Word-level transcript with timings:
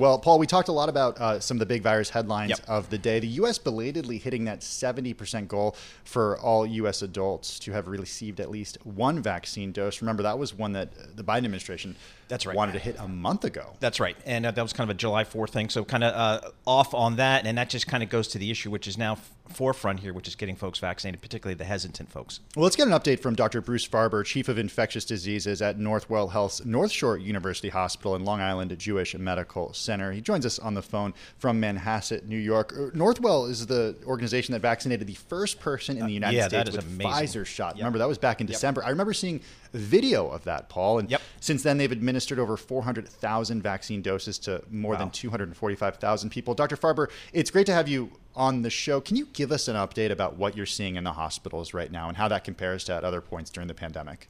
Well, 0.00 0.18
Paul, 0.18 0.40
we 0.40 0.48
talked 0.48 0.66
a 0.66 0.72
lot 0.72 0.88
about 0.88 1.20
uh, 1.20 1.38
some 1.38 1.54
of 1.54 1.60
the 1.60 1.66
big 1.66 1.80
virus 1.84 2.10
headlines 2.10 2.50
Yep. 2.50 2.64
of 2.66 2.90
the 2.90 2.98
day. 2.98 3.20
The 3.20 3.28
U.S. 3.28 3.58
belatedly 3.58 4.18
hitting 4.18 4.44
that 4.46 4.58
70% 4.58 5.46
goal 5.46 5.76
for 6.02 6.36
all 6.40 6.66
U.S. 6.66 7.00
adults 7.02 7.60
to 7.60 7.70
have 7.70 7.86
received 7.86 8.40
at 8.40 8.50
least 8.50 8.76
one 8.84 9.22
vaccine 9.22 9.70
dose. 9.70 10.02
Remember, 10.02 10.24
that 10.24 10.36
was 10.36 10.52
one 10.52 10.72
that 10.72 10.88
uh, 10.98 11.04
the 11.14 11.22
Biden 11.22 11.44
administration 11.44 11.94
That's 12.26 12.44
right. 12.44 12.56
wanted 12.56 12.72
to 12.72 12.80
hit 12.80 12.96
a 12.98 13.06
month 13.06 13.44
ago. 13.44 13.74
That's 13.78 14.00
right, 14.00 14.16
and 14.26 14.44
uh, 14.44 14.50
that 14.50 14.62
was 14.62 14.72
kind 14.72 14.90
of 14.90 14.96
a 14.96 14.98
July 14.98 15.22
4th 15.22 15.50
thing. 15.50 15.68
So 15.68 15.84
kind 15.84 16.02
of 16.02 16.12
uh, 16.12 16.50
off 16.66 16.92
on 16.92 17.14
that, 17.16 17.46
and 17.46 17.56
that 17.56 17.70
just 17.70 17.86
kind 17.86 18.02
of 18.02 18.08
goes 18.08 18.26
to 18.28 18.38
the 18.38 18.50
issue, 18.50 18.72
which 18.72 18.88
is 18.88 18.98
now 18.98 19.18
forefront 19.48 20.00
here, 20.00 20.12
which 20.12 20.26
is 20.26 20.34
getting 20.34 20.56
folks 20.56 20.78
vaccinated, 20.78 21.20
particularly 21.20 21.54
the 21.54 21.64
hesitant 21.64 22.10
folks. 22.10 22.40
Well, 22.56 22.64
let's 22.64 22.76
get 22.76 22.88
an 22.88 22.94
update 22.94 23.20
from 23.20 23.34
Dr. 23.34 23.60
Bruce 23.60 23.86
Farber, 23.86 24.24
Chief 24.24 24.48
of 24.48 24.58
Infectious 24.58 25.04
Diseases 25.04 25.60
at 25.60 25.78
Northwell 25.78 26.32
Health's 26.32 26.64
North 26.64 26.90
Shore 26.90 27.16
University 27.16 27.68
Hospital 27.68 28.14
and 28.14 28.24
Long 28.24 28.40
Island 28.40 28.76
Jewish 28.78 29.14
Medical 29.14 29.72
Center. 29.72 30.12
He 30.12 30.20
joins 30.20 30.46
us 30.46 30.58
on 30.58 30.74
the 30.74 30.82
phone 30.82 31.14
from 31.38 31.60
Manhasset, 31.60 32.24
New 32.26 32.38
York. 32.38 32.72
Uh, 32.72 32.90
Northwell 32.96 33.48
is 33.48 33.66
the 33.66 33.96
organization 34.06 34.52
that 34.52 34.60
vaccinated 34.60 35.06
the 35.06 35.14
first 35.14 35.60
person 35.60 35.98
in 35.98 36.06
the 36.06 36.12
United 36.12 36.36
yeah, 36.36 36.48
States 36.48 36.70
with 36.72 36.84
amazing. 36.84 37.12
Pfizer 37.12 37.46
shot. 37.46 37.76
Yep. 37.76 37.82
Remember, 37.82 37.98
that 37.98 38.08
was 38.08 38.18
back 38.18 38.40
in 38.40 38.46
December. 38.46 38.84
I 38.84 38.90
remember 38.90 39.12
seeing 39.12 39.40
video 39.78 40.28
of 40.28 40.44
that, 40.44 40.68
Paul. 40.68 40.98
And 40.98 41.10
Yep. 41.10 41.20
since 41.40 41.62
then, 41.62 41.78
they've 41.78 41.90
administered 41.92 42.38
over 42.38 42.56
400,000 42.56 43.62
vaccine 43.62 44.02
doses 44.02 44.38
to 44.40 44.62
more 44.70 44.96
than 44.96 45.10
245,000 45.10 46.30
people. 46.30 46.54
Dr. 46.54 46.76
Farber, 46.76 47.08
it's 47.32 47.50
great 47.50 47.66
to 47.66 47.72
have 47.74 47.88
you 47.88 48.12
on 48.36 48.62
the 48.62 48.70
show. 48.70 49.00
Can 49.00 49.16
you 49.16 49.26
give 49.32 49.52
us 49.52 49.68
an 49.68 49.76
update 49.76 50.10
about 50.10 50.36
what 50.36 50.56
you're 50.56 50.66
seeing 50.66 50.96
in 50.96 51.04
the 51.04 51.12
hospitals 51.12 51.74
right 51.74 51.90
now 51.90 52.08
and 52.08 52.16
how 52.16 52.28
that 52.28 52.44
compares 52.44 52.84
to 52.84 52.94
at 52.94 53.04
other 53.04 53.20
points 53.20 53.50
during 53.50 53.68
the 53.68 53.74
pandemic? 53.74 54.28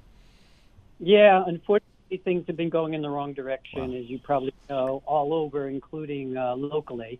Yeah, 1.00 1.42
unfortunately, 1.46 2.18
things 2.24 2.46
have 2.46 2.56
been 2.56 2.70
going 2.70 2.94
in 2.94 3.02
the 3.02 3.10
wrong 3.10 3.32
direction, 3.32 3.90
Wow. 3.92 3.96
as 3.98 4.08
you 4.08 4.18
probably 4.18 4.54
know, 4.70 5.02
all 5.06 5.32
over, 5.34 5.68
including 5.68 6.36
uh, 6.36 6.54
locally. 6.54 7.18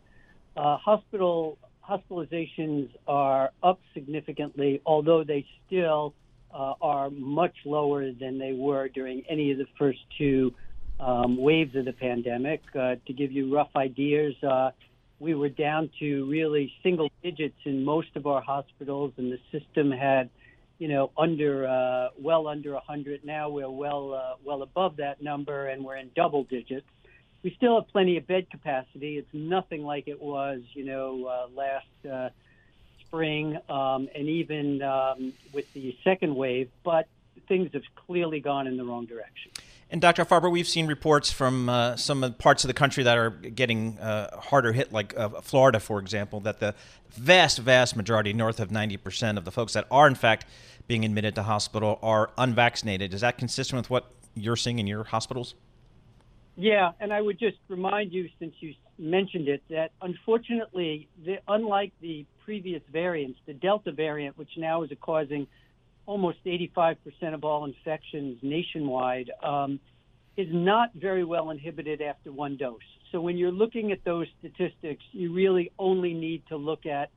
Uh, 0.56 0.76
hospital 0.76 1.58
hospitalizations 1.88 2.88
are 3.06 3.50
up 3.62 3.78
significantly, 3.92 4.80
although 4.86 5.22
they 5.24 5.44
still 5.66 6.14
uh, 6.54 6.74
are 6.80 7.10
much 7.10 7.54
lower 7.64 8.12
than 8.12 8.38
they 8.38 8.52
were 8.52 8.88
during 8.88 9.22
any 9.28 9.50
of 9.50 9.58
the 9.58 9.66
first 9.78 9.98
two 10.16 10.54
um, 11.00 11.36
waves 11.36 11.74
of 11.74 11.84
the 11.84 11.92
pandemic. 11.92 12.62
Uh, 12.74 12.94
to 13.06 13.12
give 13.12 13.32
you 13.32 13.54
rough 13.54 13.70
ideas, 13.76 14.34
uh, 14.42 14.70
we 15.18 15.34
were 15.34 15.48
down 15.48 15.90
to 15.98 16.30
really 16.30 16.72
single 16.82 17.10
digits 17.22 17.58
in 17.64 17.84
most 17.84 18.14
of 18.14 18.26
our 18.26 18.40
hospitals, 18.40 19.12
and 19.16 19.32
the 19.32 19.38
system 19.58 19.90
had 19.90 20.30
you 20.78 20.88
know, 20.88 21.12
under 21.16 21.66
uh, 21.66 22.08
well 22.18 22.48
under 22.48 22.72
100. 22.72 23.24
Now 23.24 23.48
we're 23.48 23.70
well 23.70 24.12
uh, 24.12 24.36
well 24.44 24.62
above 24.62 24.96
that 24.96 25.22
number, 25.22 25.68
and 25.68 25.84
we're 25.84 25.96
in 25.96 26.10
double 26.16 26.44
digits. 26.44 26.86
We 27.42 27.54
still 27.56 27.80
have 27.80 27.88
plenty 27.90 28.16
of 28.16 28.26
bed 28.26 28.50
capacity. 28.50 29.18
It's 29.18 29.28
nothing 29.32 29.82
like 29.82 30.08
it 30.08 30.20
was, 30.20 30.60
you 30.72 30.84
know, 30.84 31.26
uh, 31.26 31.46
last 31.54 31.86
uh, 32.10 32.30
spring, 33.14 33.58
um, 33.68 34.08
and 34.14 34.28
even 34.28 34.82
um, 34.82 35.32
with 35.52 35.72
the 35.72 35.96
second 36.02 36.34
wave. 36.34 36.68
But 36.82 37.06
things 37.46 37.70
have 37.72 37.82
clearly 37.94 38.40
gone 38.40 38.66
in 38.66 38.76
the 38.76 38.84
wrong 38.84 39.06
direction. 39.06 39.52
And 39.90 40.00
Dr. 40.00 40.24
Farber, 40.24 40.50
we've 40.50 40.66
seen 40.66 40.86
reports 40.86 41.30
from 41.30 41.68
uh, 41.68 41.94
some 41.96 42.34
parts 42.38 42.64
of 42.64 42.68
the 42.68 42.74
country 42.74 43.04
that 43.04 43.16
are 43.16 43.30
getting 43.30 43.98
uh, 43.98 44.36
harder 44.40 44.72
hit, 44.72 44.92
like 44.92 45.16
uh, 45.16 45.28
Florida, 45.42 45.78
for 45.78 46.00
example, 46.00 46.40
that 46.40 46.58
the 46.58 46.74
vast, 47.10 47.58
vast 47.58 47.94
majority, 47.94 48.32
north 48.32 48.58
of 48.58 48.70
90% 48.70 49.36
of 49.36 49.44
the 49.44 49.52
folks 49.52 49.74
that 49.74 49.86
are 49.90 50.08
in 50.08 50.16
fact 50.16 50.46
being 50.88 51.04
admitted 51.04 51.36
to 51.36 51.44
hospital 51.44 52.00
are 52.02 52.30
unvaccinated. 52.36 53.14
Is 53.14 53.20
that 53.20 53.38
consistent 53.38 53.78
with 53.78 53.90
what 53.90 54.10
you're 54.34 54.56
seeing 54.56 54.80
in 54.80 54.86
your 54.86 55.04
hospitals? 55.04 55.54
Yeah, 56.56 56.92
and 57.00 57.12
I 57.12 57.20
would 57.20 57.38
just 57.38 57.56
remind 57.68 58.12
you, 58.12 58.28
since 58.38 58.54
you 58.60 58.74
mentioned 58.98 59.48
it, 59.48 59.62
that 59.70 59.90
unfortunately, 60.00 61.08
the, 61.24 61.36
unlike 61.48 61.92
the 62.00 62.26
previous 62.44 62.82
variants, 62.92 63.40
the 63.46 63.54
Delta 63.54 63.90
variant, 63.90 64.38
which 64.38 64.50
now 64.56 64.82
is 64.82 64.90
causing 65.00 65.46
almost 66.06 66.38
85% 66.44 66.96
of 67.32 67.44
all 67.44 67.64
infections 67.64 68.38
nationwide, 68.42 69.30
um, 69.42 69.80
is 70.36 70.48
not 70.50 70.90
very 70.94 71.24
well 71.24 71.50
inhibited 71.50 72.02
after 72.02 72.30
one 72.30 72.56
dose. 72.56 72.80
So 73.10 73.20
when 73.20 73.36
you're 73.36 73.52
looking 73.52 73.92
at 73.92 74.04
those 74.04 74.26
statistics, 74.38 75.02
you 75.12 75.32
really 75.32 75.72
only 75.78 76.14
need 76.14 76.42
to 76.48 76.56
look 76.56 76.86
at 76.86 77.10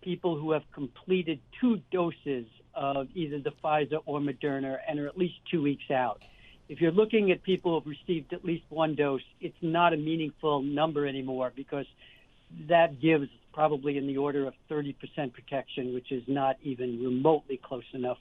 people 0.00 0.38
who 0.38 0.52
have 0.52 0.62
completed 0.72 1.40
two 1.60 1.80
doses 1.92 2.46
of 2.74 3.08
either 3.14 3.40
the 3.40 3.52
Pfizer 3.62 3.98
or 4.06 4.20
Moderna 4.20 4.78
and 4.88 4.98
are 4.98 5.08
at 5.08 5.18
least 5.18 5.34
two 5.50 5.62
weeks 5.62 5.90
out. 5.90 6.22
If 6.70 6.80
you're 6.80 6.92
looking 6.92 7.32
at 7.32 7.42
people 7.42 7.72
who 7.72 7.80
have 7.80 7.98
received 7.98 8.32
at 8.32 8.44
least 8.44 8.62
one 8.68 8.94
dose, 8.94 9.24
it's 9.40 9.56
not 9.60 9.92
a 9.92 9.96
meaningful 9.96 10.62
number 10.62 11.04
anymore 11.04 11.52
because 11.56 11.86
that 12.68 13.00
gives 13.00 13.28
probably 13.52 13.98
in 13.98 14.06
the 14.06 14.18
order 14.18 14.46
of 14.46 14.54
30% 14.70 14.94
protection, 15.32 15.92
which 15.92 16.12
is 16.12 16.22
not 16.28 16.58
even 16.62 17.02
remotely 17.02 17.56
close 17.56 17.82
enough 17.92 18.18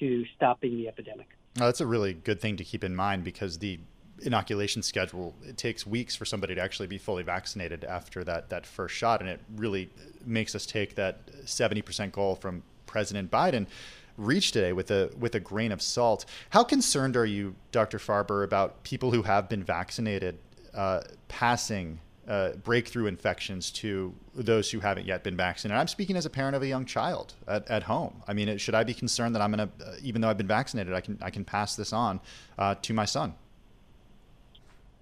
to 0.00 0.24
stopping 0.34 0.76
the 0.76 0.88
epidemic. 0.88 1.28
That's 1.54 1.80
a 1.80 1.86
really 1.86 2.12
good 2.12 2.40
thing 2.40 2.56
to 2.56 2.64
keep 2.64 2.82
in 2.82 2.96
mind 2.96 3.22
because 3.22 3.58
the 3.58 3.78
inoculation 4.22 4.82
schedule 4.82 5.36
it 5.44 5.56
takes 5.56 5.86
weeks 5.86 6.16
for 6.16 6.24
somebody 6.24 6.56
to 6.56 6.60
actually 6.60 6.88
be 6.88 6.98
fully 6.98 7.22
vaccinated 7.22 7.84
after 7.84 8.24
that 8.24 8.48
that 8.48 8.64
first 8.64 8.94
shot 8.94 9.20
and 9.20 9.28
it 9.28 9.40
really 9.56 9.90
makes 10.24 10.54
us 10.54 10.64
take 10.64 10.94
that 10.94 11.26
70% 11.44 12.12
goal 12.12 12.34
from 12.34 12.62
President 12.86 13.30
Biden 13.30 13.66
reach 14.16 14.52
today 14.52 14.72
with 14.72 14.90
a 14.90 15.10
with 15.18 15.34
a 15.34 15.40
grain 15.40 15.72
of 15.72 15.82
salt. 15.82 16.24
How 16.50 16.64
concerned 16.64 17.16
are 17.16 17.26
you, 17.26 17.54
Dr. 17.72 17.98
Farber, 17.98 18.44
about 18.44 18.82
people 18.82 19.10
who 19.10 19.22
have 19.22 19.48
been 19.48 19.62
vaccinated 19.62 20.38
uh, 20.74 21.02
passing 21.28 22.00
uh, 22.28 22.50
breakthrough 22.64 23.06
infections 23.06 23.70
to 23.70 24.12
those 24.34 24.70
who 24.70 24.80
haven't 24.80 25.06
yet 25.06 25.22
been 25.22 25.36
vaccinated? 25.36 25.78
I'm 25.80 25.88
speaking 25.88 26.16
as 26.16 26.26
a 26.26 26.30
parent 26.30 26.56
of 26.56 26.62
a 26.62 26.66
young 26.66 26.84
child 26.84 27.34
at, 27.46 27.68
at 27.70 27.84
home. 27.84 28.22
I 28.26 28.32
mean, 28.32 28.56
should 28.58 28.74
I 28.74 28.84
be 28.84 28.94
concerned 28.94 29.34
that 29.34 29.42
I'm 29.42 29.52
going 29.52 29.68
to, 29.68 29.86
uh, 29.86 29.94
even 30.02 30.20
though 30.20 30.28
I've 30.28 30.38
been 30.38 30.46
vaccinated, 30.46 30.92
I 30.92 31.00
can 31.00 31.18
I 31.22 31.30
can 31.30 31.44
pass 31.44 31.76
this 31.76 31.92
on 31.92 32.20
uh, 32.58 32.74
to 32.82 32.92
my 32.92 33.04
son? 33.04 33.34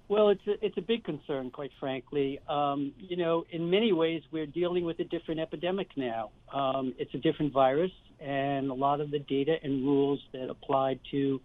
Well, 0.08 0.28
it's 0.28 0.46
a, 0.46 0.64
it's 0.64 0.76
a 0.76 0.82
big 0.82 1.02
concern, 1.02 1.50
quite 1.50 1.70
frankly. 1.80 2.38
Um, 2.46 2.92
you 2.98 3.16
know, 3.16 3.46
in 3.50 3.70
many 3.70 3.92
ways, 3.92 4.22
we're 4.30 4.46
dealing 4.46 4.84
with 4.84 4.98
a 4.98 5.04
different 5.04 5.40
epidemic 5.40 5.88
now. 5.96 6.30
Um, 6.52 6.94
it's 6.98 7.14
a 7.14 7.18
different 7.18 7.52
virus, 7.52 7.90
and 8.20 8.70
a 8.70 8.74
lot 8.74 9.00
of 9.00 9.10
the 9.10 9.18
data 9.18 9.56
and 9.62 9.84
rules 9.84 10.20
that 10.32 10.50
apply 10.50 10.98
to 11.10 11.40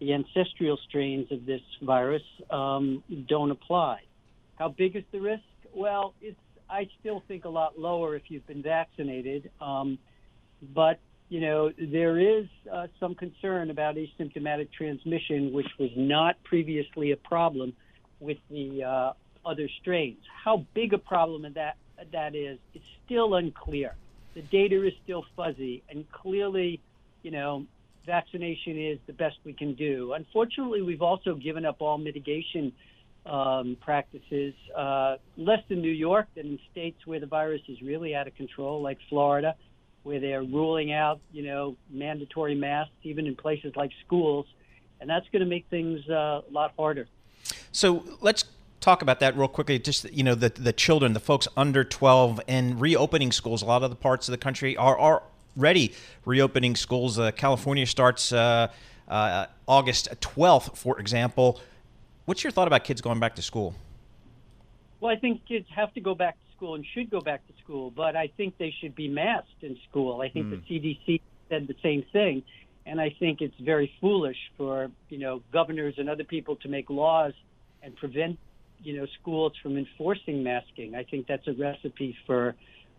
the 0.00 0.12
ancestral 0.14 0.78
strains 0.88 1.30
of 1.32 1.44
this 1.44 1.62
virus 1.82 2.22
um, 2.50 3.02
don't 3.28 3.50
apply. 3.50 4.00
How 4.56 4.68
big 4.68 4.96
is 4.96 5.04
the 5.12 5.20
risk? 5.20 5.42
Well, 5.74 6.14
it's 6.20 6.38
I 6.70 6.88
still 7.00 7.22
think 7.28 7.44
a 7.44 7.48
lot 7.48 7.78
lower 7.78 8.14
if 8.14 8.24
you've 8.28 8.46
been 8.46 8.62
vaccinated. 8.62 9.50
Um, 9.60 9.98
but 10.74 11.00
you 11.28 11.40
know, 11.40 11.70
there 11.78 12.18
is 12.18 12.46
uh, 12.72 12.86
some 12.98 13.14
concern 13.14 13.70
about 13.70 13.96
asymptomatic 13.96 14.72
transmission, 14.72 15.52
which 15.52 15.68
was 15.78 15.90
not 15.96 16.42
previously 16.44 17.12
a 17.12 17.16
problem 17.16 17.74
with 18.20 18.38
the 18.50 18.82
uh, 18.82 19.12
other 19.48 19.68
strains. 19.80 20.18
How 20.44 20.66
big 20.74 20.94
a 20.94 20.98
problem 20.98 21.42
that 21.54 21.76
that 22.12 22.34
is, 22.34 22.58
it's 22.74 22.84
still 23.04 23.34
unclear. 23.34 23.94
The 24.34 24.42
data 24.42 24.86
is 24.86 24.92
still 25.02 25.24
fuzzy, 25.36 25.82
and 25.88 26.10
clearly, 26.12 26.80
you 27.22 27.30
know, 27.30 27.66
vaccination 28.06 28.78
is 28.78 28.98
the 29.06 29.12
best 29.12 29.36
we 29.44 29.52
can 29.52 29.74
do. 29.74 30.12
Unfortunately, 30.12 30.82
we've 30.82 31.02
also 31.02 31.34
given 31.34 31.64
up 31.64 31.76
all 31.80 31.98
mitigation 31.98 32.72
um, 33.26 33.76
practices, 33.80 34.54
uh, 34.76 35.16
less 35.36 35.62
in 35.68 35.82
New 35.82 35.92
York 35.92 36.26
than 36.34 36.46
in 36.46 36.58
states 36.70 37.06
where 37.06 37.20
the 37.20 37.26
virus 37.26 37.60
is 37.68 37.82
really 37.82 38.14
out 38.14 38.26
of 38.26 38.34
control, 38.34 38.80
like 38.80 38.98
Florida, 39.08 39.54
where 40.02 40.20
they're 40.20 40.42
ruling 40.42 40.92
out, 40.92 41.20
you 41.32 41.42
know, 41.42 41.76
mandatory 41.90 42.54
masks 42.54 42.94
even 43.02 43.26
in 43.26 43.36
places 43.36 43.72
like 43.76 43.90
schools, 44.06 44.46
and 45.00 45.10
that's 45.10 45.26
going 45.30 45.40
to 45.40 45.46
make 45.46 45.66
things 45.68 46.00
uh, 46.08 46.40
a 46.48 46.50
lot 46.50 46.72
harder. 46.78 47.06
So 47.72 48.04
let's 48.20 48.44
talk 48.88 49.02
about 49.02 49.20
that 49.20 49.36
real 49.36 49.48
quickly. 49.48 49.78
Just 49.78 50.10
you 50.12 50.24
know, 50.24 50.34
the 50.34 50.48
the 50.48 50.72
children, 50.72 51.12
the 51.12 51.20
folks 51.20 51.46
under 51.56 51.84
12, 51.84 52.40
and 52.48 52.80
reopening 52.80 53.32
schools. 53.32 53.60
A 53.60 53.66
lot 53.66 53.82
of 53.82 53.90
the 53.90 53.96
parts 53.96 54.28
of 54.28 54.32
the 54.32 54.38
country 54.38 54.76
are 54.76 54.98
already 54.98 55.92
reopening 56.24 56.74
schools. 56.74 57.18
Uh, 57.18 57.30
California 57.32 57.84
starts 57.84 58.32
uh, 58.32 58.68
uh, 59.08 59.46
August 59.66 60.08
12th, 60.20 60.76
for 60.76 60.98
example. 60.98 61.60
What's 62.24 62.42
your 62.42 62.50
thought 62.50 62.66
about 62.66 62.84
kids 62.84 63.00
going 63.00 63.20
back 63.20 63.34
to 63.36 63.42
school? 63.42 63.74
Well, 65.00 65.12
I 65.14 65.16
think 65.16 65.46
kids 65.46 65.66
have 65.74 65.92
to 65.94 66.00
go 66.00 66.14
back 66.14 66.34
to 66.34 66.56
school 66.56 66.74
and 66.74 66.84
should 66.94 67.10
go 67.10 67.20
back 67.20 67.46
to 67.46 67.52
school, 67.62 67.90
but 67.90 68.16
I 68.16 68.28
think 68.36 68.58
they 68.58 68.74
should 68.80 68.94
be 68.94 69.08
masked 69.08 69.62
in 69.62 69.78
school. 69.88 70.22
I 70.22 70.28
think 70.30 70.46
Hmm. 70.46 70.56
the 70.56 70.60
CDC 70.68 71.20
said 71.50 71.66
the 71.66 71.76
same 71.82 72.02
thing, 72.12 72.42
and 72.86 73.00
I 73.00 73.10
think 73.10 73.42
it's 73.42 73.58
very 73.60 73.92
foolish 74.00 74.40
for 74.56 74.90
you 75.10 75.18
know 75.18 75.42
governors 75.52 75.94
and 75.98 76.08
other 76.08 76.24
people 76.24 76.56
to 76.56 76.68
make 76.68 76.88
laws 76.88 77.34
and 77.82 77.94
prevent 77.94 78.38
you 78.82 78.96
know 78.96 79.06
schools 79.20 79.52
from 79.62 79.76
enforcing 79.76 80.42
masking. 80.42 80.94
I 80.94 81.04
think 81.04 81.26
that's 81.26 81.46
a 81.46 81.52
recipe 81.52 82.16
for 82.26 82.54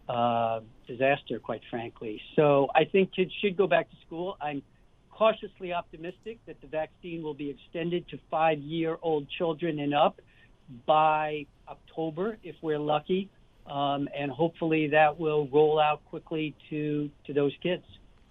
uh, 0.07 0.61
disaster, 0.87 1.39
quite 1.39 1.61
frankly. 1.69 2.21
So 2.35 2.67
I 2.75 2.85
think 2.85 3.13
kids 3.15 3.31
should 3.41 3.55
go 3.55 3.67
back 3.67 3.89
to 3.89 3.95
school. 4.05 4.37
I'm 4.41 4.61
cautiously 5.11 5.73
optimistic 5.73 6.39
that 6.47 6.59
the 6.61 6.67
vaccine 6.67 7.21
will 7.21 7.33
be 7.33 7.49
extended 7.49 8.07
to 8.09 8.19
five-year-old 8.31 9.27
children 9.37 9.79
and 9.79 9.93
up 9.93 10.19
by 10.85 11.45
October 11.67 12.37
if 12.43 12.55
we're 12.61 12.79
lucky, 12.79 13.29
um, 13.67 14.07
and 14.17 14.31
hopefully 14.31 14.87
that 14.87 15.19
will 15.19 15.47
roll 15.51 15.79
out 15.79 16.03
quickly 16.05 16.55
to 16.69 17.09
to 17.25 17.33
those 17.33 17.53
kids. 17.61 17.83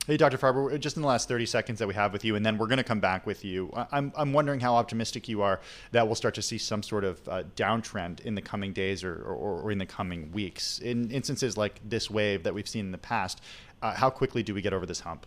Hey, 0.09 0.17
Dr. 0.17 0.39
Farber, 0.39 0.81
just 0.81 0.97
in 0.97 1.03
the 1.03 1.09
last 1.09 1.29
30 1.29 1.45
seconds 1.45 1.81
that 1.81 1.87
we 1.87 1.93
have 1.93 2.15
with 2.15 2.25
you, 2.25 2.35
and 2.35 2.47
then 2.47 2.57
we're 2.57 2.67
going 2.67 2.79
to 2.79 2.83
come 2.83 2.99
back 2.99 3.27
with 3.27 3.45
you. 3.45 3.71
I'm, 3.93 4.11
I'm 4.17 4.33
wondering 4.33 4.59
how 4.59 4.75
optimistic 4.75 5.29
you 5.29 5.43
are 5.43 5.61
that 5.93 6.07
we'll 6.07 6.15
start 6.15 6.35
to 6.37 6.41
see 6.41 6.57
some 6.57 6.83
sort 6.83 7.05
of 7.05 7.29
uh, 7.29 7.43
downtrend 7.57 8.21
in 8.21 8.35
the 8.35 8.41
coming 8.41 8.73
days 8.73 9.05
or, 9.05 9.13
or, 9.13 9.61
or, 9.61 9.71
in 9.71 9.77
the 9.77 9.85
coming 9.85 10.33
weeks. 10.33 10.79
In 10.79 11.11
instances 11.11 11.59
like 11.59 11.79
this 11.87 12.11
wave 12.11 12.45
that 12.45 12.55
we've 12.55 12.67
seen 12.67 12.87
in 12.87 12.93
the 12.93 12.97
past, 12.97 13.43
uh, 13.83 13.93
how 13.93 14.09
quickly 14.09 14.43
do 14.43 14.55
we 14.55 14.63
get 14.63 14.73
over 14.73 14.87
this 14.87 15.01
hump? 15.01 15.27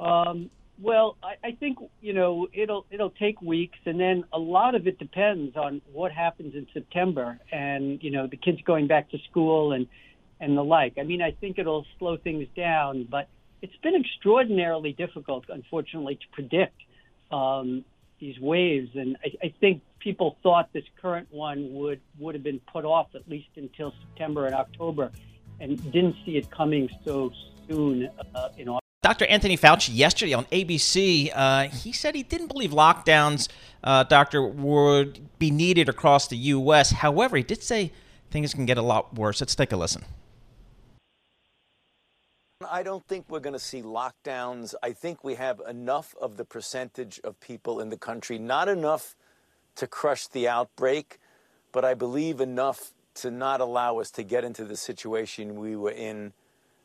Um, 0.00 0.50
well, 0.80 1.16
I, 1.22 1.34
I 1.44 1.52
think 1.52 1.78
you 2.00 2.14
know 2.14 2.48
it'll 2.52 2.86
it'll 2.90 3.10
take 3.10 3.40
weeks, 3.40 3.78
and 3.84 4.00
then 4.00 4.24
a 4.32 4.38
lot 4.40 4.74
of 4.74 4.88
it 4.88 4.98
depends 4.98 5.56
on 5.56 5.80
what 5.92 6.10
happens 6.10 6.56
in 6.56 6.66
September, 6.74 7.38
and 7.52 8.02
you 8.02 8.10
know 8.10 8.26
the 8.26 8.36
kids 8.36 8.58
going 8.64 8.88
back 8.88 9.10
to 9.12 9.18
school 9.30 9.74
and 9.74 9.86
and 10.42 10.56
the 10.56 10.64
like. 10.64 10.98
I 10.98 11.04
mean, 11.04 11.22
I 11.22 11.30
think 11.30 11.58
it'll 11.58 11.86
slow 11.98 12.18
things 12.18 12.48
down, 12.54 13.06
but 13.08 13.28
it's 13.62 13.76
been 13.76 13.94
extraordinarily 13.94 14.92
difficult, 14.92 15.44
unfortunately, 15.48 16.16
to 16.16 16.26
predict 16.32 16.74
um, 17.30 17.84
these 18.18 18.38
waves. 18.40 18.90
And 18.94 19.16
I, 19.24 19.46
I 19.46 19.54
think 19.60 19.82
people 20.00 20.36
thought 20.42 20.68
this 20.72 20.84
current 21.00 21.28
one 21.30 21.72
would 21.72 22.00
would 22.18 22.34
have 22.34 22.42
been 22.42 22.60
put 22.72 22.84
off 22.84 23.06
at 23.14 23.26
least 23.28 23.48
until 23.56 23.94
September 24.00 24.46
and 24.46 24.54
October, 24.54 25.12
and 25.60 25.80
didn't 25.92 26.16
see 26.26 26.36
it 26.36 26.50
coming 26.50 26.90
so 27.04 27.30
soon 27.68 28.10
uh, 28.34 28.48
in 28.58 28.68
August. 28.68 28.82
Dr. 29.02 29.26
Anthony 29.26 29.56
Fauci 29.56 29.90
yesterday 29.92 30.32
on 30.32 30.44
ABC, 30.46 31.30
uh, 31.34 31.68
he 31.68 31.92
said 31.92 32.14
he 32.14 32.22
didn't 32.22 32.48
believe 32.48 32.70
lockdowns, 32.70 33.48
uh, 33.82 34.04
doctor, 34.04 34.46
would 34.46 35.20
be 35.38 35.50
needed 35.50 35.88
across 35.88 36.28
the 36.28 36.36
U.S. 36.36 36.90
However, 36.90 37.36
he 37.36 37.42
did 37.42 37.62
say 37.62 37.92
things 38.30 38.54
can 38.54 38.66
get 38.66 38.78
a 38.78 38.82
lot 38.82 39.14
worse. 39.14 39.40
Let's 39.40 39.54
take 39.54 39.72
a 39.72 39.76
listen. 39.76 40.04
I 42.70 42.82
don't 42.82 43.06
think 43.06 43.26
we're 43.28 43.40
going 43.40 43.52
to 43.52 43.58
see 43.58 43.82
lockdowns. 43.82 44.74
I 44.82 44.92
think 44.92 45.22
we 45.24 45.34
have 45.34 45.60
enough 45.68 46.14
of 46.20 46.36
the 46.36 46.44
percentage 46.44 47.20
of 47.24 47.38
people 47.40 47.80
in 47.80 47.88
the 47.88 47.96
country, 47.96 48.38
not 48.38 48.68
enough 48.68 49.16
to 49.76 49.86
crush 49.86 50.26
the 50.26 50.48
outbreak, 50.48 51.18
but 51.72 51.84
I 51.84 51.94
believe 51.94 52.40
enough 52.40 52.92
to 53.14 53.30
not 53.30 53.60
allow 53.60 53.98
us 53.98 54.10
to 54.12 54.22
get 54.22 54.44
into 54.44 54.64
the 54.64 54.76
situation 54.76 55.60
we 55.60 55.76
were 55.76 55.90
in 55.90 56.32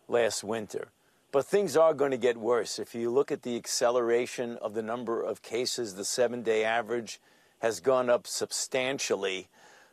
last 0.07 0.43
winter. 0.43 0.89
But 1.31 1.45
things 1.45 1.75
are 1.75 1.93
going 1.93 2.11
to 2.11 2.17
get 2.17 2.37
worse. 2.37 2.79
If 2.79 2.95
you 2.95 3.09
look 3.09 3.31
at 3.31 3.43
the 3.43 3.57
acceleration 3.57 4.57
of 4.57 4.73
the 4.73 4.81
number 4.81 5.21
of 5.21 5.41
cases, 5.41 5.95
the 5.95 6.05
seven 6.05 6.41
day 6.41 6.63
average 6.63 7.19
has 7.59 7.79
gone 7.79 8.09
up 8.09 8.27
substantially. 8.27 9.47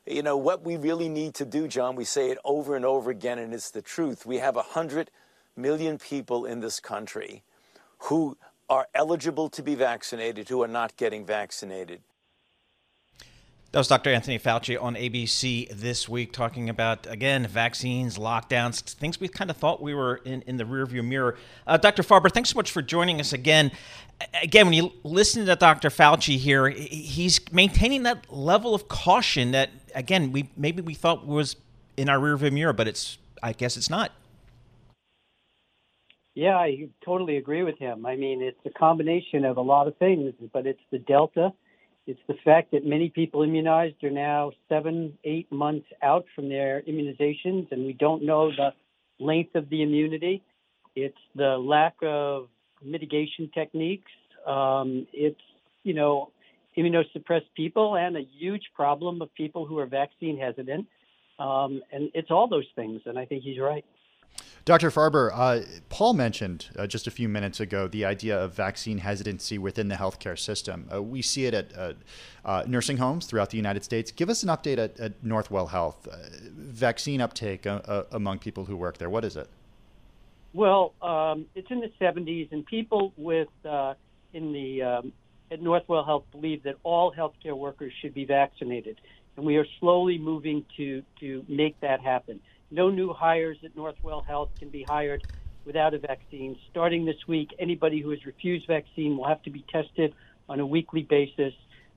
You 0.07 0.23
know, 0.23 0.37
what 0.37 0.63
we 0.63 0.77
really 0.77 1.09
need 1.09 1.35
to 1.35 1.45
do, 1.45 1.67
John, 1.67 1.97
we 1.97 2.05
say 2.05 2.31
it 2.31 2.39
over 2.45 2.77
and 2.77 2.85
over 2.85 3.11
again, 3.11 3.39
and 3.39 3.53
it's 3.55 3.71
the 3.71 3.83
truth. 3.83 4.27
We 4.27 4.39
have 4.39 4.55
a 4.55 4.61
100 4.61 5.11
million 5.57 5.99
people 5.99 6.47
in 6.47 6.61
this 6.61 6.81
country 6.81 7.43
who 7.99 8.37
are 8.69 8.89
eligible 8.95 9.49
to 9.51 9.63
be 9.63 9.75
vaccinated 9.75 10.49
who 10.49 10.63
are 10.63 10.69
not 10.69 10.97
getting 10.97 11.25
vaccinated. 11.25 12.01
That 13.75 13.81
was 13.81 13.89
Dr. 13.89 14.11
Anthony 14.11 14.39
Fauci 14.39 14.81
on 14.81 14.95
ABC 14.95 15.69
this 15.69 16.09
week 16.09 16.33
talking 16.33 16.71
about, 16.71 17.09
again, 17.11 17.45
vaccines, 17.45 18.19
lockdowns, 18.19 18.81
things 18.95 19.19
we 19.19 19.27
kind 19.27 19.51
of 19.51 19.57
thought 19.57 19.83
we 19.83 19.95
were 19.95 20.21
in, 20.25 20.43
in 20.43 20.59
the 20.59 20.65
rearview 20.65 21.05
mirror. 21.05 21.37
Uh, 21.67 21.77
Dr. 21.77 22.05
Farber, 22.05 22.31
thanks 22.31 22.51
so 22.51 22.57
much 22.57 22.71
for 22.71 22.83
joining 22.83 23.19
us 23.19 23.33
again. 23.33 23.73
Again, 24.41 24.67
when 24.67 24.75
you 24.75 24.93
listen 25.03 25.45
to 25.47 25.57
Dr. 25.57 25.91
Fauci 25.91 26.37
here, 26.37 26.69
he's 26.69 27.41
maintaining 27.53 28.05
that 28.05 28.33
level 28.33 28.77
of 28.77 28.87
caution 28.87 29.51
that, 29.51 29.71
again, 29.93 30.31
we 30.31 30.49
maybe 30.57 30.81
we 30.81 30.95
thought 30.95 31.27
was 31.27 31.57
in 31.97 32.09
our 32.09 32.19
rearview 32.19 32.53
mirror, 32.53 32.73
but 32.73 32.87
it's, 32.87 33.19
I 33.43 33.55
guess 33.55 33.77
it's 33.77 33.91
not. 33.91 34.13
Yeah, 36.35 36.57
I 36.57 36.89
totally 37.05 37.37
agree 37.37 37.63
with 37.63 37.79
him. 37.79 38.07
I 38.07 38.17
mean, 38.17 38.43
it's 38.43 38.59
a 38.67 38.71
combination 38.79 39.45
of 39.45 39.57
a 39.57 39.61
lot 39.61 39.87
of 39.87 39.97
things, 39.99 40.35
but 40.53 40.67
it's 40.67 40.81
the 40.91 40.99
Delta 40.99 41.53
it's 42.07 42.21
the 42.29 42.35
fact 42.45 42.73
that 42.73 42.85
many 42.85 43.09
people 43.09 43.43
immunized 43.43 44.03
are 44.05 44.11
now 44.11 44.53
seven, 44.69 45.17
eight 45.25 45.51
months 45.51 45.87
out 46.03 46.27
from 46.35 46.49
their 46.49 46.83
immunizations, 46.83 47.71
and 47.73 47.87
we 47.87 47.95
don't 47.95 48.23
know 48.23 48.51
the 48.51 48.71
length 49.19 49.55
of 49.55 49.71
the 49.71 49.83
immunity. 49.83 50.43
It's 50.95 51.17
the 51.35 51.57
lack 51.57 51.95
of 52.03 52.49
mitigation 52.85 53.51
techniques. 53.55 54.11
Um, 54.47 55.07
it's, 55.15 55.41
you 55.83 55.95
know, 55.95 56.31
immunosuppressed 56.77 57.49
people 57.57 57.97
and 57.97 58.17
a 58.17 58.23
huge 58.39 58.65
problem 58.75 59.23
of 59.23 59.33
people 59.35 59.65
who 59.65 59.79
are 59.79 59.87
vaccine 59.87 60.39
hesitant. 60.39 60.87
Um, 61.39 61.81
and 61.91 62.11
it's 62.13 62.31
all 62.31 62.49
those 62.49 62.69
things, 62.77 63.01
and 63.07 63.19
I 63.19 63.25
think 63.25 63.45
he's 63.45 63.59
right. 63.59 63.85
Dr. 64.65 64.91
Farber, 64.91 65.31
uh, 65.35 65.61
Paul 65.91 66.15
mentioned 66.15 66.71
uh, 66.79 66.87
just 66.87 67.07
a 67.07 67.11
few 67.11 67.29
minutes 67.29 67.61
ago 67.61 67.87
the 67.87 68.07
idea 68.07 68.39
of 68.43 68.55
vaccine 68.55 68.97
hesitancy 68.97 69.59
within 69.59 69.89
the 69.89 69.95
healthcare 69.95 70.39
system. 70.39 70.89
Uh, 70.93 71.03
we 71.03 71.21
see 71.21 71.45
it 71.45 71.53
at 71.53 71.77
uh, 71.77 71.93
uh, 72.47 72.65
nursing 72.67 72.97
homes 72.97 73.27
throughout 73.27 73.51
the 73.51 73.59
United 73.59 73.85
States. 73.85 74.11
Give 74.11 74.31
us 74.31 74.43
an 74.43 74.49
update 74.49 74.79
at, 74.79 74.99
at 74.99 75.23
Northwell 75.23 75.69
Health. 75.69 76.09
Uh, 76.09 76.17
vaccine 76.51 77.21
uptake 77.21 77.67
among 78.13 78.39
people 78.39 78.65
who 78.65 78.75
work 78.75 78.97
there. 78.97 79.11
What 79.11 79.25
is 79.25 79.37
it? 79.37 79.49
Well, 80.55 80.95
um, 81.03 81.45
it's 81.55 81.71
in 81.71 81.81
the 81.81 81.93
70s, 82.01 82.51
and 82.51 82.65
people 82.65 83.13
with 83.19 83.49
in 83.65 84.53
the 84.53 84.83
um, 84.83 85.13
at 85.51 85.61
Northwell 85.61 86.07
Health 86.07 86.25
believe 86.33 86.63
that 86.63 86.77
all 86.85 87.13
healthcare 87.13 87.57
workers 87.57 87.93
should 88.01 88.15
be 88.15 88.25
vaccinated, 88.25 88.99
and 89.37 89.45
we 89.45 89.57
are 89.57 89.67
slowly 89.79 90.17
moving 90.17 90.65
to 90.79 91.03
to 91.21 91.45
make 91.49 91.79
that 91.81 92.01
happen. 92.01 92.41
No 92.75 92.91
new 92.91 93.13
hires 93.13 93.57
at 93.63 93.77
Northwell 93.77 94.27
Health 94.27 94.51
can 94.59 94.69
be 94.69 94.83
hired 94.83 95.25
without 95.65 95.95
a 95.95 95.99
vaccine. 95.99 96.59
Starting 96.73 97.05
this 97.05 97.29
week, 97.29 97.55
anybody 97.61 98.01
who 98.01 98.11
has 98.11 98.27
refused 98.27 98.67
vaccine 98.67 99.17
will 99.17 99.29
have 99.29 99.41
to 99.45 99.51
be 99.51 99.65
tested 99.71 100.13
on 100.49 100.59
a 100.59 100.67
weekly 100.67 101.03
basis. 101.03 101.55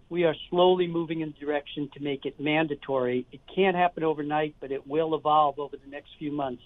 We 0.09 0.23
are 0.25 0.35
slowly 0.51 0.85
moving 0.85 1.21
in 1.21 1.31
the 1.31 1.43
direction 1.43 1.89
to 1.95 1.99
make 1.99 2.27
it 2.27 2.39
mandatory. 2.39 3.25
It 3.31 3.39
can't 3.53 3.75
happen 3.75 4.03
overnight, 4.03 4.53
but 4.59 4.71
it 4.71 4.85
will 4.85 5.15
evolve 5.15 5.57
over 5.57 5.77
the 5.77 5.89
next 5.89 6.09
few 6.19 6.31
months. 6.31 6.61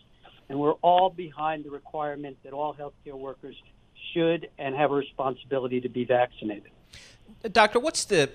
And 0.50 0.60
we're 0.60 0.74
all 0.82 1.10
behind 1.10 1.64
the 1.64 1.72
requirement 1.72 2.36
that 2.44 2.52
all 2.52 2.76
healthcare 2.76 3.18
workers 3.18 3.56
should 4.14 4.50
and 4.58 4.76
have 4.76 4.92
a 4.92 4.96
responsibility 4.96 5.80
to 5.80 5.90
be 5.90 6.04
vaccinated. 6.04 6.72
Doctor, 7.50 7.80
what's 7.80 8.04
the 8.04 8.30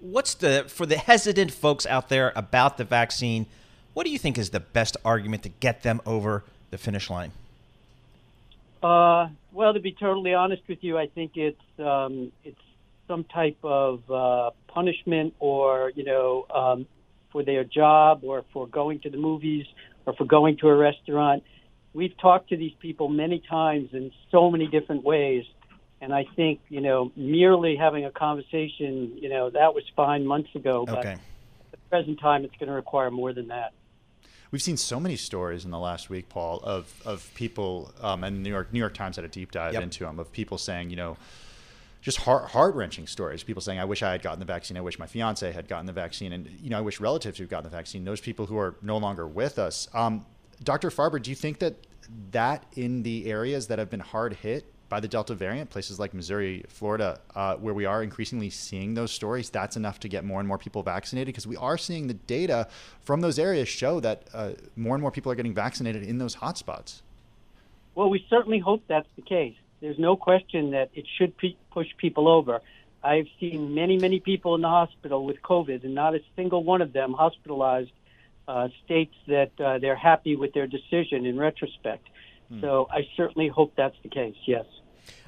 what's 0.00 0.34
the 0.34 0.64
for 0.66 0.84
the 0.84 0.96
hesitant 0.96 1.52
folks 1.52 1.86
out 1.86 2.08
there 2.08 2.32
about 2.34 2.76
the 2.76 2.84
vaccine? 2.84 3.46
What 3.94 4.04
do 4.04 4.10
you 4.10 4.18
think 4.18 4.38
is 4.38 4.50
the 4.50 4.60
best 4.60 4.96
argument 5.04 5.44
to 5.44 5.48
get 5.48 5.82
them 5.82 6.00
over 6.04 6.42
the 6.70 6.78
finish 6.78 7.08
line? 7.08 7.30
Uh, 8.82 9.28
well, 9.52 9.72
to 9.72 9.80
be 9.80 9.92
totally 9.92 10.34
honest 10.34 10.62
with 10.68 10.82
you, 10.82 10.98
I 10.98 11.06
think 11.06 11.36
it's 11.36 11.62
um, 11.78 12.32
it's 12.42 12.60
some 13.06 13.24
type 13.24 13.56
of 13.62 14.10
uh, 14.10 14.50
punishment, 14.66 15.34
or 15.38 15.92
you 15.94 16.04
know, 16.04 16.44
um, 16.52 16.86
for 17.30 17.44
their 17.44 17.62
job, 17.62 18.20
or 18.24 18.44
for 18.52 18.66
going 18.66 18.98
to 19.00 19.10
the 19.10 19.16
movies, 19.16 19.64
or 20.06 20.14
for 20.14 20.24
going 20.24 20.56
to 20.58 20.68
a 20.68 20.76
restaurant. 20.76 21.44
We've 21.94 22.16
talked 22.18 22.48
to 22.48 22.56
these 22.56 22.74
people 22.80 23.08
many 23.08 23.40
times 23.48 23.90
in 23.92 24.10
so 24.32 24.50
many 24.50 24.66
different 24.66 25.04
ways, 25.04 25.44
and 26.00 26.12
I 26.12 26.26
think 26.34 26.60
you 26.68 26.80
know, 26.80 27.12
merely 27.14 27.76
having 27.76 28.04
a 28.04 28.10
conversation, 28.10 29.16
you 29.16 29.28
know, 29.28 29.50
that 29.50 29.72
was 29.72 29.84
fine 29.94 30.26
months 30.26 30.52
ago, 30.56 30.84
but 30.84 30.98
okay. 30.98 31.12
at 31.12 31.20
the 31.70 31.76
present 31.88 32.18
time, 32.18 32.44
it's 32.44 32.56
going 32.56 32.68
to 32.68 32.74
require 32.74 33.12
more 33.12 33.32
than 33.32 33.48
that 33.48 33.72
we've 34.54 34.62
seen 34.62 34.76
so 34.76 35.00
many 35.00 35.16
stories 35.16 35.64
in 35.64 35.72
the 35.72 35.78
last 35.80 36.08
week, 36.08 36.28
Paul, 36.28 36.60
of 36.62 37.02
of 37.04 37.28
people, 37.34 37.92
um, 38.00 38.22
and 38.22 38.40
New 38.40 38.50
York 38.50 38.72
New 38.72 38.78
York 38.78 38.94
Times 38.94 39.16
had 39.16 39.24
a 39.24 39.28
deep 39.28 39.50
dive 39.50 39.72
yep. 39.72 39.82
into 39.82 40.04
them 40.04 40.20
of 40.20 40.30
people 40.30 40.58
saying, 40.58 40.90
you 40.90 40.96
know, 40.96 41.16
just 42.00 42.18
heart 42.18 42.76
wrenching 42.76 43.08
stories. 43.08 43.42
People 43.42 43.60
saying, 43.60 43.80
"I 43.80 43.84
wish 43.84 44.04
I 44.04 44.12
had 44.12 44.22
gotten 44.22 44.38
the 44.38 44.44
vaccine. 44.44 44.76
I 44.76 44.80
wish 44.80 44.96
my 44.96 45.08
fiance 45.08 45.50
had 45.50 45.66
gotten 45.66 45.86
the 45.86 45.92
vaccine, 45.92 46.32
and 46.32 46.48
you 46.62 46.70
know, 46.70 46.78
I 46.78 46.82
wish 46.82 47.00
relatives 47.00 47.38
who've 47.38 47.48
gotten 47.48 47.68
the 47.68 47.76
vaccine. 47.76 48.04
Those 48.04 48.20
people 48.20 48.46
who 48.46 48.56
are 48.56 48.76
no 48.80 48.96
longer 48.96 49.26
with 49.26 49.58
us." 49.58 49.88
Um, 49.92 50.24
Dr. 50.62 50.90
Farber, 50.90 51.20
do 51.20 51.30
you 51.30 51.36
think 51.36 51.58
that 51.58 51.74
that 52.30 52.64
in 52.76 53.02
the 53.02 53.26
areas 53.26 53.66
that 53.66 53.80
have 53.80 53.90
been 53.90 53.98
hard 53.98 54.34
hit 54.34 54.72
by 54.94 55.00
the 55.00 55.08
Delta 55.08 55.34
variant, 55.34 55.70
places 55.70 55.98
like 55.98 56.14
Missouri, 56.14 56.64
Florida, 56.68 57.18
uh, 57.34 57.56
where 57.56 57.74
we 57.74 57.84
are 57.84 58.00
increasingly 58.00 58.48
seeing 58.48 58.94
those 58.94 59.10
stories, 59.10 59.50
that's 59.50 59.76
enough 59.76 59.98
to 59.98 60.08
get 60.08 60.24
more 60.24 60.38
and 60.38 60.46
more 60.46 60.56
people 60.56 60.84
vaccinated 60.84 61.26
because 61.26 61.48
we 61.48 61.56
are 61.56 61.76
seeing 61.76 62.06
the 62.06 62.14
data 62.14 62.68
from 63.00 63.20
those 63.20 63.36
areas 63.36 63.68
show 63.68 63.98
that 63.98 64.22
uh, 64.32 64.52
more 64.76 64.94
and 64.94 65.02
more 65.02 65.10
people 65.10 65.32
are 65.32 65.34
getting 65.34 65.52
vaccinated 65.52 66.04
in 66.04 66.18
those 66.18 66.36
hotspots. 66.36 67.02
Well, 67.96 68.08
we 68.08 68.24
certainly 68.30 68.60
hope 68.60 68.84
that's 68.86 69.08
the 69.16 69.22
case. 69.22 69.56
There's 69.80 69.98
no 69.98 70.14
question 70.14 70.70
that 70.70 70.90
it 70.94 71.06
should 71.18 71.36
pe- 71.38 71.56
push 71.72 71.88
people 71.98 72.28
over. 72.28 72.60
I've 73.02 73.26
seen 73.40 73.74
many, 73.74 73.98
many 73.98 74.20
people 74.20 74.54
in 74.54 74.60
the 74.60 74.68
hospital 74.68 75.26
with 75.26 75.42
COVID, 75.42 75.82
and 75.82 75.96
not 75.96 76.14
a 76.14 76.20
single 76.36 76.62
one 76.62 76.82
of 76.82 76.92
them 76.92 77.14
hospitalized 77.14 77.90
uh, 78.46 78.68
states 78.84 79.16
that 79.26 79.50
uh, 79.58 79.78
they're 79.78 79.96
happy 79.96 80.36
with 80.36 80.52
their 80.52 80.68
decision 80.68 81.26
in 81.26 81.36
retrospect. 81.36 82.06
Hmm. 82.48 82.60
So 82.60 82.86
I 82.92 83.08
certainly 83.16 83.48
hope 83.48 83.72
that's 83.76 83.96
the 84.04 84.08
case. 84.08 84.36
Yes. 84.46 84.66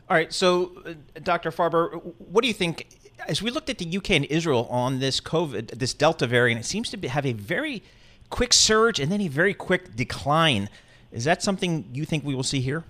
All 0.09 0.17
right. 0.17 0.33
So, 0.33 0.73
uh, 0.87 0.93
Dr. 1.23 1.51
Farber, 1.51 2.01
what 2.19 2.43
do 2.43 2.49
you 2.49 2.55
think? 2.55 2.87
as 3.29 3.43
we 3.43 3.51
looked 3.51 3.71
at 3.71 3.79
the 3.79 3.97
UK 3.97 4.11
and 4.11 4.25
Israel 4.27 4.67
on 4.71 4.99
this 5.01 5.21
COVID, 5.21 5.79
this 5.79 5.95
Delta 5.95 6.27
variant, 6.27 6.61
it 6.61 6.65
seems 6.65 6.91
to 6.91 6.97
be, 6.97 7.09
have 7.09 7.27
a 7.27 7.33
very 7.33 7.83
quick 8.31 8.53
surge 8.53 9.01
and 9.01 9.11
then 9.11 9.21
a 9.21 9.29
very 9.29 9.55
quick 9.55 9.97
decline. 9.97 10.69
Is 11.13 11.25
that 11.25 11.43
something 11.43 11.89
you 11.93 12.05
think 12.05 12.25
we 12.25 12.35
will 12.35 12.43
see 12.43 12.61
here? 12.61 12.85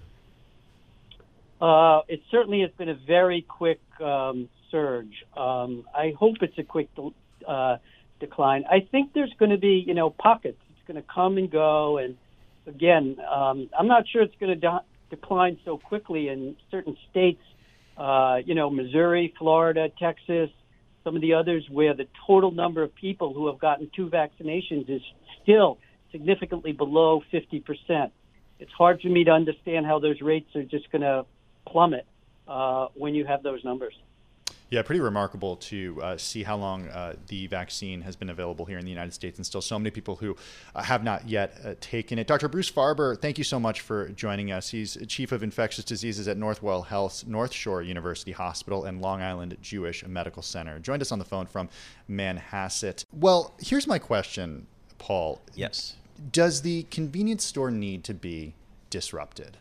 Uh, 1.61 2.03
it 2.09 2.23
certainly 2.31 2.61
has 2.61 2.71
been 2.73 2.89
a 2.89 2.95
very 2.95 3.43
quick 3.43 3.81
um, 4.01 4.49
surge. 4.71 5.25
Um, 5.37 5.85
I 5.95 6.15
hope 6.19 6.37
it's 6.43 6.59
a 6.59 6.63
quick 6.63 6.89
uh, 7.47 7.79
decline. 8.21 8.65
I 8.71 8.81
think 8.81 9.13
there's 9.15 9.33
going 9.39 9.51
to 9.51 9.59
be, 9.59 9.83
you 9.87 9.95
know, 9.95 10.11
pockets. 10.11 10.59
It's 10.71 10.87
going 10.87 11.03
to 11.03 11.09
come 11.13 11.39
and 11.39 11.51
go. 11.51 11.99
And 11.99 12.17
again, 12.67 13.17
um, 13.31 13.71
I'm 13.79 13.87
not 13.87 14.07
sure 14.09 14.23
it's 14.23 14.35
going 14.39 14.59
to 14.61 14.81
de- 15.11 15.17
decline 15.17 15.59
so 15.65 15.79
quickly 15.79 16.29
in 16.29 16.57
certain 16.71 16.97
states. 17.11 17.43
Uh, 17.97 18.39
you 18.45 18.55
know, 18.55 18.69
Missouri, 18.69 19.33
Florida, 19.39 19.89
Texas, 19.99 20.51
some 21.05 21.17
of 21.17 21.23
the 21.23 21.35
others 21.35 21.65
where 21.71 21.95
the 21.95 22.07
total 22.27 22.51
number 22.51 22.83
of 22.83 22.95
people 22.95 23.33
who 23.33 23.47
have 23.47 23.59
gotten 23.59 23.91
two 23.95 24.09
vaccinations 24.09 24.91
is 24.91 25.01
still 25.43 25.79
significantly 26.13 26.73
below 26.73 27.23
50%. 27.33 28.11
It's 28.59 28.73
hard 28.73 29.01
for 29.01 29.09
me 29.09 29.25
to 29.25 29.31
understand 29.31 29.87
how 29.87 29.99
those 29.99 30.21
rates 30.21 30.55
are 30.57 30.63
just 30.63 30.91
going 30.91 31.03
to 31.03 31.25
plummet 31.67 32.07
uh, 32.49 32.89
when 32.95 33.15
you 33.15 33.25
have 33.25 33.43
those 33.43 33.63
numbers. 33.65 33.95
Yeah, 34.69 34.83
pretty 34.83 35.01
remarkable 35.01 35.57
to 35.57 36.03
uh, 36.03 36.17
see 36.17 36.43
how 36.43 36.57
long 36.57 36.89
uh, 36.89 37.15
the 37.29 37.47
vaccine 37.47 38.01
has 38.03 38.17
been 38.17 38.31
available 38.31 38.65
here 38.65 38.79
in 38.79 38.85
the 38.85 38.91
United 38.91 39.15
States, 39.15 39.39
and 39.39 39.47
still 39.47 39.61
so 39.61 39.79
many 39.79 39.91
people 39.91 40.17
who 40.17 40.37
uh, 40.75 40.83
have 40.83 41.05
not 41.05 41.29
yet 41.29 41.57
uh, 41.65 41.75
taken 41.81 42.19
it. 42.19 42.27
Dr. 42.27 42.49
Bruce 42.49 42.71
Farber, 42.71 43.17
thank 43.21 43.39
you 43.39 43.45
so 43.45 43.61
much 43.61 43.81
for 43.81 44.09
joining 44.09 44.51
us. 44.51 44.71
He's 44.71 44.99
chief 45.07 45.31
of 45.31 45.45
infectious 45.45 45.85
diseases 45.85 46.27
at 46.27 46.37
Northwell 46.37 46.85
Health's 46.85 47.25
North 47.27 47.53
Shore 47.53 47.81
University 47.81 48.33
Hospital 48.33 48.85
and 48.85 49.01
Long 49.01 49.23
Island 49.23 49.57
Jewish 49.63 50.05
Medical 50.05 50.43
Center. 50.43 50.81
Joined 50.81 51.03
us 51.03 51.13
on 51.13 51.21
the 51.21 51.25
phone 51.25 51.47
from 51.47 51.69
Manhasset. 52.11 53.05
Well, 53.13 53.55
here's 53.61 53.87
my 53.87 54.01
question, 54.01 54.67
Paul. 54.99 55.41
Yes. 55.55 55.95
Does 56.33 56.63
the 56.63 56.85
convenience 56.91 57.45
store 57.45 57.71
need 57.71 58.03
to 58.05 58.15
be 58.15 58.55
disrupted? 58.91 59.59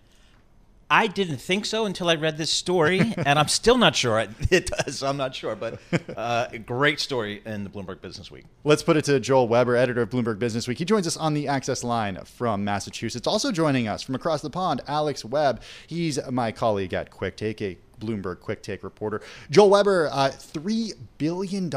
I 0.90 1.08
didn't 1.08 1.38
think 1.38 1.66
so 1.66 1.86
until 1.86 2.10
I 2.10 2.16
read 2.16 2.38
this 2.38 2.52
story, 2.52 3.00
and 3.18 3.40
I'm 3.40 3.48
still 3.48 3.78
not 3.78 3.96
sure 3.96 4.20
it 4.52 4.68
does. 4.68 5.02
I'm 5.02 5.18
not 5.18 5.34
sure, 5.34 5.56
but 5.56 5.80
uh, 6.16 6.48
a 6.52 6.60
great 6.60 7.00
story 7.00 7.42
in 7.46 7.64
the 7.64 7.70
Bloomberg 7.70 8.02
Business 8.02 8.30
Week. 8.30 8.46
Let's 8.64 8.84
put 8.84 8.96
it 8.96 9.06
to 9.06 9.20
Joel 9.20 9.48
Weber, 9.48 9.76
editor 9.76 10.02
of 10.02 10.10
Bloomberg 10.10 10.38
Business 10.38 10.68
Week. 10.68 10.78
He 10.78 10.86
joins 10.86 11.08
us 11.08 11.18
on 11.18 11.34
the 11.34 11.48
Access 11.48 11.84
line 11.84 12.18
from 12.26 12.64
Massachusetts. 12.64 13.26
Also 13.26 13.52
joining 13.52 13.88
us 13.88 14.04
from 14.04 14.14
across 14.16 14.42
the 14.42 14.50
pond, 14.50 14.82
Alex 14.88 15.26
Webb. 15.26 15.62
He's 15.88 16.20
my 16.30 16.52
colleague 16.52 16.94
at 16.94 17.10
Quick 17.10 17.36
Take, 17.38 17.62
a 17.62 17.78
Bloomberg 18.00 18.40
Quick 18.42 18.62
Take 18.62 18.84
reporter. 18.84 19.22
Joel 19.50 19.70
Weber, 19.72 20.10
uh, 20.12 20.30
$3 20.30 20.94
billion 21.18 21.74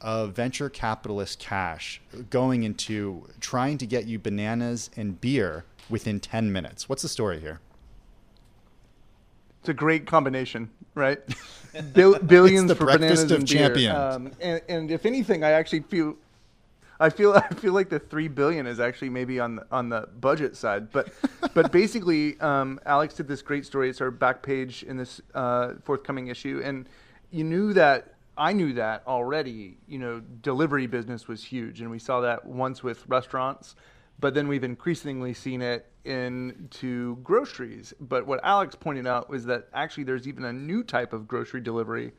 of 0.00 0.32
venture 0.32 0.68
capitalist 0.70 1.38
cash 1.38 2.00
going 2.30 2.64
into 2.64 3.28
trying 3.40 3.78
to 3.78 3.86
get 3.86 4.06
you 4.06 4.18
bananas 4.18 4.90
and 4.96 5.20
beer 5.20 5.64
within 5.88 6.18
10 6.18 6.50
minutes. 6.52 6.88
What's 6.88 7.02
the 7.02 7.08
story 7.08 7.40
here? 7.40 7.60
It's 9.64 9.70
a 9.70 9.72
great 9.72 10.06
combination, 10.06 10.68
right? 10.94 11.18
Bill, 11.94 12.18
billions 12.18 12.68
the 12.68 12.74
for 12.74 12.84
breakfast 12.84 13.28
bananas 13.28 13.30
of 13.30 13.38
and 13.38 13.48
beer. 13.48 13.58
champions. 13.60 13.96
Um, 13.96 14.30
and, 14.38 14.60
and 14.68 14.90
if 14.90 15.06
anything, 15.06 15.42
I 15.42 15.52
actually 15.52 15.80
feel, 15.80 16.16
I 17.00 17.08
feel, 17.08 17.32
I 17.34 17.48
feel 17.54 17.72
like 17.72 17.88
the 17.88 17.98
three 17.98 18.28
billion 18.28 18.66
is 18.66 18.78
actually 18.78 19.08
maybe 19.08 19.40
on 19.40 19.56
the, 19.56 19.66
on 19.72 19.88
the 19.88 20.06
budget 20.20 20.54
side. 20.54 20.92
But, 20.92 21.14
but 21.54 21.72
basically, 21.72 22.38
um, 22.40 22.78
Alex 22.84 23.14
did 23.14 23.26
this 23.26 23.40
great 23.40 23.64
story. 23.64 23.88
It's 23.88 24.02
our 24.02 24.10
back 24.10 24.42
page 24.42 24.82
in 24.82 24.98
this 24.98 25.22
uh, 25.34 25.76
forthcoming 25.82 26.26
issue, 26.26 26.60
and 26.62 26.86
you 27.30 27.42
knew 27.42 27.72
that. 27.72 28.10
I 28.36 28.52
knew 28.52 28.74
that 28.74 29.02
already. 29.06 29.78
You 29.88 29.98
know, 29.98 30.20
delivery 30.42 30.86
business 30.86 31.26
was 31.26 31.42
huge, 31.42 31.80
and 31.80 31.90
we 31.90 31.98
saw 31.98 32.20
that 32.20 32.44
once 32.44 32.82
with 32.82 33.08
restaurants 33.08 33.76
but 34.20 34.34
then 34.34 34.48
we've 34.48 34.64
increasingly 34.64 35.34
seen 35.34 35.62
it 35.62 35.86
into 36.04 37.16
groceries. 37.16 37.94
But 38.00 38.26
what 38.26 38.40
Alex 38.42 38.74
pointed 38.74 39.06
out 39.06 39.28
was 39.28 39.46
that 39.46 39.68
actually 39.72 40.04
there's 40.04 40.28
even 40.28 40.44
a 40.44 40.52
new 40.52 40.82
type 40.82 41.12
of 41.12 41.26
grocery 41.26 41.60
delivery 41.60 42.12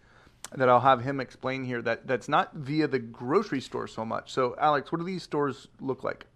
that 0.53 0.69
I'll 0.69 0.79
have 0.79 1.01
him 1.01 1.19
explain 1.19 1.63
here 1.63 1.81
that, 1.81 2.07
that's 2.07 2.29
not 2.29 2.53
via 2.53 2.87
the 2.87 2.99
grocery 2.99 3.61
store 3.61 3.87
so 3.87 4.05
much. 4.05 4.31
So, 4.31 4.55
Alex, 4.59 4.91
what 4.91 4.99
do 4.99 5.05
these 5.05 5.23
stores 5.23 5.67
look 5.79 6.03
like? 6.03 6.27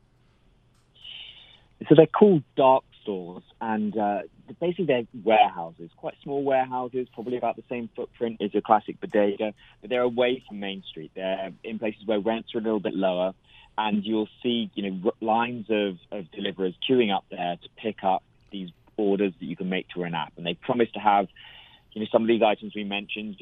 So 1.87 1.95
they're 1.95 2.07
called 2.07 2.43
dark 2.57 2.83
stores, 3.01 3.43
and 3.61 3.97
uh, 3.97 4.21
basically 4.59 4.85
they're 4.85 5.07
warehouses, 5.23 5.89
quite 5.95 6.15
small 6.23 6.43
warehouses, 6.43 7.07
probably 7.13 7.37
about 7.37 7.55
the 7.55 7.63
same 7.69 7.89
footprint 7.95 8.41
as 8.41 8.51
a 8.53 8.61
classic 8.61 8.99
bodega, 8.99 9.53
but 9.79 9.89
they're 9.89 10.01
away 10.01 10.43
from 10.47 10.59
Main 10.59 10.83
Street. 10.89 11.11
They're 11.15 11.51
in 11.63 11.79
places 11.79 12.01
where 12.05 12.19
rents 12.19 12.53
are 12.53 12.59
a 12.59 12.61
little 12.61 12.81
bit 12.81 12.95
lower, 12.95 13.33
and 13.79 14.05
you'll 14.05 14.27
see 14.43 14.69
you 14.75 14.91
know 14.91 15.13
lines 15.21 15.67
of, 15.69 15.97
of 16.11 16.29
deliverers 16.31 16.75
queuing 16.87 17.15
up 17.15 17.23
there 17.31 17.55
to 17.55 17.69
pick 17.77 18.03
up 18.03 18.23
these 18.51 18.69
orders 18.97 19.33
that 19.39 19.45
you 19.45 19.55
can 19.55 19.69
make 19.69 19.87
through 19.91 20.03
an 20.03 20.13
app, 20.13 20.33
and 20.35 20.45
they 20.45 20.53
promise 20.53 20.91
to 20.91 20.99
have 20.99 21.27
you 21.93 22.01
know 22.01 22.07
some 22.11 22.21
of 22.21 22.27
these 22.27 22.43
items 22.43 22.75
we 22.75 22.83
mentioned, 22.83 23.37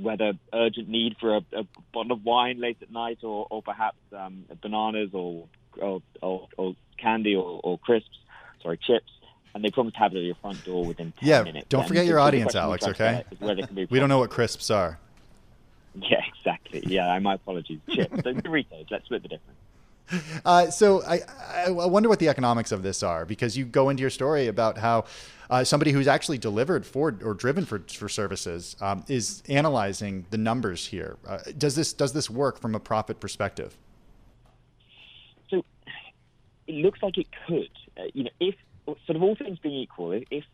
whether 0.00 0.34
urgent 0.54 0.88
need 0.88 1.16
for 1.20 1.36
a, 1.36 1.44
a 1.52 1.66
bottle 1.92 2.12
of 2.12 2.24
wine 2.24 2.60
late 2.60 2.78
at 2.80 2.92
night, 2.92 3.18
or, 3.24 3.46
or 3.50 3.60
perhaps 3.60 3.98
um, 4.16 4.44
bananas 4.62 5.10
or 5.12 5.48
or, 5.78 6.00
or, 6.22 6.48
or 6.56 6.76
candy 6.96 7.34
or, 7.34 7.60
or 7.64 7.78
crisps, 7.78 8.18
sorry 8.62 8.78
chips 8.78 9.10
and 9.54 9.62
they 9.62 9.70
promise 9.70 9.92
to 9.92 9.98
have 9.98 10.14
it 10.14 10.18
at 10.18 10.24
your 10.24 10.34
front 10.36 10.64
door 10.64 10.84
within 10.84 11.12
10 11.20 11.28
yeah, 11.28 11.42
minutes. 11.42 11.66
don't 11.68 11.86
forget 11.86 12.06
your 12.06 12.18
audience, 12.18 12.54
Alex, 12.54 12.84
okay? 12.84 13.24
get 13.28 13.32
is 13.32 13.40
whether 13.40 13.60
it 13.60 13.66
can 13.66 13.76
be 13.76 13.86
We 13.90 13.98
don't 13.98 14.08
know 14.08 14.18
what 14.18 14.30
crisps 14.30 14.70
are. 14.70 14.98
Yeah, 15.94 16.22
exactly. 16.38 16.82
Yeah, 16.86 17.18
my 17.18 17.34
apologies. 17.34 17.80
Chips. 17.90 18.14
So 18.24 18.32
Doritos. 18.32 18.90
Let's 18.90 19.04
split 19.04 19.22
the 19.22 19.28
difference. 19.28 19.58
Uh, 20.44 20.68
so 20.70 21.02
I, 21.04 21.20
I 21.66 21.70
wonder 21.70 22.08
what 22.08 22.18
the 22.18 22.28
economics 22.28 22.72
of 22.72 22.82
this 22.82 23.02
are 23.02 23.24
because 23.24 23.56
you 23.56 23.64
go 23.64 23.88
into 23.88 24.00
your 24.00 24.10
story 24.10 24.48
about 24.48 24.76
how 24.76 25.04
uh, 25.48 25.62
somebody 25.62 25.92
who's 25.92 26.08
actually 26.08 26.38
delivered 26.38 26.84
for 26.84 27.16
or 27.22 27.34
driven 27.34 27.64
for, 27.64 27.78
for 27.78 28.08
services 28.08 28.76
um, 28.80 29.04
is 29.08 29.42
analyzing 29.48 30.26
the 30.30 30.38
numbers 30.38 30.86
here. 30.86 31.16
Uh, 31.26 31.38
does 31.56 31.76
this 31.76 31.92
does 31.92 32.12
this 32.12 32.28
work 32.28 32.60
from 32.60 32.74
a 32.74 32.80
profit 32.80 33.20
perspective? 33.20 33.76
So 35.50 35.64
it 36.66 36.74
looks 36.74 37.02
like 37.02 37.18
it 37.18 37.28
could. 37.46 37.70
Uh, 37.96 38.04
you 38.14 38.24
know, 38.24 38.30
if 38.40 38.54
sort 39.06 39.16
of 39.16 39.22
all 39.22 39.36
things 39.36 39.58
being 39.58 39.74
equal, 39.74 40.12
if 40.12 40.44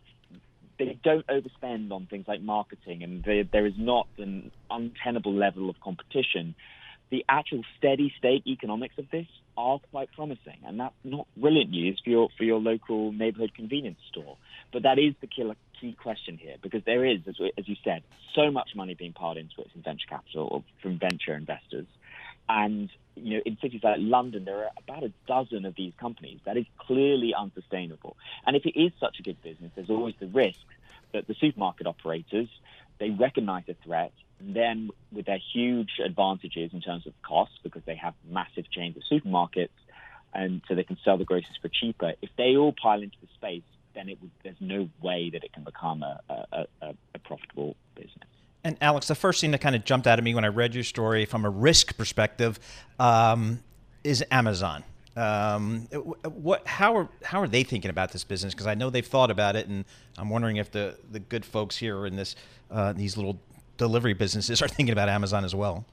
they 0.79 0.99
don't 1.03 1.27
overspend 1.27 1.91
on 1.93 2.07
things 2.07 2.27
like 2.29 2.41
marketing 2.41 3.03
and 3.03 3.23
there, 3.25 3.45
there 3.45 3.67
is 3.67 3.75
not 3.77 4.07
an 4.19 4.51
untenable 4.71 5.33
level 5.33 5.69
of 5.71 5.79
competition, 5.81 6.55
the 7.11 7.25
actual 7.29 7.63
steady 7.79 8.13
state 8.19 8.47
economics 8.47 8.99
of 8.99 9.11
this 9.11 9.27
are 9.57 9.79
quite 9.91 10.13
promising, 10.13 10.59
and 10.65 10.79
that's 10.79 10.95
not 11.05 11.27
brilliant 11.37 11.71
news 11.71 12.01
for 12.03 12.11
your 12.11 12.29
for 12.37 12.45
your 12.45 12.61
local 12.61 13.13
neighborhood 13.13 13.53
convenience 13.55 13.99
store. 14.11 14.37
But 14.73 14.83
that 14.83 14.99
is 14.99 15.15
the 15.21 15.27
killer 15.27 15.57
key 15.81 15.97
question 16.01 16.37
here, 16.37 16.57
because 16.63 16.83
there 16.85 17.05
is, 17.05 17.21
as, 17.27 17.37
as 17.57 17.69
you 17.69 17.77
said, 17.83 18.03
so 18.35 18.51
much 18.51 18.71
money 18.75 18.95
being 18.95 19.13
poured 19.13 19.37
into 19.37 19.61
it 19.61 19.71
from 19.73 19.83
venture 19.83 20.07
capital 20.09 20.49
or 20.51 20.65
from 20.83 20.99
venture 20.99 21.35
investors, 21.35 21.87
and 22.49 22.91
you 23.17 23.39
know, 23.39 23.43
in 23.45 23.59
cities 23.61 23.81
like 23.83 23.97
London, 23.99 24.45
there 24.45 24.65
are 24.65 24.71
about 24.77 25.03
a 25.03 25.13
dozen 25.27 25.65
of 25.65 25.75
these 25.75 25.93
companies. 25.99 26.39
That 26.45 26.57
is 26.57 26.67
clearly 26.79 27.35
unsustainable. 27.35 28.17
And 28.47 28.55
if 28.55 28.65
it 28.65 28.79
is 28.79 28.93
such 29.01 29.19
a 29.19 29.23
good 29.23 29.43
business, 29.43 29.73
there's 29.75 29.91
always 29.91 30.15
the 30.21 30.29
risk 30.29 30.61
that 31.13 31.27
the 31.27 31.35
supermarket 31.35 31.87
operators 31.87 32.49
they 32.99 33.11
recognize 33.11 33.65
the 33.67 33.77
threat, 33.85 34.13
then 34.41 34.91
with 35.13 35.27
their 35.27 35.41
huge 35.53 35.93
advantages 36.05 36.73
in 36.73 36.81
terms 36.81 37.07
of 37.07 37.13
costs, 37.23 37.59
because 37.63 37.83
they 37.87 37.97
have 37.97 38.15
massive 38.29 38.71
chains 38.71 38.97
of 38.97 39.03
supermarkets, 39.11 39.69
and 40.35 40.61
so 40.69 40.75
they 40.75 40.85
can 40.85 40.99
sell 41.05 41.17
the 41.17 41.25
groceries 41.25 41.57
for 41.61 41.69
cheaper. 41.69 42.15
If 42.23 42.31
they 42.37 42.57
all 42.57 42.73
pile 42.73 43.03
into 43.03 43.17
the 43.21 43.29
space, 43.35 43.63
then 43.95 44.09
it 44.09 44.21
would, 44.21 44.31
there's 44.45 44.61
no 44.61 44.89
way 45.03 45.31
that 45.31 45.43
it 45.43 45.53
can 45.53 45.65
become 45.65 46.03
a, 46.03 46.21
a, 46.29 46.67
a, 46.83 46.95
a 47.15 47.19
profitable 47.19 47.75
business. 47.95 48.29
And 48.65 48.77
Alex, 48.81 49.09
the 49.09 49.15
first 49.15 49.41
thing 49.41 49.53
that 49.53 49.61
kind 49.61 49.75
of 49.75 49.85
jumped 49.85 50.07
out 50.07 50.19
at 50.19 50.25
me 50.25 50.35
when 50.35 50.45
I 50.45 50.49
read 50.49 50.75
your 50.75 50.85
story 50.85 51.25
from 51.25 51.45
a 51.45 51.51
risk 51.51 51.97
perspective 51.97 52.61
um, 52.99 53.61
is 54.05 54.25
Amazon. 54.31 54.85
Um, 55.17 55.89
what, 56.23 56.67
how 56.67 56.97
are 56.97 57.09
how 57.25 57.41
are 57.41 57.49
they 57.49 57.65
thinking 57.65 57.91
about 57.91 58.13
this 58.13 58.23
business? 58.23 58.55
Because 58.55 58.69
I 58.69 58.75
know 58.75 58.89
they've 58.89 59.05
thought 59.05 59.33
about 59.33 59.57
it, 59.57 59.67
and 59.67 59.85
I'm 60.17 60.29
wondering 60.29 60.59
if 60.59 60.71
the, 60.71 60.97
the 61.11 61.19
good 61.19 61.45
folks 61.45 61.77
here 61.77 62.07
in 62.07 62.15
this 62.15 62.37
uh, 62.71 62.93
these 62.93 63.17
little 63.17 63.41
delivery 63.79 64.13
businesses 64.13 64.61
are 64.61 64.69
thinking 64.77 64.93
about 64.93 65.09
Amazon 65.09 65.45
as 65.45 65.55
well. 65.55 65.87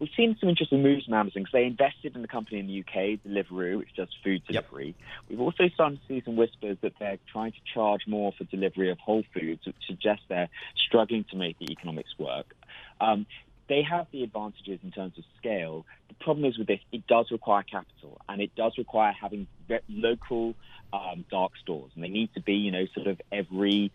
We've 0.00 0.08
seen 0.16 0.36
some 0.38 0.48
interesting 0.48 0.80
moves 0.82 1.06
from 1.06 1.14
Amazon 1.14 1.42
because 1.42 1.52
they 1.52 1.64
invested 1.64 2.14
in 2.14 2.22
the 2.22 2.28
company 2.28 2.60
in 2.60 2.68
the 2.68 2.80
UK, 2.80 3.18
Deliveroo, 3.26 3.78
which 3.78 3.94
does 3.96 4.08
food 4.22 4.42
Yep. 4.48 4.68
delivery. 4.70 4.94
We've 5.28 5.40
also 5.40 5.68
started 5.74 5.98
to 6.00 6.06
see 6.06 6.22
some 6.24 6.36
whispers 6.36 6.78
that 6.82 6.92
they're 7.00 7.18
trying 7.32 7.50
to 7.50 7.58
charge 7.74 8.02
more 8.06 8.32
for 8.38 8.44
delivery 8.44 8.90
of 8.92 8.98
whole 9.00 9.24
foods, 9.34 9.66
which 9.66 9.74
suggests 9.88 10.22
they're 10.28 10.48
struggling 10.86 11.24
to 11.30 11.36
make 11.36 11.58
the 11.58 11.72
economics 11.72 12.10
work. 12.16 12.54
Um, 13.00 13.26
they 13.68 13.82
have 13.82 14.06
the 14.12 14.22
advantages 14.22 14.78
in 14.82 14.92
terms 14.92 15.18
of 15.18 15.24
scale. 15.36 15.84
The 16.08 16.14
problem 16.14 16.46
is 16.46 16.56
with 16.56 16.68
this, 16.68 16.80
it 16.92 17.06
does 17.06 17.26
require 17.32 17.64
capital, 17.64 18.18
and 18.28 18.40
it 18.40 18.54
does 18.56 18.78
require 18.78 19.12
having 19.12 19.46
local 19.88 20.54
um, 20.92 21.24
dark 21.30 21.52
stores, 21.60 21.90
and 21.94 22.02
they 22.02 22.08
need 22.08 22.32
to 22.34 22.40
be, 22.40 22.54
you 22.54 22.70
know, 22.70 22.86
sort 22.94 23.08
of 23.08 23.20
every 23.30 23.92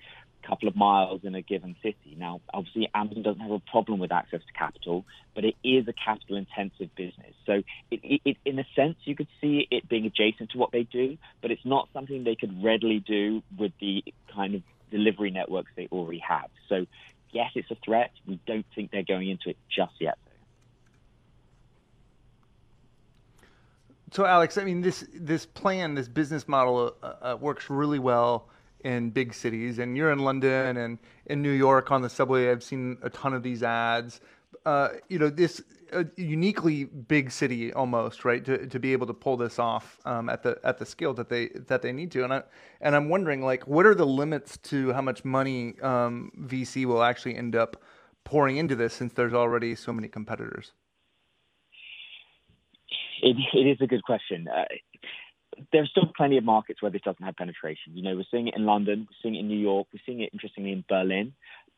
couple 0.47 0.67
of 0.67 0.75
miles 0.75 1.21
in 1.23 1.35
a 1.35 1.41
given 1.41 1.75
city. 1.81 2.15
Now, 2.17 2.41
obviously, 2.53 2.89
Amazon 2.93 3.23
doesn't 3.23 3.41
have 3.41 3.51
a 3.51 3.59
problem 3.59 3.99
with 3.99 4.11
access 4.11 4.41
to 4.45 4.53
capital, 4.53 5.05
but 5.35 5.45
it 5.45 5.55
is 5.63 5.87
a 5.87 5.93
capital 5.93 6.37
intensive 6.37 6.93
business. 6.95 7.33
So, 7.45 7.63
it, 7.91 7.99
it, 8.03 8.21
it, 8.25 8.37
in 8.45 8.59
a 8.59 8.65
sense, 8.75 8.97
you 9.05 9.15
could 9.15 9.27
see 9.41 9.67
it 9.71 9.87
being 9.87 10.05
adjacent 10.05 10.51
to 10.51 10.57
what 10.57 10.71
they 10.71 10.83
do, 10.83 11.17
but 11.41 11.51
it's 11.51 11.65
not 11.65 11.89
something 11.93 12.23
they 12.23 12.35
could 12.35 12.63
readily 12.63 12.99
do 12.99 13.41
with 13.57 13.71
the 13.79 14.03
kind 14.33 14.55
of 14.55 14.61
delivery 14.91 15.31
networks 15.31 15.71
they 15.75 15.87
already 15.91 16.19
have. 16.19 16.49
So, 16.69 16.85
yes, 17.31 17.51
it's 17.55 17.71
a 17.71 17.77
threat. 17.83 18.11
We 18.27 18.39
don't 18.45 18.65
think 18.75 18.91
they're 18.91 19.03
going 19.03 19.29
into 19.29 19.49
it 19.49 19.57
just 19.69 19.93
yet. 19.99 20.17
So, 24.11 24.25
Alex, 24.25 24.59
I 24.59 24.63
mean, 24.63 24.81
this 24.81 25.03
this 25.11 25.47
plan, 25.47 25.95
this 25.95 26.07
business 26.07 26.47
model 26.47 26.95
uh, 27.01 27.05
uh, 27.05 27.37
works 27.39 27.67
really 27.67 27.97
well 27.97 28.47
in 28.83 29.09
big 29.09 29.33
cities, 29.33 29.79
and 29.79 29.97
you're 29.97 30.11
in 30.11 30.19
London 30.19 30.77
and 30.77 30.99
in 31.25 31.41
New 31.41 31.51
York 31.51 31.91
on 31.91 32.01
the 32.01 32.09
subway. 32.09 32.51
I've 32.51 32.63
seen 32.63 32.97
a 33.01 33.09
ton 33.09 33.33
of 33.33 33.43
these 33.43 33.63
ads. 33.63 34.21
Uh, 34.65 34.89
you 35.09 35.19
know, 35.19 35.29
this 35.29 35.61
uh, 35.91 36.03
uniquely 36.15 36.85
big 36.85 37.31
city 37.31 37.73
almost, 37.73 38.25
right? 38.25 38.43
To, 38.45 38.67
to 38.67 38.79
be 38.79 38.93
able 38.93 39.07
to 39.07 39.13
pull 39.13 39.37
this 39.37 39.59
off 39.59 39.99
um, 40.05 40.29
at 40.29 40.43
the 40.43 40.59
at 40.63 40.77
the 40.77 40.85
scale 40.85 41.13
that 41.15 41.29
they 41.29 41.49
that 41.67 41.81
they 41.81 41.91
need 41.91 42.11
to, 42.11 42.23
and 42.23 42.33
I 42.33 42.43
and 42.81 42.95
I'm 42.95 43.09
wondering, 43.09 43.41
like, 43.41 43.67
what 43.67 43.85
are 43.85 43.95
the 43.95 44.05
limits 44.05 44.57
to 44.57 44.93
how 44.93 45.01
much 45.01 45.25
money 45.25 45.75
um, 45.81 46.31
VC 46.39 46.85
will 46.85 47.03
actually 47.03 47.35
end 47.35 47.55
up 47.55 47.81
pouring 48.23 48.57
into 48.57 48.75
this, 48.75 48.93
since 48.93 49.13
there's 49.13 49.33
already 49.33 49.75
so 49.75 49.91
many 49.91 50.07
competitors. 50.07 50.71
It, 53.21 53.37
it 53.53 53.67
is 53.67 53.77
a 53.81 53.87
good 53.87 54.03
question. 54.03 54.47
Uh, 54.47 54.65
there's 55.71 55.89
still 55.89 56.11
plenty 56.15 56.37
of 56.37 56.43
markets 56.43 56.81
where 56.81 56.91
this 56.91 57.01
doesn't 57.01 57.23
have 57.23 57.35
penetration. 57.35 57.95
You 57.95 58.03
know, 58.03 58.15
we're 58.15 58.25
seeing 58.31 58.47
it 58.47 58.55
in 58.55 58.65
London, 58.65 59.07
we're 59.09 59.17
seeing 59.21 59.35
it 59.35 59.39
in 59.39 59.47
New 59.47 59.59
York, 59.59 59.87
we're 59.93 60.01
seeing 60.05 60.21
it 60.21 60.29
interestingly 60.33 60.71
in 60.71 60.83
Berlin. 60.87 61.33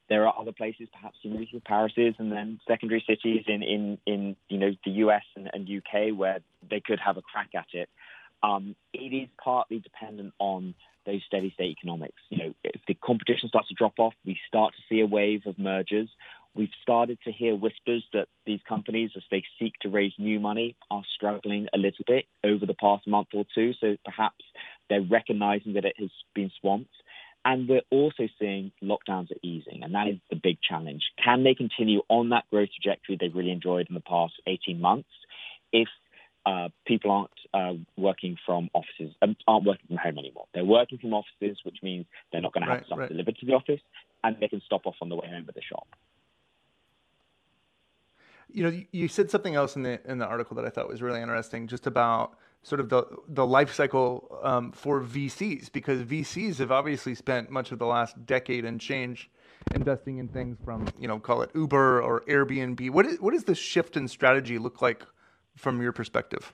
There 0.07 0.27
are 0.27 0.33
other 0.39 0.51
places, 0.51 0.87
perhaps 0.93 1.17
you 1.23 1.31
know, 1.31 1.59
Paris 1.65 1.93
is, 1.97 2.13
and 2.19 2.31
then 2.31 2.59
secondary 2.67 3.03
cities 3.07 3.45
in, 3.47 3.63
in, 3.63 3.97
in 4.05 4.35
you 4.49 4.57
know 4.59 4.71
the 4.85 4.91
US 4.91 5.23
and, 5.35 5.49
and 5.53 5.67
UK 5.67 6.15
where 6.15 6.39
they 6.69 6.79
could 6.79 6.99
have 6.99 7.17
a 7.17 7.21
crack 7.21 7.49
at 7.55 7.67
it. 7.73 7.89
Um, 8.43 8.75
it 8.93 9.13
is 9.13 9.27
partly 9.43 9.79
dependent 9.79 10.33
on 10.39 10.75
those 11.05 11.21
steady 11.25 11.51
state 11.51 11.71
economics. 11.77 12.21
You 12.29 12.37
know, 12.37 12.53
if 12.63 12.81
the 12.87 12.93
competition 12.95 13.49
starts 13.49 13.69
to 13.69 13.73
drop 13.75 13.93
off, 13.97 14.13
we 14.25 14.37
start 14.47 14.73
to 14.75 14.81
see 14.89 15.01
a 15.01 15.05
wave 15.05 15.43
of 15.45 15.57
mergers. 15.57 16.09
We've 16.55 16.69
started 16.81 17.19
to 17.25 17.33
hear 17.33 17.53
whispers 17.53 18.05
that 18.13 18.27
these 18.45 18.61
companies, 18.67 19.11
as 19.17 19.23
they 19.29 19.43
seek 19.59 19.73
to 19.81 19.89
raise 19.89 20.13
new 20.17 20.39
money, 20.39 20.77
are 20.89 21.03
struggling 21.13 21.67
a 21.73 21.77
little 21.77 22.05
bit 22.07 22.25
over 22.45 22.65
the 22.65 22.73
past 22.73 23.05
month 23.07 23.27
or 23.33 23.45
two. 23.53 23.73
So 23.81 23.97
perhaps 24.05 24.43
they're 24.89 25.01
recognizing 25.01 25.73
that 25.73 25.83
it 25.83 25.95
has 25.99 26.11
been 26.33 26.49
swamped. 26.61 26.95
And 27.43 27.67
we're 27.67 27.81
also 27.91 28.27
seeing 28.39 28.71
lockdowns 28.81 29.31
are 29.31 29.43
easing, 29.43 29.83
and 29.83 29.93
that 29.93 30.07
is 30.07 30.17
the 30.31 30.35
big 30.35 30.57
challenge. 30.67 31.03
Can 31.23 31.43
they 31.43 31.53
continue 31.53 32.01
on 32.09 32.29
that 32.29 32.45
growth 32.49 32.69
trajectory 32.81 33.17
they've 33.19 33.35
really 33.35 33.51
enjoyed 33.51 33.87
in 33.87 33.93
the 33.93 34.01
past 34.01 34.33
18 34.47 34.81
months 34.81 35.09
if 35.71 35.87
uh, 36.47 36.69
people 36.87 37.11
aren't 37.11 37.29
uh, 37.53 37.79
working 37.97 38.37
from 38.47 38.69
offices, 38.73 39.13
um, 39.21 39.35
aren't 39.47 39.65
working 39.65 39.85
from 39.87 39.97
home 39.97 40.17
anymore? 40.17 40.45
They're 40.55 40.65
working 40.65 40.97
from 40.97 41.13
offices, 41.13 41.59
which 41.63 41.77
means 41.83 42.07
they're 42.31 42.41
not 42.41 42.53
going 42.53 42.63
to 42.63 42.69
have 42.69 42.79
right, 42.79 42.85
stuff 42.87 42.97
right. 42.99 43.09
delivered 43.09 43.37
to 43.37 43.45
the 43.45 43.53
office, 43.53 43.81
and 44.23 44.37
they 44.39 44.47
can 44.47 44.61
stop 44.65 44.87
off 44.87 44.95
on 45.01 45.09
the 45.09 45.15
way 45.15 45.27
home 45.29 45.45
with 45.45 45.53
the 45.53 45.61
shop 45.61 45.87
you 48.55 48.63
know, 48.63 48.81
you 48.93 49.09
said 49.09 49.29
something 49.29 49.53
else 49.53 49.75
in 49.75 49.83
the 49.83 49.99
in 50.09 50.17
the 50.17 50.25
article 50.25 50.55
that 50.55 50.65
I 50.65 50.69
thought 50.69 50.87
was 50.87 51.01
really 51.01 51.21
interesting, 51.21 51.67
just 51.67 51.87
about 51.87 52.37
sort 52.63 52.79
of 52.79 52.87
the 52.87 53.03
the 53.27 53.45
life 53.45 53.73
cycle 53.73 54.39
um, 54.43 54.71
for 54.71 55.01
VCs, 55.01 55.71
because 55.71 56.01
VCs 56.03 56.59
have 56.59 56.71
obviously 56.71 57.15
spent 57.15 57.49
much 57.49 57.73
of 57.73 57.79
the 57.79 57.85
last 57.85 58.25
decade 58.25 58.63
and 58.63 58.79
change 58.79 59.29
investing 59.73 60.19
in 60.19 60.29
things 60.29 60.57
from 60.63 60.87
you 60.97 61.07
know 61.07 61.19
call 61.19 61.41
it 61.41 61.51
Uber 61.53 62.01
or 62.01 62.21
Airbnb. 62.21 62.89
What 62.91 63.05
is 63.05 63.19
what 63.19 63.33
does 63.33 63.43
the 63.43 63.55
shift 63.55 63.97
in 63.97 64.07
strategy 64.07 64.57
look 64.57 64.81
like 64.81 65.05
from 65.57 65.81
your 65.81 65.91
perspective? 65.91 66.53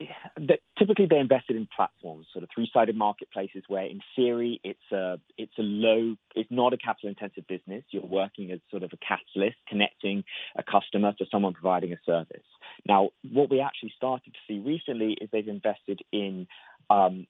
That 0.00 0.58
typically 0.76 1.06
they 1.08 1.18
invested 1.18 1.56
in 1.56 1.68
platforms, 1.74 2.26
sort 2.32 2.42
of 2.42 2.48
three-sided 2.54 2.96
marketplaces, 2.96 3.62
where 3.68 3.84
in 3.84 4.00
theory 4.16 4.60
it's 4.64 4.92
a 4.92 5.20
it's 5.38 5.52
a 5.58 5.62
low, 5.62 6.16
it's 6.34 6.50
not 6.50 6.72
a 6.72 6.76
capital-intensive 6.76 7.46
business. 7.46 7.84
You're 7.90 8.04
working 8.04 8.50
as 8.50 8.58
sort 8.70 8.82
of 8.82 8.90
a 8.92 8.96
catalyst, 8.96 9.56
connecting 9.68 10.24
a 10.56 10.62
customer 10.62 11.12
to 11.18 11.26
someone 11.30 11.54
providing 11.54 11.92
a 11.92 11.96
service. 12.04 12.46
Now, 12.86 13.10
what 13.30 13.50
we 13.50 13.60
actually 13.60 13.92
started 13.96 14.34
to 14.34 14.40
see 14.48 14.58
recently 14.58 15.16
is 15.20 15.28
they've 15.32 15.46
invested 15.46 16.00
in 16.12 16.48
um, 16.90 17.26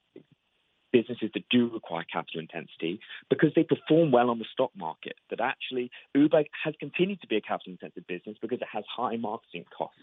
businesses 0.91 1.31
that 1.35 1.45
do 1.51 1.69
require 1.69 2.05
capital 2.11 2.41
intensity 2.41 3.01
because 3.29 3.51
they 3.55 3.65
perform 3.65 4.11
well 4.11 4.31
on 4.31 4.39
the 4.39 4.47
stock 4.53 4.71
market. 4.77 5.17
That 5.29 5.41
actually 5.41 5.91
Uber 6.15 6.45
has 6.65 6.75
continued 6.81 7.21
to 7.21 7.27
be 7.27 7.37
a 7.37 7.41
capital 7.41 7.73
intensive 7.73 8.07
business 8.07 8.37
because 8.41 8.61
it 8.61 8.69
has 8.73 8.85
high 8.89 9.17
marketing 9.17 9.65
costs. 9.77 9.99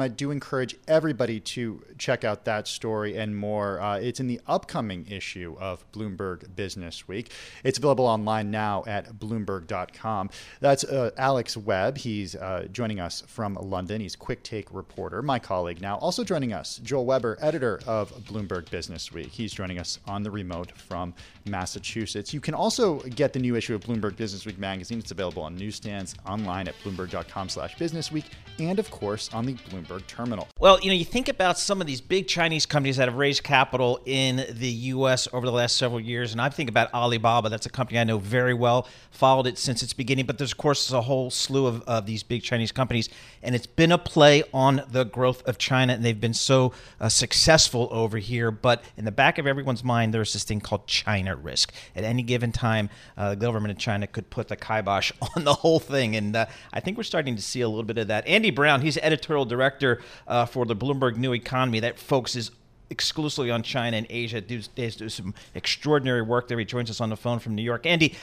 I 0.00 0.08
do 0.08 0.30
encourage 0.30 0.74
everybody 0.88 1.38
to 1.38 1.84
check 1.98 2.24
out 2.24 2.46
that 2.46 2.66
story 2.66 3.18
and 3.18 3.36
more. 3.36 3.78
Uh, 3.78 3.98
it's 3.98 4.20
in 4.20 4.26
the 4.26 4.40
upcoming 4.46 5.06
issue 5.10 5.54
of 5.60 5.84
Bloomberg 5.92 6.56
Business 6.56 7.06
Week. 7.06 7.30
It's 7.62 7.76
available 7.76 8.06
online 8.06 8.50
now 8.50 8.84
at 8.86 9.12
Bloomberg.com. 9.16 10.30
That's 10.60 10.84
uh, 10.84 11.10
Alex 11.18 11.58
Webb. 11.58 11.98
He's 11.98 12.34
uh, 12.34 12.68
joining 12.72 13.00
us 13.00 13.22
from 13.26 13.52
London. 13.56 14.00
He's 14.00 14.16
Quick 14.16 14.42
Take 14.42 14.72
reporter, 14.72 15.20
my 15.20 15.38
colleague 15.38 15.82
now. 15.82 15.98
Also 15.98 16.24
joining 16.24 16.54
us, 16.54 16.80
Joel 16.82 17.04
Weber, 17.04 17.36
editor 17.42 17.78
of 17.86 18.12
Bloomberg 18.24 18.70
Business 18.70 19.12
Week. 19.12 19.28
He's 19.28 19.52
joining 19.52 19.78
us 19.78 19.98
on 20.06 20.22
the 20.22 20.30
remote 20.30 20.72
from 20.72 21.12
Massachusetts. 21.44 22.32
You 22.32 22.40
can 22.40 22.54
also 22.54 23.00
get 23.00 23.34
the 23.34 23.40
new 23.40 23.56
issue 23.56 23.74
of 23.74 23.82
Bloomberg 23.82 24.16
Business 24.16 24.46
Week 24.46 24.58
magazine. 24.58 25.00
It's 25.00 25.10
available 25.10 25.42
on 25.42 25.54
newsstands, 25.54 26.14
online 26.26 26.66
at 26.66 26.76
Bloomberg.com/businessweek, 26.82 28.24
and 28.58 28.78
of 28.78 28.90
course 28.90 29.28
on 29.34 29.44
the 29.44 29.52
Bloomberg 29.52 29.81
Bloomberg 29.82 30.06
terminal. 30.06 30.48
Well, 30.58 30.80
you 30.80 30.88
know, 30.88 30.94
you 30.94 31.04
think 31.04 31.28
about 31.28 31.58
some 31.58 31.80
of 31.80 31.86
these 31.86 32.00
big 32.00 32.28
Chinese 32.28 32.66
companies 32.66 32.96
that 32.96 33.08
have 33.08 33.16
raised 33.16 33.42
capital 33.42 34.00
in 34.06 34.46
the 34.50 34.68
U.S. 34.68 35.28
over 35.32 35.46
the 35.46 35.52
last 35.52 35.76
several 35.76 36.00
years, 36.00 36.32
and 36.32 36.40
I 36.40 36.48
think 36.48 36.68
about 36.68 36.92
Alibaba. 36.94 37.48
That's 37.48 37.66
a 37.66 37.70
company 37.70 37.98
I 37.98 38.04
know 38.04 38.18
very 38.18 38.54
well, 38.54 38.88
followed 39.10 39.46
it 39.46 39.58
since 39.58 39.82
its 39.82 39.92
beginning. 39.92 40.26
But 40.26 40.38
there's, 40.38 40.52
of 40.52 40.58
course, 40.58 40.90
a 40.92 41.02
whole 41.02 41.30
slew 41.30 41.66
of, 41.66 41.82
of 41.82 42.06
these 42.06 42.22
big 42.22 42.42
Chinese 42.42 42.72
companies, 42.72 43.08
and 43.42 43.54
it's 43.54 43.66
been 43.66 43.92
a 43.92 43.98
play 43.98 44.42
on 44.52 44.82
the 44.90 45.04
growth 45.04 45.46
of 45.46 45.58
China, 45.58 45.92
and 45.92 46.04
they've 46.04 46.20
been 46.20 46.34
so 46.34 46.72
uh, 47.00 47.08
successful 47.08 47.88
over 47.90 48.18
here. 48.18 48.50
But 48.50 48.84
in 48.96 49.04
the 49.04 49.12
back 49.12 49.38
of 49.38 49.46
everyone's 49.46 49.84
mind, 49.84 50.14
there's 50.14 50.32
this 50.32 50.44
thing 50.44 50.60
called 50.60 50.86
China 50.86 51.36
risk. 51.36 51.72
At 51.96 52.04
any 52.04 52.22
given 52.22 52.52
time, 52.52 52.90
uh, 53.16 53.30
the 53.30 53.36
government 53.36 53.72
of 53.72 53.78
China 53.78 54.06
could 54.06 54.30
put 54.30 54.48
the 54.48 54.56
kibosh 54.56 55.12
on 55.36 55.44
the 55.44 55.54
whole 55.54 55.80
thing, 55.80 56.16
and 56.16 56.36
uh, 56.36 56.46
I 56.72 56.80
think 56.80 56.96
we're 56.96 57.02
starting 57.02 57.36
to 57.36 57.42
see 57.42 57.60
a 57.60 57.68
little 57.68 57.82
bit 57.84 57.98
of 57.98 58.08
that. 58.08 58.26
Andy 58.26 58.50
Browne, 58.50 58.80
he's 58.80 58.96
editorial 58.98 59.44
director 59.44 59.71
director 59.78 60.02
uh, 60.26 60.46
for 60.46 60.64
the 60.64 60.76
Bloomberg 60.76 61.16
New 61.16 61.32
Economy 61.32 61.80
that 61.80 61.98
focuses 61.98 62.50
exclusively 62.90 63.50
on 63.50 63.62
China 63.62 63.96
and 63.96 64.06
Asia. 64.10 64.40
Does, 64.40 64.68
do 64.68 65.08
some 65.08 65.34
extraordinary 65.54 66.22
work 66.22 66.48
there. 66.48 66.58
He 66.58 66.64
joins 66.64 66.90
us 66.90 67.00
on 67.00 67.08
the 67.08 67.16
phone 67.16 67.38
from 67.38 67.54
New 67.54 67.62
York. 67.62 67.86
Andy, 67.86 68.14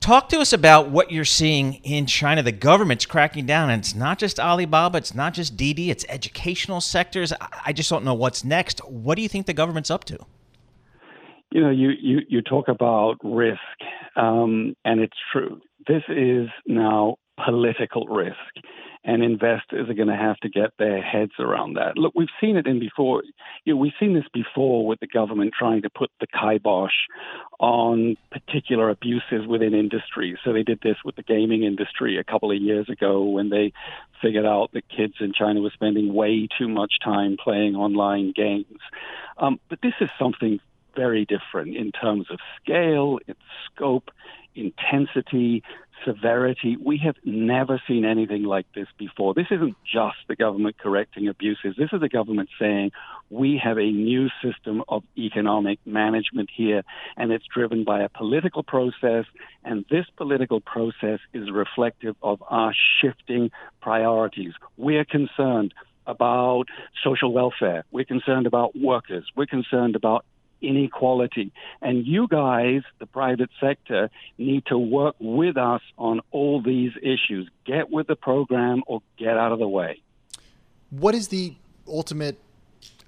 talk 0.00 0.28
to 0.28 0.38
us 0.38 0.52
about 0.52 0.90
what 0.90 1.10
you're 1.10 1.24
seeing 1.24 1.74
in 1.84 2.06
China. 2.06 2.42
The 2.42 2.52
government's 2.52 3.06
cracking 3.06 3.46
down, 3.46 3.70
and 3.70 3.80
it's 3.80 3.94
not 3.94 4.18
just 4.18 4.38
Alibaba, 4.38 4.98
it's 4.98 5.14
not 5.14 5.34
just 5.34 5.56
Didi, 5.56 5.90
it's 5.90 6.04
educational 6.08 6.80
sectors. 6.80 7.32
I 7.64 7.72
just 7.72 7.90
don't 7.90 8.04
know 8.04 8.14
what's 8.14 8.44
next. 8.44 8.80
What 8.80 9.16
do 9.16 9.22
you 9.22 9.28
think 9.28 9.46
the 9.46 9.54
government's 9.54 9.90
up 9.90 10.04
to? 10.04 10.18
You 11.50 11.62
know, 11.62 11.70
you, 11.70 11.90
you, 12.00 12.18
you 12.28 12.42
talk 12.42 12.68
about 12.68 13.16
risk, 13.24 13.58
um, 14.16 14.76
and 14.84 15.00
it's 15.00 15.16
true. 15.32 15.62
This 15.86 16.02
is 16.10 16.48
now 16.66 17.16
political 17.44 18.06
risk 18.06 18.36
and 19.04 19.22
investors 19.22 19.88
are 19.88 19.94
going 19.94 20.08
to 20.08 20.16
have 20.16 20.36
to 20.38 20.48
get 20.48 20.70
their 20.78 21.00
heads 21.00 21.32
around 21.38 21.74
that. 21.74 21.96
Look, 21.96 22.12
we've 22.14 22.28
seen 22.40 22.56
it 22.56 22.66
in 22.66 22.80
before. 22.80 23.22
You 23.64 23.74
know, 23.74 23.80
we've 23.80 23.92
seen 23.98 24.12
this 24.12 24.26
before 24.34 24.86
with 24.86 25.00
the 25.00 25.06
government 25.06 25.54
trying 25.56 25.82
to 25.82 25.90
put 25.90 26.10
the 26.20 26.26
kibosh 26.26 26.92
on 27.60 28.16
particular 28.30 28.90
abuses 28.90 29.46
within 29.46 29.72
industries. 29.72 30.36
So 30.44 30.52
they 30.52 30.62
did 30.62 30.80
this 30.82 30.96
with 31.04 31.16
the 31.16 31.22
gaming 31.22 31.62
industry 31.62 32.18
a 32.18 32.24
couple 32.24 32.50
of 32.50 32.58
years 32.58 32.88
ago 32.88 33.22
when 33.22 33.50
they 33.50 33.72
figured 34.20 34.46
out 34.46 34.72
that 34.72 34.88
kids 34.88 35.14
in 35.20 35.32
China 35.32 35.60
were 35.60 35.70
spending 35.72 36.12
way 36.12 36.48
too 36.58 36.68
much 36.68 36.94
time 37.02 37.36
playing 37.42 37.76
online 37.76 38.32
games. 38.34 38.80
Um, 39.38 39.60
but 39.70 39.78
this 39.80 39.94
is 40.00 40.10
something 40.18 40.60
very 40.96 41.24
different 41.24 41.76
in 41.76 41.92
terms 41.92 42.26
of 42.30 42.40
scale, 42.60 43.20
its 43.28 43.40
scope, 43.66 44.10
intensity, 44.54 45.62
severity. 46.04 46.76
We 46.76 46.98
have 47.04 47.16
never 47.24 47.80
seen 47.86 48.04
anything 48.04 48.44
like 48.44 48.66
this 48.74 48.88
before. 48.98 49.34
This 49.34 49.46
isn't 49.50 49.76
just 49.84 50.16
the 50.28 50.36
government 50.36 50.78
correcting 50.78 51.28
abuses. 51.28 51.74
This 51.76 51.90
is 51.92 52.00
the 52.00 52.08
government 52.08 52.48
saying 52.58 52.92
we 53.30 53.60
have 53.62 53.78
a 53.78 53.90
new 53.90 54.28
system 54.42 54.82
of 54.88 55.02
economic 55.16 55.78
management 55.84 56.50
here, 56.54 56.82
and 57.16 57.32
it's 57.32 57.44
driven 57.52 57.84
by 57.84 58.02
a 58.02 58.08
political 58.08 58.62
process, 58.62 59.24
and 59.64 59.84
this 59.90 60.06
political 60.16 60.60
process 60.60 61.20
is 61.32 61.50
reflective 61.50 62.16
of 62.22 62.42
our 62.48 62.74
shifting 63.00 63.50
priorities. 63.80 64.52
We're 64.76 65.04
concerned 65.04 65.74
about 66.06 66.64
social 67.04 67.32
welfare. 67.32 67.84
We're 67.90 68.04
concerned 68.04 68.46
about 68.46 68.74
workers. 68.74 69.26
We're 69.36 69.46
concerned 69.46 69.94
about 69.94 70.24
inequality. 70.60 71.52
And 71.80 72.06
you 72.06 72.28
guys, 72.28 72.82
the 72.98 73.06
private 73.06 73.50
sector, 73.60 74.10
need 74.36 74.66
to 74.66 74.78
work 74.78 75.16
with 75.18 75.56
us 75.56 75.82
on 75.96 76.20
all 76.30 76.62
these 76.62 76.92
issues. 77.02 77.48
Get 77.64 77.90
with 77.90 78.06
the 78.06 78.16
program 78.16 78.82
or 78.86 79.02
get 79.16 79.36
out 79.36 79.52
of 79.52 79.58
the 79.58 79.68
way. 79.68 80.02
What 80.90 81.14
is 81.14 81.28
the 81.28 81.56
ultimate 81.86 82.38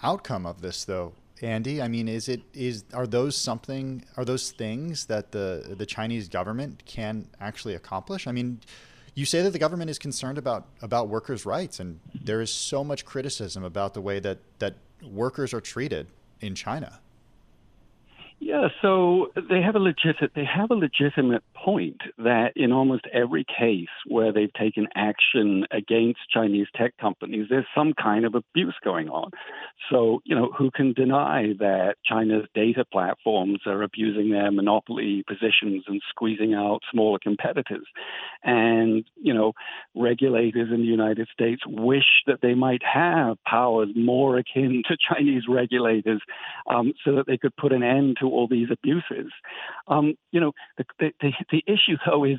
outcome 0.02 0.46
of 0.46 0.60
this, 0.60 0.84
though? 0.84 1.14
Andy, 1.42 1.80
I 1.80 1.88
mean, 1.88 2.08
is 2.08 2.28
it 2.28 2.42
is 2.52 2.84
are 2.92 3.06
those 3.06 3.36
something 3.36 4.04
are 4.16 4.24
those 4.24 4.50
things 4.50 5.06
that 5.06 5.32
the 5.32 5.74
the 5.76 5.86
Chinese 5.86 6.28
government 6.28 6.82
can 6.84 7.28
actually 7.40 7.74
accomplish? 7.74 8.26
I 8.26 8.32
mean, 8.32 8.60
you 9.14 9.24
say 9.24 9.42
that 9.42 9.50
the 9.50 9.58
government 9.58 9.90
is 9.90 9.98
concerned 9.98 10.38
about 10.38 10.66
about 10.82 11.08
workers' 11.08 11.46
rights, 11.46 11.80
and 11.80 12.00
there 12.14 12.40
is 12.40 12.52
so 12.52 12.84
much 12.84 13.04
criticism 13.04 13.64
about 13.64 13.94
the 13.94 14.00
way 14.00 14.20
that 14.20 14.38
that 14.58 14.74
workers 15.02 15.54
are 15.54 15.60
treated 15.60 16.08
in 16.40 16.54
China. 16.54 17.00
Yeah, 18.40 18.68
so 18.80 19.32
they 19.50 19.60
have 19.60 19.76
a 19.76 19.78
legit 19.78 20.16
they 20.34 20.44
have 20.46 20.70
a 20.70 20.74
legitimate 20.74 21.42
point 21.64 22.00
that 22.18 22.52
in 22.56 22.72
almost 22.72 23.06
every 23.12 23.44
case 23.44 23.88
where 24.06 24.32
they've 24.32 24.52
taken 24.52 24.86
action 24.94 25.66
against 25.70 26.20
Chinese 26.32 26.66
tech 26.74 26.96
companies, 26.98 27.46
there's 27.48 27.66
some 27.74 27.92
kind 27.92 28.24
of 28.24 28.34
abuse 28.34 28.76
going 28.82 29.08
on. 29.08 29.30
So, 29.90 30.20
you 30.24 30.34
know, 30.34 30.50
who 30.56 30.70
can 30.70 30.92
deny 30.92 31.54
that 31.58 31.96
China's 32.04 32.46
data 32.54 32.84
platforms 32.90 33.60
are 33.66 33.82
abusing 33.82 34.30
their 34.30 34.50
monopoly 34.50 35.24
positions 35.26 35.84
and 35.86 36.00
squeezing 36.08 36.54
out 36.54 36.80
smaller 36.90 37.18
competitors? 37.22 37.86
And, 38.42 39.04
you 39.16 39.34
know, 39.34 39.52
regulators 39.94 40.70
in 40.72 40.80
the 40.80 40.86
United 40.86 41.28
States 41.32 41.62
wish 41.66 42.22
that 42.26 42.40
they 42.42 42.54
might 42.54 42.82
have 42.82 43.36
powers 43.46 43.88
more 43.94 44.38
akin 44.38 44.82
to 44.88 44.96
Chinese 44.96 45.44
regulators 45.48 46.20
um, 46.68 46.92
so 47.04 47.16
that 47.16 47.26
they 47.26 47.38
could 47.38 47.54
put 47.56 47.72
an 47.72 47.82
end 47.82 48.18
to 48.20 48.26
all 48.26 48.46
these 48.48 48.68
abuses. 48.70 49.32
Um, 49.88 50.14
you 50.32 50.40
know, 50.40 50.52
the, 50.78 50.84
the, 50.98 51.10
the 51.20 51.30
issue 51.66 51.96
though 52.06 52.24
is 52.24 52.38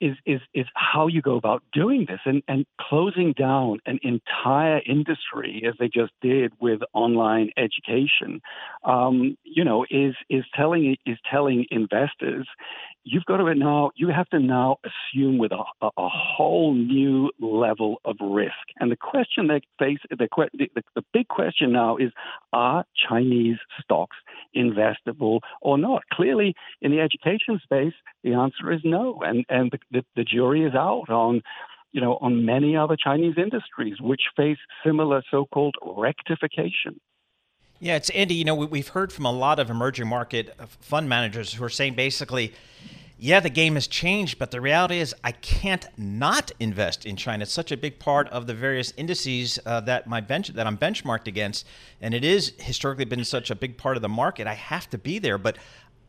is 0.00 0.16
is 0.26 0.40
is 0.54 0.66
how 0.74 1.06
you 1.06 1.22
go 1.22 1.36
about 1.36 1.62
doing 1.72 2.06
this 2.08 2.20
and, 2.24 2.42
and 2.48 2.66
closing 2.80 3.32
down 3.32 3.78
an 3.86 3.98
entire 4.02 4.80
industry 4.86 5.62
as 5.66 5.74
they 5.78 5.88
just 5.88 6.12
did 6.20 6.52
with 6.60 6.80
online 6.92 7.50
education. 7.56 8.40
Um, 8.84 9.36
you 9.44 9.64
know, 9.64 9.84
is 9.90 10.14
is 10.28 10.44
telling 10.54 10.96
is 11.06 11.18
telling 11.30 11.66
investors 11.70 12.46
you've 13.04 13.24
got 13.24 13.38
to 13.38 13.54
now 13.54 13.90
you 13.96 14.08
have 14.08 14.28
to 14.28 14.38
now 14.38 14.76
assume 14.84 15.38
with 15.38 15.52
a, 15.52 15.62
a, 15.82 15.90
a 15.96 16.08
whole 16.08 16.74
new 16.74 17.30
level 17.40 18.00
of 18.04 18.16
risk. 18.20 18.52
And 18.78 18.90
the 18.90 18.96
question 18.96 19.48
that 19.48 19.62
face 19.78 19.98
the, 20.10 20.28
the 20.54 20.82
the 20.94 21.04
big 21.12 21.28
question 21.28 21.72
now 21.72 21.96
is: 21.96 22.12
Are 22.52 22.84
Chinese 23.08 23.58
stocks 23.82 24.16
investable 24.56 25.40
or 25.60 25.78
not? 25.78 26.02
Clearly, 26.12 26.54
in 26.80 26.90
the 26.90 27.00
education 27.00 27.60
space, 27.62 27.94
the 28.22 28.34
answer 28.34 28.72
is 28.72 28.80
no, 28.84 29.20
and 29.22 29.44
and 29.48 29.70
the, 29.70 29.78
the, 29.90 30.04
the 30.16 30.24
jury 30.24 30.64
is 30.64 30.74
out 30.74 31.08
on 31.08 31.42
you 31.92 32.00
know, 32.00 32.18
on 32.20 32.44
many 32.44 32.76
other 32.76 32.96
Chinese 32.96 33.34
industries 33.36 34.00
which 34.00 34.22
face 34.36 34.58
similar 34.84 35.22
so-called 35.30 35.74
rectification. 35.82 37.00
Yeah, 37.80 37.96
it's 37.96 38.10
Andy. 38.10 38.34
You 38.34 38.44
know, 38.44 38.54
we, 38.54 38.78
have 38.78 38.88
heard 38.88 39.12
from 39.12 39.24
a 39.24 39.32
lot 39.32 39.58
of 39.58 39.70
emerging 39.70 40.06
market 40.06 40.54
uh, 40.58 40.66
fund 40.80 41.08
managers 41.08 41.54
who 41.54 41.64
are 41.64 41.70
saying 41.70 41.94
basically, 41.94 42.52
yeah, 43.18 43.40
the 43.40 43.50
game 43.50 43.74
has 43.74 43.86
changed, 43.86 44.38
but 44.38 44.50
the 44.50 44.60
reality 44.60 44.98
is 44.98 45.14
I 45.24 45.32
can't 45.32 45.86
not 45.96 46.52
invest 46.60 47.06
in 47.06 47.16
China. 47.16 47.42
It's 47.42 47.52
such 47.52 47.72
a 47.72 47.76
big 47.76 47.98
part 47.98 48.28
of 48.28 48.46
the 48.46 48.54
various 48.54 48.92
indices 48.96 49.58
uh, 49.64 49.80
that 49.80 50.06
my 50.06 50.20
bench 50.20 50.48
that 50.48 50.66
I'm 50.66 50.76
benchmarked 50.76 51.26
against, 51.26 51.66
and 52.00 52.14
it 52.14 52.24
is 52.24 52.52
historically 52.58 53.06
been 53.06 53.24
such 53.24 53.50
a 53.50 53.54
big 53.54 53.78
part 53.78 53.96
of 53.96 54.02
the 54.02 54.08
market. 54.08 54.46
I 54.46 54.54
have 54.54 54.88
to 54.90 54.98
be 54.98 55.18
there, 55.18 55.38
but 55.38 55.56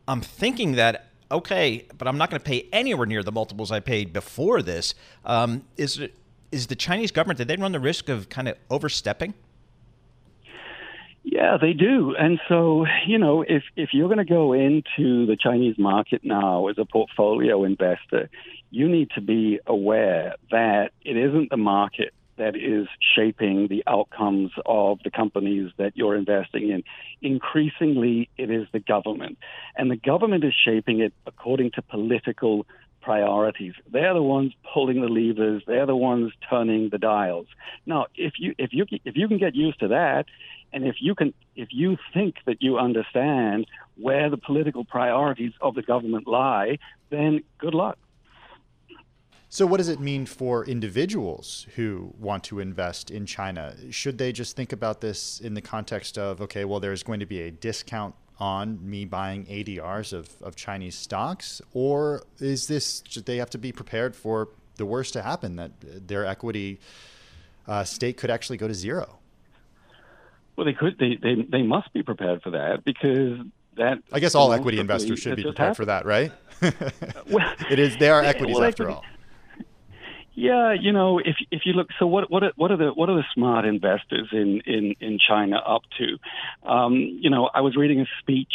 I'm 0.06 0.20
thinking 0.20 0.72
that 0.72 1.11
okay, 1.32 1.86
but 1.98 2.06
I'm 2.06 2.18
not 2.18 2.30
going 2.30 2.40
to 2.40 2.44
pay 2.44 2.68
anywhere 2.72 3.06
near 3.06 3.22
the 3.22 3.32
multiples 3.32 3.72
I 3.72 3.80
paid 3.80 4.12
before 4.12 4.62
this. 4.62 4.94
Um, 5.24 5.64
is 5.76 6.00
is 6.50 6.66
the 6.66 6.76
Chinese 6.76 7.10
government 7.10 7.38
did 7.38 7.48
they 7.48 7.56
run 7.56 7.72
the 7.72 7.80
risk 7.80 8.08
of 8.08 8.28
kind 8.28 8.46
of 8.46 8.56
overstepping? 8.70 9.34
Yeah, 11.24 11.56
they 11.60 11.72
do. 11.72 12.14
And 12.18 12.40
so, 12.48 12.84
you 13.06 13.16
know, 13.16 13.42
if, 13.42 13.62
if 13.76 13.90
you're 13.92 14.08
going 14.08 14.18
to 14.18 14.24
go 14.24 14.52
into 14.52 15.24
the 15.24 15.36
Chinese 15.40 15.78
market 15.78 16.22
now 16.24 16.68
as 16.68 16.76
a 16.78 16.84
portfolio 16.84 17.64
investor, 17.64 18.28
you 18.70 18.88
need 18.88 19.10
to 19.14 19.20
be 19.20 19.60
aware 19.66 20.34
that 20.50 20.90
it 21.02 21.16
isn't 21.16 21.50
the 21.50 21.56
market 21.56 22.12
that 22.42 22.56
is 22.56 22.88
shaping 23.14 23.68
the 23.68 23.84
outcomes 23.86 24.50
of 24.66 24.98
the 25.04 25.12
companies 25.12 25.70
that 25.78 25.96
you're 25.96 26.16
investing 26.16 26.70
in. 26.70 26.82
Increasingly, 27.22 28.28
it 28.36 28.50
is 28.50 28.66
the 28.72 28.80
government. 28.80 29.38
And 29.76 29.92
the 29.92 29.96
government 29.96 30.42
is 30.42 30.52
shaping 30.52 30.98
it 31.00 31.12
according 31.24 31.70
to 31.76 31.82
political 31.82 32.66
priorities. 33.00 33.74
They're 33.92 34.14
the 34.14 34.22
ones 34.22 34.52
pulling 34.74 35.00
the 35.00 35.08
levers. 35.08 35.62
They're 35.68 35.86
the 35.86 35.94
ones 35.94 36.32
turning 36.50 36.88
the 36.88 36.98
dials. 36.98 37.46
Now, 37.86 38.06
if 38.16 38.34
you 38.38 38.54
if 38.58 38.70
you 38.72 38.86
if 39.04 39.16
you 39.16 39.28
can 39.28 39.38
get 39.38 39.54
used 39.54 39.78
to 39.78 39.88
that, 39.88 40.26
and 40.72 40.84
if 40.84 40.96
you 41.00 41.14
can, 41.14 41.34
if 41.54 41.68
you 41.70 41.96
think 42.12 42.36
that 42.46 42.60
you 42.60 42.78
understand 42.78 43.66
where 43.96 44.30
the 44.30 44.36
political 44.36 44.84
priorities 44.84 45.52
of 45.60 45.76
the 45.76 45.82
government 45.82 46.26
lie, 46.26 46.78
then 47.10 47.44
good 47.58 47.74
luck. 47.74 47.98
So, 49.52 49.66
what 49.66 49.76
does 49.76 49.90
it 49.90 50.00
mean 50.00 50.24
for 50.24 50.64
individuals 50.64 51.66
who 51.76 52.14
want 52.18 52.42
to 52.44 52.58
invest 52.58 53.10
in 53.10 53.26
China? 53.26 53.74
Should 53.90 54.16
they 54.16 54.32
just 54.32 54.56
think 54.56 54.72
about 54.72 55.02
this 55.02 55.40
in 55.40 55.52
the 55.52 55.60
context 55.60 56.16
of, 56.16 56.40
okay, 56.40 56.64
well, 56.64 56.80
there's 56.80 57.02
going 57.02 57.20
to 57.20 57.26
be 57.26 57.42
a 57.42 57.50
discount 57.50 58.14
on 58.40 58.78
me 58.80 59.04
buying 59.04 59.44
ADRs 59.44 60.14
of, 60.14 60.30
of 60.40 60.56
Chinese 60.56 60.94
stocks? 60.94 61.60
Or 61.74 62.22
is 62.38 62.66
this, 62.66 63.02
should 63.06 63.26
they 63.26 63.36
have 63.36 63.50
to 63.50 63.58
be 63.58 63.72
prepared 63.72 64.16
for 64.16 64.48
the 64.76 64.86
worst 64.86 65.12
to 65.12 65.22
happen, 65.22 65.56
that 65.56 66.08
their 66.08 66.24
equity 66.24 66.80
uh, 67.68 67.84
stake 67.84 68.16
could 68.16 68.30
actually 68.30 68.56
go 68.56 68.68
to 68.68 68.74
zero? 68.74 69.18
Well, 70.56 70.64
they 70.64 70.72
could. 70.72 70.96
They, 70.98 71.18
they 71.22 71.42
they 71.50 71.62
must 71.62 71.92
be 71.92 72.02
prepared 72.02 72.42
for 72.42 72.52
that 72.52 72.84
because 72.86 73.40
that. 73.76 73.98
I 74.10 74.18
guess 74.18 74.34
all 74.34 74.50
equity 74.54 74.78
investors 74.78 75.18
should 75.18 75.36
be 75.36 75.42
prepared 75.42 75.58
happened. 75.58 75.76
for 75.76 75.84
that, 75.84 76.06
right? 76.06 76.32
well, 77.30 77.54
it 77.70 77.78
is. 77.78 77.98
They 77.98 78.08
are 78.08 78.22
equities 78.22 78.56
well, 78.56 78.64
after 78.64 78.88
all. 78.88 79.04
Yeah, 80.34 80.72
you 80.72 80.92
know, 80.92 81.18
if 81.18 81.36
if 81.50 81.62
you 81.66 81.74
look, 81.74 81.88
so 81.98 82.06
what 82.06 82.30
what 82.30 82.42
are, 82.42 82.52
what 82.56 82.70
are 82.70 82.78
the 82.78 82.88
what 82.88 83.10
are 83.10 83.16
the 83.16 83.24
smart 83.34 83.66
investors 83.66 84.28
in 84.32 84.62
in 84.64 84.94
in 84.98 85.18
China 85.18 85.56
up 85.58 85.82
to? 85.98 86.66
Um, 86.66 86.94
you 86.94 87.28
know, 87.28 87.50
I 87.52 87.60
was 87.60 87.76
reading 87.76 88.00
a 88.00 88.06
speech 88.20 88.52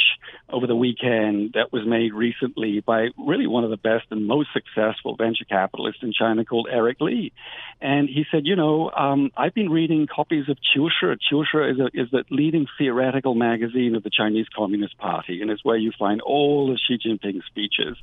over 0.49 0.65
the 0.65 0.75
weekend 0.75 1.53
that 1.53 1.71
was 1.71 1.83
made 1.85 2.13
recently 2.13 2.79
by 2.79 3.09
really 3.15 3.45
one 3.45 3.63
of 3.63 3.69
the 3.69 3.77
best 3.77 4.05
and 4.09 4.25
most 4.25 4.49
successful 4.53 5.15
venture 5.15 5.45
capitalists 5.45 6.01
in 6.01 6.13
China 6.13 6.45
called 6.45 6.67
Eric 6.71 6.99
Li, 6.99 7.31
and 7.79 8.09
he 8.09 8.25
said, 8.31 8.47
you 8.47 8.55
know, 8.55 8.89
um, 8.89 9.29
I've 9.37 9.53
been 9.53 9.69
reading 9.69 10.07
copies 10.07 10.49
of 10.49 10.57
Qiushi. 10.57 11.17
Qiushi 11.31 11.73
is 11.73 11.79
a, 11.79 11.85
is 11.93 12.09
the 12.11 12.23
leading 12.31 12.65
theoretical 12.79 13.35
magazine 13.35 13.93
of 13.93 14.01
the 14.01 14.09
Chinese 14.09 14.47
Communist 14.55 14.97
Party, 14.97 15.43
and 15.43 15.51
it's 15.51 15.63
where 15.63 15.77
you 15.77 15.91
find 15.99 16.21
all 16.21 16.71
of 16.71 16.79
Xi 16.87 16.97
Jinping's 16.97 17.45
speeches. 17.45 17.97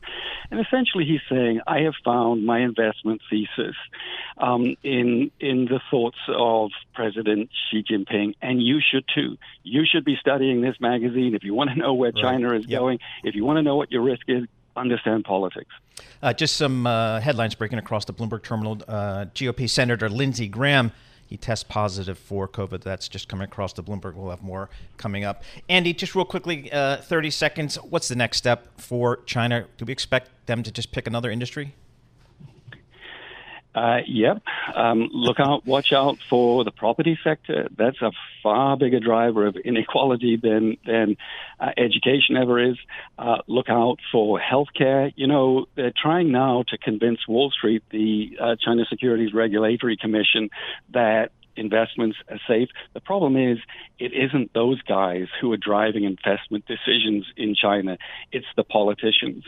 And 0.52 0.60
essentially, 0.60 1.04
he's 1.04 1.22
saying, 1.28 1.60
I 1.66 1.80
have 1.80 1.94
found 2.04 2.46
my 2.46 2.60
investment 2.60 3.20
thesis 3.28 3.63
basis 3.64 3.76
um, 4.38 4.76
in 4.82 5.30
in 5.40 5.66
the 5.66 5.80
thoughts 5.90 6.18
of 6.28 6.70
President 6.94 7.50
Xi 7.70 7.82
Jinping, 7.82 8.34
and 8.42 8.62
you 8.62 8.80
should 8.80 9.04
too. 9.14 9.36
You 9.62 9.84
should 9.84 10.04
be 10.04 10.16
studying 10.20 10.60
this 10.60 10.76
magazine 10.80 11.34
if 11.34 11.44
you 11.44 11.54
want 11.54 11.70
to 11.70 11.76
know 11.76 11.94
where 11.94 12.12
right. 12.12 12.22
China 12.22 12.54
is 12.54 12.66
yep. 12.66 12.80
going. 12.80 12.98
If 13.22 13.34
you 13.34 13.44
want 13.44 13.58
to 13.58 13.62
know 13.62 13.76
what 13.76 13.90
your 13.90 14.02
risk 14.02 14.22
is, 14.28 14.44
understand 14.76 15.24
politics. 15.24 15.70
Uh, 16.22 16.32
just 16.32 16.56
some 16.56 16.86
uh, 16.86 17.20
headlines 17.20 17.54
breaking 17.54 17.78
across 17.78 18.04
the 18.04 18.12
Bloomberg 18.12 18.42
terminal. 18.42 18.80
Uh, 18.88 19.26
GOP 19.34 19.68
Senator 19.68 20.08
Lindsey 20.08 20.48
Graham. 20.48 20.92
He 21.26 21.38
tests 21.38 21.64
positive 21.64 22.18
for 22.18 22.46
COVID. 22.46 22.82
That's 22.82 23.08
just 23.08 23.28
coming 23.28 23.46
across 23.46 23.72
the 23.72 23.82
Bloomberg. 23.82 24.14
We'll 24.14 24.30
have 24.30 24.42
more 24.42 24.68
coming 24.98 25.24
up. 25.24 25.42
Andy, 25.68 25.94
just 25.94 26.14
real 26.14 26.26
quickly, 26.26 26.70
uh, 26.70 26.98
30 26.98 27.30
seconds. 27.30 27.76
What's 27.76 28.08
the 28.08 28.14
next 28.14 28.36
step 28.36 28.78
for 28.78 29.16
China? 29.24 29.66
Do 29.78 29.86
we 29.86 29.92
expect 29.92 30.30
them 30.46 30.62
to 30.62 30.70
just 30.70 30.92
pick 30.92 31.06
another 31.06 31.30
industry? 31.30 31.74
Uh, 33.74 33.98
yep. 34.06 34.40
Um, 34.74 35.08
look 35.12 35.40
out, 35.40 35.66
watch 35.66 35.92
out 35.92 36.18
for 36.30 36.62
the 36.62 36.70
property 36.70 37.18
sector. 37.24 37.68
That's 37.76 38.00
a 38.02 38.12
far 38.42 38.76
bigger 38.76 39.00
driver 39.00 39.46
of 39.46 39.56
inequality 39.56 40.36
than 40.36 40.76
than 40.86 41.16
uh, 41.58 41.70
education 41.76 42.36
ever 42.36 42.70
is. 42.70 42.76
Uh, 43.18 43.38
look 43.48 43.68
out 43.68 43.98
for 44.12 44.38
healthcare. 44.38 45.12
You 45.16 45.26
know, 45.26 45.66
they're 45.74 45.92
trying 45.96 46.30
now 46.30 46.64
to 46.68 46.78
convince 46.78 47.26
Wall 47.26 47.50
Street, 47.50 47.82
the 47.90 48.38
uh, 48.40 48.56
China 48.64 48.84
Securities 48.88 49.34
Regulatory 49.34 49.96
Commission, 49.96 50.50
that 50.92 51.32
investments 51.56 52.16
are 52.28 52.40
safe. 52.46 52.68
The 52.92 53.00
problem 53.00 53.36
is, 53.36 53.58
it 53.98 54.12
isn't 54.12 54.52
those 54.52 54.80
guys 54.82 55.26
who 55.40 55.52
are 55.52 55.56
driving 55.56 56.04
investment 56.04 56.64
decisions 56.66 57.26
in 57.36 57.54
China. 57.54 57.98
It's 58.32 58.46
the 58.56 58.64
politicians. 58.64 59.44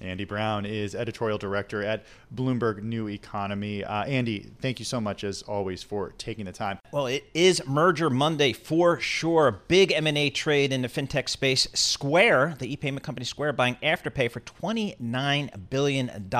Andy 0.00 0.24
Browne 0.24 0.66
is 0.66 0.94
editorial 0.94 1.38
director 1.38 1.82
at 1.82 2.04
Bloomberg 2.34 2.82
New 2.82 3.08
Economy. 3.08 3.84
Uh, 3.84 4.04
Andy, 4.04 4.50
thank 4.60 4.78
you 4.78 4.84
so 4.84 5.00
much 5.00 5.24
as 5.24 5.42
always 5.42 5.82
for 5.82 6.12
taking 6.18 6.44
the 6.44 6.52
time. 6.52 6.78
Well, 6.92 7.06
it 7.06 7.24
is 7.34 7.66
Merger 7.66 8.10
Monday 8.10 8.52
for 8.52 9.00
sure. 9.00 9.60
Big 9.68 9.92
M&A 9.92 10.30
trade 10.30 10.72
in 10.72 10.82
the 10.82 10.88
fintech 10.88 11.28
space. 11.28 11.66
Square, 11.74 12.56
the 12.58 12.72
e-payment 12.72 13.02
company 13.02 13.24
Square, 13.24 13.54
buying 13.54 13.76
Afterpay 13.82 14.30
for 14.30 14.40
$29 14.40 15.70
billion, 15.70 16.30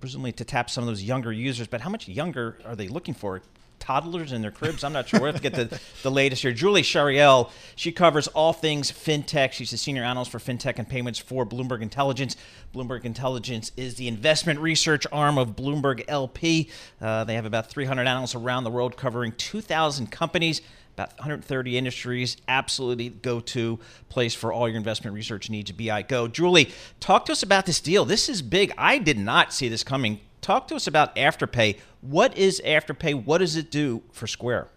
presumably 0.00 0.32
to 0.32 0.44
tap 0.44 0.70
some 0.70 0.82
of 0.84 0.88
those 0.88 1.02
younger 1.02 1.32
users. 1.32 1.66
But 1.66 1.80
how 1.80 1.90
much 1.90 2.08
younger 2.08 2.58
are 2.64 2.76
they 2.76 2.88
looking 2.88 3.14
for? 3.14 3.42
Toddlers 3.86 4.32
in 4.32 4.42
their 4.42 4.50
cribs. 4.50 4.82
I'm 4.82 4.92
not 4.92 5.08
sure. 5.08 5.20
we 5.20 5.26
have 5.26 5.36
to 5.36 5.42
get 5.42 5.54
the, 5.54 5.80
the 6.02 6.10
latest 6.10 6.42
here. 6.42 6.52
Julie 6.52 6.82
Chariell, 6.82 7.50
she 7.76 7.92
covers 7.92 8.26
all 8.28 8.52
things 8.52 8.90
fintech. 8.90 9.52
She's 9.52 9.70
the 9.70 9.76
senior 9.76 10.02
analyst 10.02 10.32
for 10.32 10.40
fintech 10.40 10.78
and 10.78 10.88
payments 10.88 11.20
for 11.20 11.46
Bloomberg 11.46 11.82
Intelligence. 11.82 12.36
Bloomberg 12.74 13.04
Intelligence 13.04 13.70
is 13.76 13.94
the 13.94 14.08
investment 14.08 14.58
research 14.58 15.06
arm 15.12 15.38
of 15.38 15.54
Bloomberg 15.54 16.02
LP. 16.08 16.68
Uh, 17.00 17.22
they 17.22 17.34
have 17.34 17.46
about 17.46 17.70
300 17.70 18.08
analysts 18.08 18.34
around 18.34 18.64
the 18.64 18.70
world 18.70 18.96
covering 18.96 19.30
2,000 19.32 20.10
companies 20.10 20.62
about 20.96 21.10
130 21.18 21.76
industries. 21.76 22.38
Absolutely 22.48 23.10
go 23.10 23.38
to 23.38 23.78
place 24.08 24.34
for 24.34 24.52
all 24.52 24.66
your 24.66 24.78
investment 24.78 25.14
research 25.14 25.50
needs. 25.50 25.70
BI 25.70 26.02
Go. 26.02 26.26
Julie, 26.26 26.72
talk 27.00 27.26
to 27.26 27.32
us 27.32 27.42
about 27.42 27.66
this 27.66 27.80
deal. 27.80 28.04
This 28.04 28.28
is 28.28 28.40
big. 28.40 28.72
I 28.78 28.98
did 28.98 29.18
not 29.18 29.52
see 29.52 29.68
this 29.68 29.84
coming 29.84 30.20
talk 30.46 30.68
to 30.68 30.76
us 30.76 30.86
about 30.86 31.16
Afterpay. 31.16 31.78
What 32.00 32.38
is 32.38 32.62
Afterpay? 32.64 33.24
What 33.24 33.38
does 33.38 33.56
it 33.56 33.70
do 33.70 34.02
for 34.12 34.28
Square? 34.28 34.68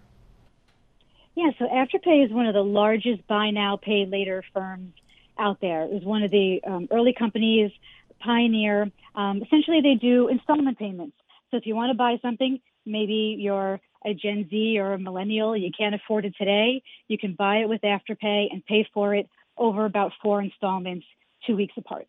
Yeah, 1.36 1.52
so 1.60 1.68
Afterpay 1.68 2.26
is 2.26 2.32
one 2.32 2.48
of 2.48 2.56
the 2.56 2.64
largest 2.64 3.26
buy 3.28 3.52
now, 3.52 3.78
pay 3.78 4.06
later 4.06 4.44
firms 4.52 4.94
out 5.38 5.62
there. 5.62 5.84
It 5.84 5.92
was 5.92 6.04
one 6.04 6.24
of 6.24 6.32
the 6.32 6.60
um, 6.66 6.88
early 6.92 7.14
companies, 7.14 7.72
pioneer. 8.20 8.92
Um, 9.14 9.44
essentially, 9.44 9.80
they 9.82 9.94
do 9.94 10.28
installment 10.28 10.80
payments. 10.80 11.16
So 11.52 11.58
if 11.58 11.68
you 11.68 11.76
want 11.76 11.92
to 11.92 11.98
buy 11.98 12.18
something, 12.22 12.60
maybe 12.86 13.38
you're 13.40 13.80
a 14.06 14.14
Gen 14.14 14.48
Z 14.50 14.80
or 14.80 14.94
a 14.94 15.00
millennial, 15.00 15.56
you 15.56 15.70
can't 15.78 15.94
afford 15.94 16.26
it 16.26 16.34
today, 16.38 16.82
you 17.08 17.18
can 17.18 17.36
buy 17.36 17.58
it 17.58 17.70
with 17.70 17.82
Afterpay 17.82 18.48
and 18.52 18.66
pay 18.66 18.88
for 18.94 19.14
it 19.14 19.30
over 19.58 19.86
about 19.86 20.14
four 20.22 20.42
installments, 20.42 21.06
two 21.46 21.56
weeks 21.56 21.74
apart. 21.78 22.08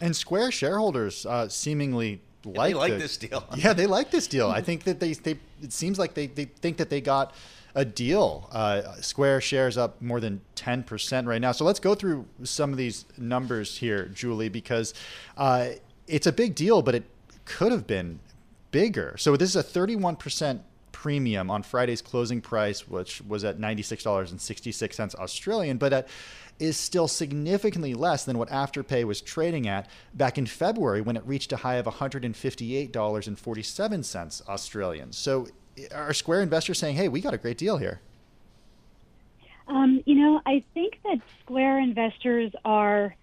And 0.00 0.16
Square 0.16 0.50
shareholders 0.52 1.24
uh, 1.24 1.48
seemingly 1.48 2.20
like, 2.46 2.70
they 2.70 2.74
like 2.74 2.92
the, 2.92 2.98
this 2.98 3.16
deal. 3.16 3.44
Yeah, 3.56 3.72
they 3.72 3.86
like 3.86 4.10
this 4.10 4.26
deal. 4.26 4.50
I 4.50 4.60
think 4.60 4.84
that 4.84 5.00
they, 5.00 5.12
they 5.12 5.38
it 5.62 5.72
seems 5.72 5.98
like 5.98 6.14
they, 6.14 6.26
they 6.26 6.44
think 6.44 6.76
that 6.78 6.90
they 6.90 7.00
got 7.00 7.34
a 7.74 7.84
deal. 7.84 8.48
Uh, 8.52 8.94
Square 9.00 9.40
shares 9.40 9.76
up 9.76 10.00
more 10.00 10.20
than 10.20 10.40
10% 10.56 11.26
right 11.26 11.40
now. 11.40 11.52
So 11.52 11.64
let's 11.64 11.80
go 11.80 11.94
through 11.94 12.26
some 12.42 12.70
of 12.70 12.78
these 12.78 13.04
numbers 13.18 13.78
here, 13.78 14.06
Julie, 14.06 14.48
because 14.48 14.94
uh, 15.36 15.70
it's 16.06 16.26
a 16.26 16.32
big 16.32 16.54
deal, 16.54 16.82
but 16.82 16.94
it 16.94 17.04
could 17.44 17.72
have 17.72 17.86
been 17.86 18.20
bigger. 18.70 19.16
So 19.18 19.36
this 19.36 19.54
is 19.54 19.56
a 19.56 19.64
31% 19.64 20.60
premium 20.92 21.50
on 21.50 21.62
Friday's 21.62 22.00
closing 22.00 22.40
price, 22.40 22.88
which 22.88 23.20
was 23.22 23.44
at 23.44 23.58
$96.66 23.58 25.14
Australian, 25.16 25.76
but 25.76 25.92
at 25.92 26.08
is 26.58 26.76
still 26.76 27.08
significantly 27.08 27.94
less 27.94 28.24
than 28.24 28.38
what 28.38 28.48
Afterpay 28.48 29.04
was 29.04 29.20
trading 29.20 29.66
at 29.66 29.88
back 30.12 30.38
in 30.38 30.46
February 30.46 31.00
when 31.00 31.16
it 31.16 31.26
reached 31.26 31.52
a 31.52 31.56
high 31.56 31.76
of 31.76 31.86
$158.47 31.86 34.48
Australian. 34.48 35.12
So 35.12 35.48
are 35.92 36.12
Square 36.12 36.42
investors 36.42 36.78
saying, 36.78 36.96
hey, 36.96 37.08
we 37.08 37.20
got 37.20 37.34
a 37.34 37.38
great 37.38 37.58
deal 37.58 37.78
here? 37.78 38.00
Um, 39.66 40.02
you 40.04 40.14
know, 40.14 40.40
I 40.46 40.62
think 40.74 41.00
that 41.04 41.20
Square 41.42 41.80
investors 41.80 42.52
are 42.64 43.16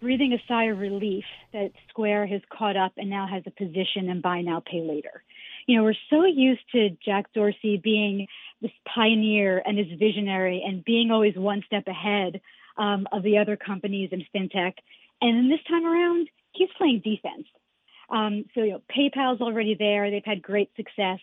breathing 0.00 0.32
a 0.32 0.42
sigh 0.46 0.64
of 0.64 0.78
relief 0.78 1.24
that 1.52 1.72
Square 1.88 2.26
has 2.26 2.42
caught 2.50 2.76
up 2.76 2.92
and 2.96 3.08
now 3.08 3.26
has 3.26 3.44
a 3.46 3.50
position 3.50 4.10
in 4.10 4.20
buy 4.20 4.42
now, 4.42 4.60
pay 4.60 4.82
later. 4.82 5.22
You 5.66 5.76
know, 5.76 5.84
we're 5.84 5.94
so 6.10 6.24
used 6.24 6.60
to 6.72 6.90
Jack 7.04 7.32
Dorsey 7.32 7.80
being 7.82 8.26
this 8.60 8.72
pioneer 8.94 9.62
and 9.64 9.78
this 9.78 9.98
visionary 9.98 10.62
and 10.66 10.84
being 10.84 11.10
always 11.10 11.36
one 11.36 11.62
step 11.66 11.88
ahead 11.88 12.40
um, 12.76 13.06
of 13.12 13.22
the 13.22 13.38
other 13.38 13.56
companies 13.56 14.10
in 14.12 14.24
fintech. 14.34 14.74
And 15.20 15.36
then 15.36 15.48
this 15.48 15.60
time 15.68 15.86
around, 15.86 16.28
he's 16.52 16.68
playing 16.76 17.02
defense. 17.04 17.46
Um, 18.08 18.44
so, 18.54 18.62
you 18.62 18.72
know, 18.72 18.82
PayPal's 18.94 19.40
already 19.40 19.74
there. 19.74 20.10
They've 20.10 20.22
had 20.24 20.42
great 20.42 20.70
success. 20.76 21.18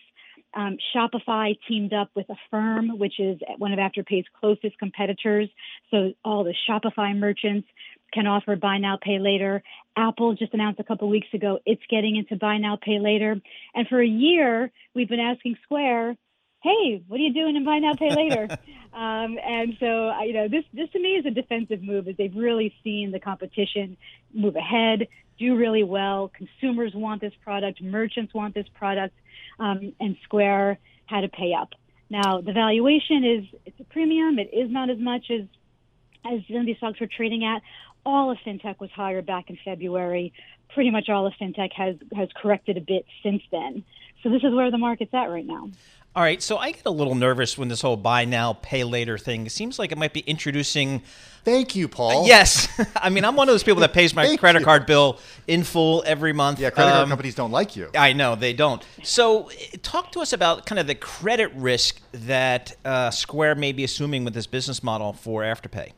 Um, 0.54 0.76
Shopify 0.94 1.56
teamed 1.66 1.92
up 1.92 2.10
with 2.14 2.26
Affirm, 2.28 2.98
which 2.98 3.18
is 3.18 3.38
one 3.58 3.72
of 3.72 3.78
Afterpay's 3.78 4.26
closest 4.38 4.78
competitors. 4.78 5.48
So 5.90 6.12
all 6.24 6.44
the 6.44 6.54
Shopify 6.68 7.16
merchants 7.16 7.68
can 8.12 8.26
offer 8.26 8.54
buy 8.54 8.78
now, 8.78 8.96
pay 9.00 9.18
later. 9.18 9.62
Apple 9.96 10.34
just 10.34 10.54
announced 10.54 10.78
a 10.78 10.84
couple 10.84 11.08
weeks 11.08 11.26
ago 11.32 11.58
it's 11.66 11.82
getting 11.90 12.16
into 12.16 12.36
buy 12.36 12.58
now, 12.58 12.78
pay 12.80 13.00
later. 13.00 13.40
And 13.74 13.88
for 13.88 14.00
a 14.00 14.06
year, 14.06 14.70
we've 14.94 15.08
been 15.08 15.20
asking 15.20 15.56
Square, 15.64 16.16
hey, 16.64 17.02
what 17.08 17.20
are 17.20 17.22
you 17.22 17.34
doing 17.34 17.56
in 17.56 17.64
buy 17.64 17.78
now, 17.78 17.92
pay 17.94 18.14
later? 18.14 18.48
um, 18.94 19.38
and 19.44 19.76
so, 19.78 20.18
you 20.22 20.32
know, 20.32 20.48
this 20.48 20.64
this 20.72 20.90
to 20.92 20.98
me 20.98 21.10
is 21.10 21.26
a 21.26 21.30
defensive 21.30 21.82
move, 21.82 22.08
as 22.08 22.16
they've 22.16 22.34
really 22.34 22.74
seen 22.82 23.12
the 23.12 23.20
competition 23.20 23.96
move 24.32 24.56
ahead, 24.56 25.06
do 25.38 25.56
really 25.56 25.84
well. 25.84 26.32
Consumers 26.34 26.92
want 26.94 27.20
this 27.20 27.34
product, 27.42 27.82
merchants 27.82 28.32
want 28.32 28.54
this 28.54 28.66
product, 28.74 29.14
um, 29.60 29.92
and 30.00 30.16
Square 30.24 30.78
had 31.04 31.20
to 31.20 31.28
pay 31.28 31.52
up. 31.52 31.74
Now, 32.08 32.40
the 32.40 32.52
valuation 32.52 33.24
is 33.24 33.60
it's 33.66 33.78
a 33.80 33.84
premium. 33.84 34.38
It 34.38 34.50
is 34.52 34.70
not 34.70 34.88
as 34.88 34.98
much 34.98 35.30
as 35.30 35.42
as 36.24 36.40
some 36.48 36.60
of 36.60 36.66
these 36.66 36.78
stocks 36.78 36.98
were 36.98 37.08
trading 37.14 37.44
at. 37.44 37.60
All 38.06 38.30
of 38.30 38.38
fintech 38.46 38.80
was 38.80 38.90
higher 38.90 39.20
back 39.20 39.50
in 39.50 39.58
February. 39.64 40.32
Pretty 40.72 40.90
much 40.90 41.08
all 41.08 41.26
of 41.26 41.32
fintech 41.40 41.72
has 41.72 41.96
has 42.16 42.28
corrected 42.34 42.76
a 42.76 42.80
bit 42.80 43.04
since 43.22 43.42
then. 43.52 43.84
So 44.22 44.30
this 44.30 44.42
is 44.42 44.52
where 44.54 44.70
the 44.70 44.78
market's 44.78 45.12
at 45.14 45.26
right 45.26 45.46
now. 45.46 45.68
All 46.16 46.22
right, 46.22 46.40
so 46.40 46.58
I 46.58 46.70
get 46.70 46.86
a 46.86 46.90
little 46.90 47.16
nervous 47.16 47.58
when 47.58 47.66
this 47.66 47.82
whole 47.82 47.96
buy 47.96 48.24
now, 48.24 48.52
pay 48.52 48.84
later 48.84 49.18
thing 49.18 49.48
seems 49.48 49.80
like 49.80 49.90
it 49.90 49.98
might 49.98 50.12
be 50.12 50.20
introducing. 50.20 51.02
Thank 51.44 51.74
you, 51.74 51.88
Paul. 51.88 52.22
Uh, 52.22 52.26
yes, 52.28 52.68
I 52.96 53.10
mean 53.10 53.24
I'm 53.24 53.34
one 53.34 53.48
of 53.48 53.52
those 53.52 53.64
people 53.64 53.80
that 53.80 53.92
pays 53.92 54.14
my 54.14 54.36
credit 54.38 54.60
you. 54.60 54.64
card 54.64 54.86
bill 54.86 55.18
in 55.48 55.64
full 55.64 56.02
every 56.06 56.32
month. 56.32 56.60
Yeah, 56.60 56.70
credit 56.70 56.92
card 56.92 57.02
Um, 57.02 57.08
companies 57.08 57.34
don't 57.34 57.50
like 57.50 57.74
you. 57.74 57.90
I 57.96 58.12
know 58.12 58.36
they 58.36 58.52
don't. 58.52 58.84
So, 59.02 59.48
eh, 59.48 59.76
talk 59.82 60.12
to 60.12 60.20
us 60.20 60.32
about 60.32 60.66
kind 60.66 60.78
of 60.78 60.86
the 60.86 60.94
credit 60.94 61.52
risk 61.54 62.00
that 62.12 62.76
uh, 62.84 63.10
Square 63.10 63.56
may 63.56 63.72
be 63.72 63.82
assuming 63.84 64.24
with 64.24 64.34
this 64.34 64.46
business 64.46 64.82
model 64.84 65.12
for 65.12 65.42
Afterpay. 65.42 65.90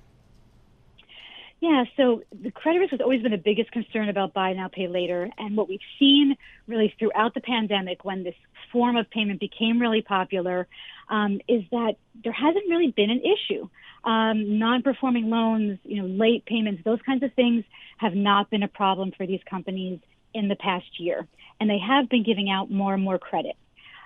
Yeah, 1.61 1.85
so 1.97 2.23
the 2.43 2.51
credit 2.51 2.81
risk 2.81 2.91
has 2.91 3.01
always 3.01 3.23
been 3.23 3.33
the 3.33 3.39
biggest 3.39 3.73
concern 3.73 4.11
about 4.11 4.35
buy 4.35 4.53
now, 4.53 4.69
pay 4.69 4.89
later. 4.89 5.31
And 5.39 5.57
what 5.57 5.69
we've 5.69 5.81
seen 5.99 6.37
really 6.67 6.95
throughout 6.99 7.33
the 7.33 7.41
pandemic 7.41 8.05
when 8.05 8.25
this 8.25 8.35
form 8.71 8.97
of 8.97 9.09
payment 9.09 9.41
became 9.41 9.81
really 9.81 10.03
popular 10.03 10.69
um, 11.09 11.41
is 11.49 11.63
that 11.71 11.95
there 12.23 12.33
hasn't 12.33 12.65
really 12.69 12.93
been 12.95 13.11
an 13.11 13.23
issue. 13.23 13.69
Um, 14.05 14.59
non-performing 14.59 15.31
loans, 15.31 15.79
you 15.83 16.03
know, 16.03 16.09
late 16.09 16.45
payments, 16.45 16.83
those 16.85 17.01
kinds 17.07 17.23
of 17.23 17.33
things 17.33 17.65
have 17.97 18.15
not 18.15 18.51
been 18.51 18.63
a 18.63 18.69
problem 18.69 19.13
for 19.17 19.27
these 19.27 19.41
companies 19.49 19.99
in 20.35 20.49
the 20.49 20.57
past 20.57 21.01
year. 21.01 21.27
And 21.59 21.71
they 21.71 21.79
have 21.79 22.11
been 22.11 22.23
giving 22.23 22.51
out 22.51 22.71
more 22.71 22.93
and 22.93 23.03
more 23.03 23.19
credit. 23.19 23.57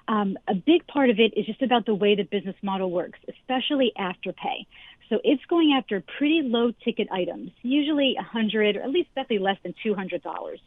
Um, 0.07 0.39
a 0.49 0.55
big 0.55 0.87
part 0.87 1.11
of 1.11 1.19
it 1.19 1.35
is 1.37 1.47
just 1.47 1.63
about 1.63 1.87
the 1.87 1.95
way 1.95 2.15
the 2.15 2.23
business 2.23 2.57
model 2.63 2.91
works, 2.91 3.19
especially 3.29 3.93
Afterpay. 3.99 4.67
So 5.11 5.19
it's 5.25 5.45
going 5.47 5.75
after 5.77 6.03
pretty 6.19 6.41
low 6.43 6.71
ticket 6.85 7.09
items, 7.11 7.51
usually 7.63 8.15
100 8.15 8.77
or 8.77 8.83
at 8.83 8.91
least 8.91 9.09
definitely 9.17 9.45
less 9.45 9.59
than 9.65 9.75
$200, 9.85 10.59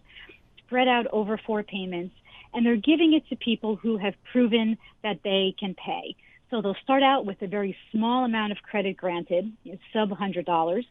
spread 0.57 0.87
out 0.87 1.07
over 1.11 1.39
four 1.47 1.63
payments, 1.63 2.13
and 2.53 2.65
they're 2.65 2.75
giving 2.75 3.13
it 3.13 3.27
to 3.29 3.37
people 3.37 3.77
who 3.77 3.97
have 3.97 4.13
proven 4.31 4.77
that 5.01 5.19
they 5.23 5.55
can 5.57 5.73
pay. 5.73 6.15
So 6.51 6.61
they'll 6.61 6.75
start 6.83 7.03
out 7.03 7.25
with 7.25 7.41
a 7.41 7.47
very 7.47 7.75
small 7.91 8.25
amount 8.25 8.51
of 8.51 8.57
credit 8.61 8.97
granted, 8.97 9.51
you 9.63 9.71
know, 9.71 9.77
sub 9.93 10.09
$100. 10.11 10.85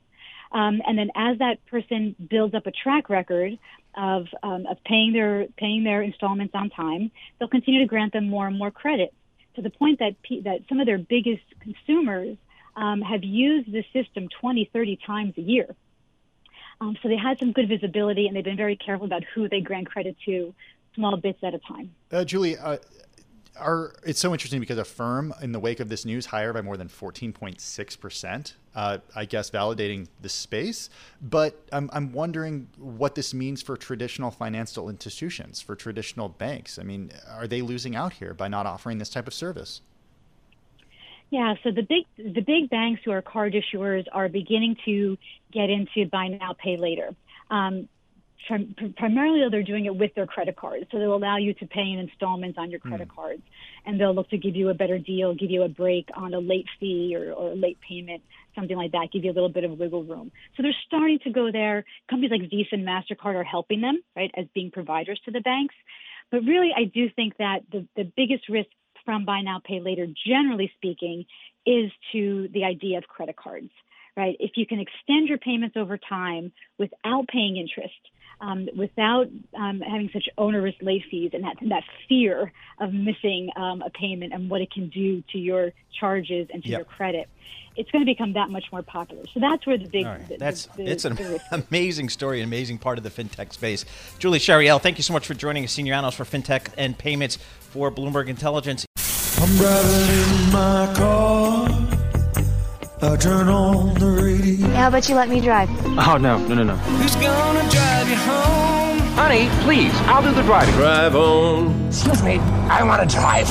Um, 0.50 0.82
and 0.86 0.98
then 0.98 1.10
as 1.14 1.38
that 1.38 1.64
person 1.66 2.16
builds 2.30 2.54
up 2.54 2.66
a 2.66 2.72
track 2.72 3.10
record 3.10 3.58
of, 3.94 4.26
um, 4.42 4.66
of 4.66 4.82
paying 4.84 5.12
their 5.12 5.46
paying 5.58 5.84
their 5.84 6.02
installments 6.02 6.54
on 6.54 6.70
time, 6.70 7.10
they'll 7.38 7.48
continue 7.48 7.80
to 7.80 7.86
grant 7.86 8.14
them 8.14 8.28
more 8.28 8.46
and 8.46 8.58
more 8.58 8.70
credit 8.70 9.14
to 9.56 9.62
the 9.62 9.70
point 9.70 9.98
that 9.98 10.16
that 10.44 10.60
some 10.68 10.80
of 10.80 10.86
their 10.86 10.98
biggest 10.98 11.44
consumers 11.60 12.36
um, 12.76 13.00
have 13.02 13.24
used 13.24 13.70
the 13.70 13.84
system 13.92 14.28
20, 14.40 14.70
30 14.72 14.98
times 15.06 15.34
a 15.36 15.42
year. 15.42 15.74
Um, 16.80 16.96
so 17.02 17.08
they 17.08 17.16
had 17.16 17.38
some 17.38 17.52
good 17.52 17.68
visibility, 17.68 18.26
and 18.26 18.36
they've 18.36 18.44
been 18.44 18.56
very 18.56 18.76
careful 18.76 19.06
about 19.06 19.22
who 19.34 19.48
they 19.48 19.60
grant 19.60 19.88
credit 19.88 20.16
to, 20.24 20.52
small 20.94 21.16
bits 21.16 21.38
at 21.42 21.54
a 21.54 21.58
time. 21.58 21.94
Uh, 22.10 22.24
Julie, 22.24 22.56
uh, 22.58 22.78
it's 24.04 24.18
so 24.18 24.32
interesting 24.32 24.60
because 24.60 24.78
Affirm, 24.78 25.32
in 25.42 25.52
the 25.52 25.60
wake 25.60 25.80
of 25.80 25.88
this 25.88 26.04
news, 26.04 26.26
higher 26.26 26.52
by 26.52 26.62
more 26.62 26.76
than 26.76 26.88
14.6%, 26.88 28.54
uh, 28.74 28.98
I 29.14 29.24
guess 29.24 29.50
validating 29.50 30.08
the 30.20 30.28
space. 30.28 30.90
But 31.20 31.60
I'm, 31.72 31.90
I'm 31.92 32.12
wondering 32.12 32.68
what 32.78 33.14
this 33.14 33.34
means 33.34 33.62
for 33.62 33.76
traditional 33.76 34.30
financial 34.30 34.88
institutions, 34.88 35.60
for 35.60 35.76
traditional 35.76 36.28
banks. 36.28 36.78
I 36.78 36.82
mean, 36.82 37.12
are 37.30 37.46
they 37.46 37.62
losing 37.62 37.94
out 37.94 38.14
here 38.14 38.34
by 38.34 38.48
not 38.48 38.66
offering 38.66 38.98
this 38.98 39.10
type 39.10 39.26
of 39.26 39.34
service? 39.34 39.82
Yeah, 41.32 41.54
so 41.64 41.70
the 41.70 41.80
big 41.80 42.04
the 42.18 42.42
big 42.42 42.68
banks 42.68 43.00
who 43.06 43.10
are 43.10 43.22
card 43.22 43.54
issuers 43.54 44.04
are 44.12 44.28
beginning 44.28 44.76
to 44.84 45.16
get 45.50 45.70
into 45.70 46.06
buy 46.10 46.28
now 46.28 46.52
pay 46.52 46.76
later. 46.76 47.16
Um, 47.50 47.88
primarily 48.98 49.40
they're 49.50 49.62
doing 49.62 49.86
it 49.86 49.96
with 49.96 50.14
their 50.14 50.26
credit 50.26 50.56
cards. 50.56 50.84
So 50.92 50.98
they'll 50.98 51.14
allow 51.14 51.38
you 51.38 51.54
to 51.54 51.66
pay 51.66 51.80
in 51.80 51.98
installments 52.00 52.58
on 52.58 52.70
your 52.70 52.80
credit 52.80 53.08
mm. 53.08 53.14
cards, 53.14 53.42
and 53.86 53.98
they'll 53.98 54.14
look 54.14 54.28
to 54.28 54.36
give 54.36 54.56
you 54.56 54.68
a 54.68 54.74
better 54.74 54.98
deal, 54.98 55.34
give 55.34 55.50
you 55.50 55.62
a 55.62 55.70
break 55.70 56.10
on 56.14 56.34
a 56.34 56.38
late 56.38 56.66
fee 56.78 57.16
or, 57.16 57.32
or 57.32 57.52
a 57.52 57.54
late 57.54 57.78
payment, 57.80 58.22
something 58.54 58.76
like 58.76 58.92
that, 58.92 59.08
give 59.10 59.24
you 59.24 59.30
a 59.30 59.32
little 59.32 59.48
bit 59.48 59.64
of 59.64 59.78
wiggle 59.78 60.04
room. 60.04 60.32
So 60.58 60.62
they're 60.62 60.76
starting 60.86 61.18
to 61.20 61.30
go 61.30 61.50
there. 61.50 61.86
Companies 62.10 62.30
like 62.30 62.50
Visa 62.50 62.74
and 62.74 62.86
Mastercard 62.86 63.36
are 63.36 63.44
helping 63.44 63.80
them, 63.80 64.02
right, 64.14 64.30
as 64.36 64.44
being 64.54 64.70
providers 64.70 65.18
to 65.24 65.30
the 65.30 65.40
banks. 65.40 65.74
But 66.30 66.42
really, 66.42 66.72
I 66.76 66.84
do 66.84 67.08
think 67.08 67.38
that 67.38 67.60
the, 67.70 67.86
the 67.96 68.04
biggest 68.04 68.50
risk 68.50 68.68
from 69.04 69.24
buy 69.24 69.40
now, 69.40 69.60
pay 69.64 69.80
later, 69.80 70.06
generally 70.26 70.70
speaking, 70.76 71.24
is 71.66 71.90
to 72.12 72.48
the 72.52 72.64
idea 72.64 72.98
of 72.98 73.04
credit 73.04 73.36
cards 73.36 73.70
right? 74.16 74.36
If 74.40 74.52
you 74.56 74.66
can 74.66 74.78
extend 74.78 75.28
your 75.28 75.38
payments 75.38 75.76
over 75.76 75.96
time 75.96 76.52
without 76.78 77.28
paying 77.28 77.56
interest, 77.56 77.94
um, 78.40 78.68
without 78.76 79.28
um, 79.56 79.80
having 79.80 80.10
such 80.12 80.28
onerous 80.36 80.74
late 80.80 81.04
fees 81.10 81.30
and 81.32 81.44
that, 81.44 81.56
that 81.68 81.84
fear 82.08 82.52
of 82.80 82.92
missing 82.92 83.50
um, 83.56 83.82
a 83.82 83.90
payment 83.90 84.32
and 84.32 84.50
what 84.50 84.60
it 84.60 84.70
can 84.72 84.88
do 84.88 85.22
to 85.32 85.38
your 85.38 85.72
charges 85.98 86.48
and 86.52 86.62
to 86.64 86.68
yep. 86.68 86.78
your 86.78 86.84
credit, 86.84 87.28
it's 87.76 87.90
going 87.90 88.04
to 88.04 88.10
become 88.10 88.32
that 88.32 88.50
much 88.50 88.64
more 88.72 88.82
popular. 88.82 89.22
So 89.32 89.40
that's 89.40 89.64
where 89.66 89.78
the 89.78 89.88
big. 89.88 90.04
Right. 90.04 90.28
The, 90.28 90.36
that's 90.36 90.66
the, 90.66 90.84
it's 90.84 91.04
an 91.04 91.16
amazing 91.70 92.08
story, 92.08 92.40
an 92.40 92.44
amazing 92.48 92.78
part 92.78 92.98
of 92.98 93.04
the 93.04 93.10
fintech 93.10 93.52
space. 93.52 93.84
Julie 94.18 94.40
Chariell, 94.40 94.82
thank 94.82 94.98
you 94.98 95.02
so 95.04 95.12
much 95.12 95.26
for 95.26 95.34
joining 95.34 95.64
us, 95.64 95.72
senior 95.72 95.94
analyst 95.94 96.18
for 96.18 96.24
fintech 96.24 96.68
and 96.76 96.98
payments 96.98 97.36
for 97.60 97.90
Bloomberg 97.90 98.26
Intelligence. 98.26 98.84
How 104.82 104.88
about 104.88 105.08
you 105.08 105.14
let 105.14 105.28
me 105.28 105.40
drive? 105.40 105.70
Oh, 105.86 106.16
no, 106.20 106.38
no, 106.38 106.54
no, 106.56 106.64
no. 106.64 106.74
Who's 106.74 107.14
gonna 107.14 107.70
drive 107.70 108.08
you 108.08 108.16
home? 108.16 108.98
Honey, 109.14 109.48
please, 109.62 109.92
I'll 110.08 110.22
do 110.22 110.32
the 110.32 110.42
driving. 110.42 110.74
Drive 110.74 111.14
on. 111.14 111.86
Excuse 111.86 112.20
me, 112.24 112.38
I 112.38 112.82
want 112.82 113.08
to 113.08 113.16
drive. 113.16 113.46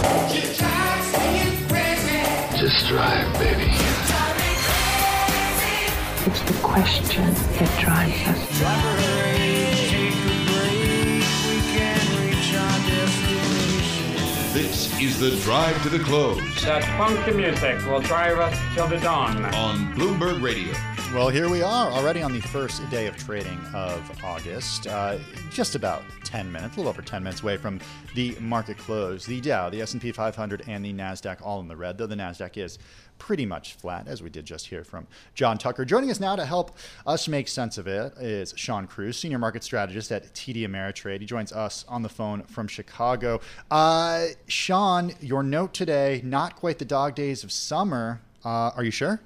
Just 2.60 2.88
drive, 2.88 3.34
baby. 3.40 3.72
It's 6.26 6.42
the 6.42 6.60
question 6.62 7.34
that 7.34 7.80
drives 7.80 8.28
us. 8.28 9.21
This 14.54 14.92
is 15.00 15.18
the 15.18 15.32
drive 15.46 15.82
to 15.84 15.88
the 15.88 16.00
close. 16.00 16.62
That 16.64 16.84
funky 16.98 17.32
music 17.32 17.78
will 17.86 18.02
drive 18.02 18.38
us 18.38 18.60
till 18.76 18.86
the 18.86 18.98
dawn. 18.98 19.46
On 19.56 19.96
Bloomberg 19.96 20.42
Radio. 20.42 20.74
Well, 21.14 21.30
here 21.30 21.48
we 21.48 21.62
are 21.62 21.90
already 21.90 22.22
on 22.22 22.34
the 22.34 22.42
first 22.42 22.90
day 22.90 23.08
of 23.08 23.16
trading 23.16 23.58
of 23.74 24.22
August. 24.26 24.88
Uh, 24.88 25.20
just 25.52 25.76
about 25.76 26.04
10 26.26 26.52
minutes, 26.52 26.76
a 26.76 26.80
little 26.80 26.90
over 26.90 27.02
10 27.02 27.24
minutes 27.24 27.44
away 27.44 27.56
from 27.56 27.80
the 28.14 28.36
market 28.42 28.78
close. 28.78 29.26
The 29.26 29.40
Dow, 29.40 29.70
the 29.70 29.82
S&P 29.82 30.12
500, 30.12 30.64
and 30.68 30.84
the 30.84 30.92
Nasdaq 30.92 31.38
all 31.42 31.62
in 31.62 31.70
the 31.70 31.78
red. 31.78 31.98
Though 31.98 32.08
the 32.08 32.16
Nasdaq 32.16 32.58
is 32.58 32.78
pretty 33.22 33.46
much 33.46 33.76
flat, 33.76 34.08
as 34.08 34.24
we 34.24 34.32
did 34.32 34.44
just 34.44 34.66
hear 34.66 34.84
from 34.84 35.06
John 35.36 35.60
Tucker. 35.60 35.86
Joining 35.86 36.10
us 36.10 36.20
now 36.20 36.36
to 36.36 36.44
help 36.44 36.76
us 37.06 37.28
make 37.28 37.48
sense 37.48 37.78
of 37.78 37.86
it 37.86 38.14
is 38.20 38.52
Shawn 38.58 38.88
Cruz, 38.88 39.16
senior 39.16 39.38
market 39.38 39.64
strategist 39.64 40.12
at 40.12 40.34
TD 40.34 40.68
Ameritrade. 40.68 41.20
He 41.20 41.28
joins 41.28 41.52
us 41.52 41.86
on 41.88 42.02
the 42.02 42.10
phone 42.10 42.42
from 42.46 42.68
Chicago. 42.68 43.40
Uh, 43.70 44.26
Shawn, 44.48 45.14
your 45.22 45.44
note 45.44 45.72
today, 45.72 46.22
not 46.26 46.56
quite 46.56 46.80
the 46.80 46.86
dog 46.86 47.14
days 47.14 47.44
of 47.44 47.52
summer. 47.52 48.22
Uh, 48.44 48.72
are 48.76 48.84
you 48.84 48.90
sure? 48.90 49.22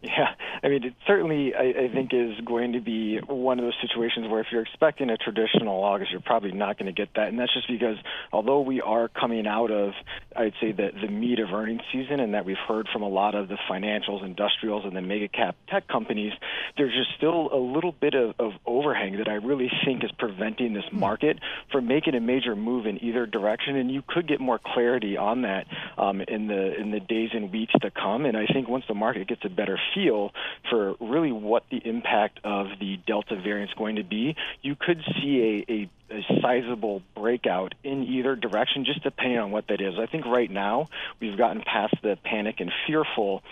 Yeah, 0.00 0.34
I 0.62 0.68
mean, 0.68 0.84
it 0.84 0.94
certainly, 1.06 1.54
I, 1.54 1.84
I 1.84 1.88
think, 1.92 2.12
is 2.12 2.38
going 2.44 2.72
to 2.72 2.80
be 2.80 3.18
one 3.26 3.58
of 3.58 3.64
those 3.64 3.76
situations 3.80 4.28
where 4.28 4.40
if 4.40 4.46
you're 4.50 4.62
expecting 4.62 5.10
a 5.10 5.16
traditional 5.16 5.82
August, 5.82 6.10
you're 6.10 6.20
probably 6.20 6.52
not 6.52 6.78
going 6.78 6.86
to 6.86 6.92
get 6.92 7.14
that. 7.14 7.28
And 7.28 7.38
that's 7.38 7.52
just 7.52 7.68
because 7.68 7.96
although 8.32 8.60
we 8.60 8.80
are 8.80 9.08
coming 9.08 9.46
out 9.46 9.70
of, 9.70 9.92
I'd 10.34 10.54
say, 10.60 10.72
the, 10.72 10.90
the 11.00 11.08
meat 11.08 11.38
of 11.38 11.52
earnings 11.52 11.82
season 11.92 12.20
and 12.20 12.34
that 12.34 12.44
we've 12.44 12.56
heard 12.66 12.88
from 12.92 13.02
a 13.02 13.08
lot 13.08 13.34
of 13.34 13.48
the 13.48 13.58
financials, 13.70 14.24
industrials, 14.24 14.84
and 14.84 14.96
the 14.96 15.02
mega 15.02 15.28
cap 15.28 15.56
tech 15.68 15.88
companies, 15.88 16.32
there's 16.76 16.94
just 16.94 17.16
still 17.16 17.48
a 17.52 17.58
little 17.58 17.92
bit 17.92 18.14
of, 18.14 18.34
of 18.38 18.52
overhang 18.66 19.18
that 19.18 19.28
I 19.28 19.34
really 19.34 19.70
think 19.84 20.04
is 20.04 20.10
preventing 20.18 20.72
this 20.72 20.84
market 20.92 21.38
from 21.70 21.86
making 21.86 22.14
a 22.14 22.20
major 22.20 22.56
move 22.56 22.86
in 22.86 23.02
either 23.02 23.26
direction. 23.26 23.76
And 23.76 23.90
you 23.90 24.02
could 24.06 24.26
get 24.26 24.40
more 24.40 24.60
clarity 24.64 25.16
on 25.16 25.42
that 25.42 25.66
um, 25.98 26.20
in 26.20 26.46
the 26.46 26.78
in 26.78 26.90
the 26.90 27.00
days 27.00 27.30
and 27.34 27.52
weeks 27.52 27.74
to 27.80 27.90
come. 27.90 28.24
And 28.24 28.36
I 28.36 28.46
think 28.46 28.68
once 28.68 28.84
the 28.88 28.94
market 28.94 29.28
gets 29.28 29.44
a 29.44 29.48
better 29.48 29.78
feel 29.94 30.32
for 30.70 30.94
really 31.00 31.32
what 31.32 31.64
the 31.70 31.78
impact 31.84 32.40
of 32.44 32.68
the 32.80 32.98
Delta 33.06 33.36
variant 33.36 33.70
is 33.70 33.74
going 33.74 33.96
to 33.96 34.04
be, 34.04 34.36
you 34.62 34.76
could 34.76 35.02
see 35.20 35.64
a, 35.68 35.72
a 35.72 35.90
a 36.10 36.40
sizable 36.40 37.02
breakout 37.14 37.74
in 37.84 38.02
either 38.04 38.34
direction, 38.34 38.84
just 38.84 39.02
depending 39.02 39.38
on 39.38 39.50
what 39.50 39.68
that 39.68 39.80
is. 39.80 39.98
I 39.98 40.06
think 40.06 40.24
right 40.24 40.50
now 40.50 40.88
we've 41.20 41.36
gotten 41.36 41.62
past 41.62 41.94
the 42.02 42.16
panic 42.24 42.60
and 42.60 42.72
fearful 42.86 43.42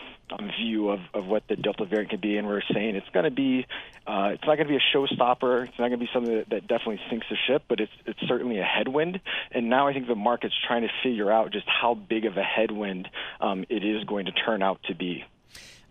view 0.59 0.91
of, 0.91 1.01
of 1.15 1.27
what 1.27 1.47
the 1.49 1.57
Delta 1.57 1.85
variant 1.85 2.11
could 2.11 2.21
be, 2.21 2.37
and 2.37 2.47
we're 2.47 2.63
saying 2.73 2.97
it's 2.97 3.09
going 3.11 3.25
to 3.25 3.31
be, 3.31 3.67
uh, 4.07 4.31
it's 4.33 4.45
not 4.45 4.57
going 4.57 4.67
to 4.67 4.73
be 4.73 4.77
a 4.77 4.97
showstopper. 4.97 5.69
It's 5.69 5.79
not 5.79 5.89
going 5.89 5.93
to 5.93 5.99
be 5.99 6.11
something 6.13 6.35
that, 6.35 6.51
that 6.51 6.61
definitely 6.63 7.01
sinks 7.09 7.27
the 7.31 7.37
ship, 7.47 7.65
but 7.69 7.81
it's 7.81 7.93
it's 8.07 8.21
certainly 8.27 8.59
a 8.59 8.65
headwind. 8.65 9.21
And 9.53 9.69
now 9.69 9.87
I 9.87 9.93
think 9.93 10.07
the 10.07 10.15
market's 10.15 10.55
trying 10.67 10.83
to 10.83 10.91
figure 11.03 11.31
out 11.31 11.53
just 11.53 11.67
how 11.69 11.95
big 11.95 12.25
of 12.25 12.37
a 12.37 12.43
headwind 12.43 13.09
um, 13.41 13.65
it 13.69 13.85
is 13.85 14.05
going 14.05 14.27
to 14.27 14.33
turn 14.33 14.63
out 14.63 14.81
to 14.85 14.95
be. 14.95 15.25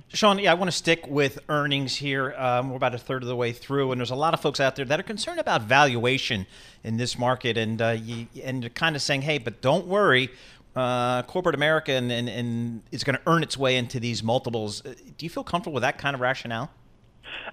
Shawn, 0.10 0.39
yeah, 0.39 0.52
I 0.52 0.54
want 0.54 0.69
to 0.69 0.78
stick 0.78 1.08
with 1.08 1.39
earnings 1.50 1.95
here. 1.95 2.34
Um, 2.38 2.69
we're 2.69 2.78
about 2.78 2.93
a 2.93 2.98
third 2.98 3.24
of 3.24 3.28
the 3.28 3.36
way 3.36 3.52
through, 3.52 3.91
and 3.91 4.00
there's 4.00 4.12
a 4.12 4.15
lot 4.15 4.34
of 4.34 4.39
folks 4.39 4.60
out 4.60 4.76
there 4.76 4.86
that 4.86 5.00
are 5.00 5.04
concerned 5.04 5.39
about 5.39 5.63
valuation 5.63 6.45
in 6.84 6.98
this 6.98 7.17
market, 7.17 7.58
and 7.58 7.82
uh, 7.82 7.89
you, 7.89 8.28
and 8.43 8.74
kind 8.76 8.95
of 8.95 9.02
saying, 9.02 9.24
hey, 9.24 9.39
but 9.39 9.62
don't 9.62 9.88
worry, 9.88 10.30
uh, 10.76 11.24
corporate 11.24 11.56
America 11.56 11.92
and, 11.92 12.12
and, 12.12 12.28
and 12.28 12.82
it's 12.92 13.04
going 13.04 13.16
to 13.16 13.22
earn 13.28 13.44
its 13.44 13.58
way 13.58 13.78
into 13.78 14.00
these 14.00 14.24
multiples. 14.24 14.86
Uh, 14.86 14.94
do 15.18 15.26
you 15.26 15.30
feel 15.30 15.44
comfortable 15.44 15.74
with 15.74 15.84
that 15.84 15.98
kind 15.98 16.14
of 16.14 16.22
rationale? 16.22 16.72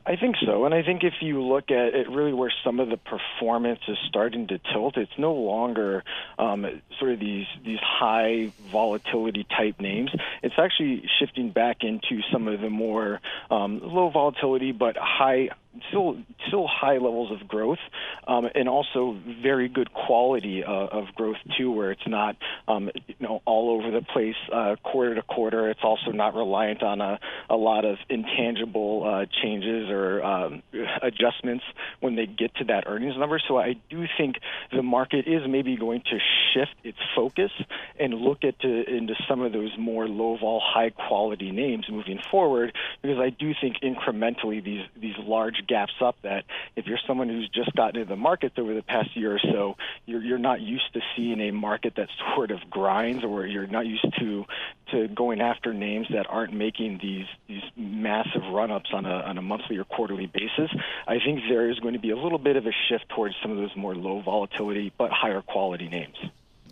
I 0.05 0.17
think 0.17 0.37
so, 0.45 0.65
and 0.65 0.75
I 0.75 0.83
think 0.83 1.05
if 1.05 1.15
you 1.21 1.43
look 1.43 1.71
at 1.71 1.95
it, 1.95 2.09
really 2.09 2.33
where 2.33 2.53
some 2.65 2.81
of 2.81 2.89
the 2.89 2.97
performance 2.97 3.81
is 3.87 3.97
starting 4.09 4.49
to 4.49 4.59
tilt, 4.73 4.97
it's 4.97 5.13
no 5.17 5.33
longer 5.33 6.03
um, 6.39 6.67
sort 6.99 7.13
of 7.13 7.21
these 7.21 7.47
these 7.65 7.79
high 7.81 8.53
volatility 8.71 9.47
type 9.57 9.81
names. 9.81 10.11
It's 10.43 10.55
actually 10.59 11.09
shifting 11.21 11.51
back 11.51 11.79
into 11.83 12.21
some 12.33 12.49
of 12.49 12.61
the 12.61 12.71
more 12.71 13.21
um, 13.51 13.81
low 13.83 14.11
volatility 14.11 14.73
but 14.73 14.97
high 14.97 15.51
still 15.89 16.17
still 16.49 16.67
high 16.67 16.95
levels 16.95 17.31
of 17.33 17.49
growth, 17.49 17.79
um, 18.27 18.49
and 18.55 18.69
also 18.69 19.17
very 19.43 19.69
good 19.69 19.93
quality 19.93 20.63
uh, 20.65 20.71
of 20.71 21.07
growth 21.15 21.37
too, 21.57 21.71
where 21.71 21.91
it's 21.93 22.07
not 22.07 22.37
um, 22.69 22.91
you 23.07 23.15
know 23.21 23.43
all 23.45 23.71
over 23.71 23.91
the 23.91 24.05
place 24.05 24.37
uh, 24.53 24.77
quarter 24.83 25.15
to 25.15 25.23
quarter. 25.23 25.71
It's 25.71 25.81
also 25.83 26.11
not 26.11 26.35
reliant 26.35 26.83
on 26.83 27.01
a, 27.01 27.19
a 27.49 27.57
lot 27.57 27.85
of 27.85 27.97
intangible 28.09 29.05
uh, 29.07 29.27
changes 29.43 29.91
or 29.91 30.23
um, 30.23 30.63
adjustments 31.03 31.65
when 32.01 32.17
they 32.17 32.27
get 32.27 32.55
to 32.57 32.65
that 32.65 32.85
earnings 32.87 33.17
number. 33.17 33.41
So 33.47 33.59
I 33.59 33.75
do 33.91 34.05
think 34.19 34.37
the 34.71 34.83
market 34.83 35.27
is 35.27 35.43
maybe 35.49 35.77
going 35.77 36.03
to 36.03 36.19
shift 36.53 36.75
its 36.85 36.99
focus 37.15 37.51
and 37.99 38.15
look 38.15 38.45
at 38.45 38.59
to, 38.61 38.69
into 38.69 39.15
some 39.29 39.41
of 39.41 39.53
those 39.53 39.73
more 39.79 40.09
low 40.09 40.37
vol, 40.37 40.61
high 40.63 40.91
quality 40.91 41.51
names 41.51 41.87
moving 41.91 42.21
forward, 42.31 42.75
because 43.01 43.19
I 43.19 43.31
do 43.31 43.53
think 43.61 43.77
incrementally 43.83 44.63
these 44.63 44.83
these 45.01 45.17
large 45.19 45.62
gaps 45.67 45.95
up 46.01 46.17
that 46.23 46.45
if 46.77 46.87
you're 46.87 46.99
someone 47.07 47.29
who's 47.29 47.49
just 47.49 47.75
gotten 47.75 48.01
into 48.01 48.09
the 48.09 48.17
markets 48.17 48.57
over 48.59 48.75
the 48.75 48.83
past 48.83 49.17
year 49.17 49.35
or 49.35 49.39
so, 49.39 49.77
you're, 50.07 50.23
you're 50.23 50.39
not 50.39 50.61
used 50.61 50.93
to 50.95 51.01
seeing 51.17 51.41
a 51.41 51.51
market 51.51 51.95
that 51.97 52.09
sort 52.35 52.51
of 52.51 52.59
grinds 52.71 53.25
or 53.25 53.47
you're 53.47 53.67
not 53.67 53.87
used 53.87 54.07
to 54.19 54.45
to 54.91 55.09
going 55.09 55.41
after 55.41 55.73
names 55.73 56.07
that 56.13 56.27
aren't 56.29 56.53
making 56.53 56.99
these 57.03 57.27
these 57.49 57.63
massive 57.77 58.43
run-ups 58.53 58.91
on 58.93 59.07
a, 59.07 59.15
on 59.15 59.39
a 59.39 59.43
monthly 59.43 59.77
or 59.79 59.85
quarterly 59.85 60.27
basis. 60.27 60.71
I 61.07 61.19
think 61.19 61.41
there 61.49 61.71
is 61.71 61.79
going 61.81 61.95
to 61.95 62.01
be 62.01 62.11
a 62.11 62.17
little 62.17 62.39
bit 62.39 62.57
of 62.57 62.67
a 62.67 62.73
shift 62.89 63.09
towards 63.09 63.35
some 63.43 63.51
of 63.51 63.57
those 63.57 63.75
more 63.77 63.95
low 63.95 64.21
volatility 64.21 64.93
but 64.99 65.11
higher 65.11 65.43
quality 65.43 65.89
names. 65.89 66.17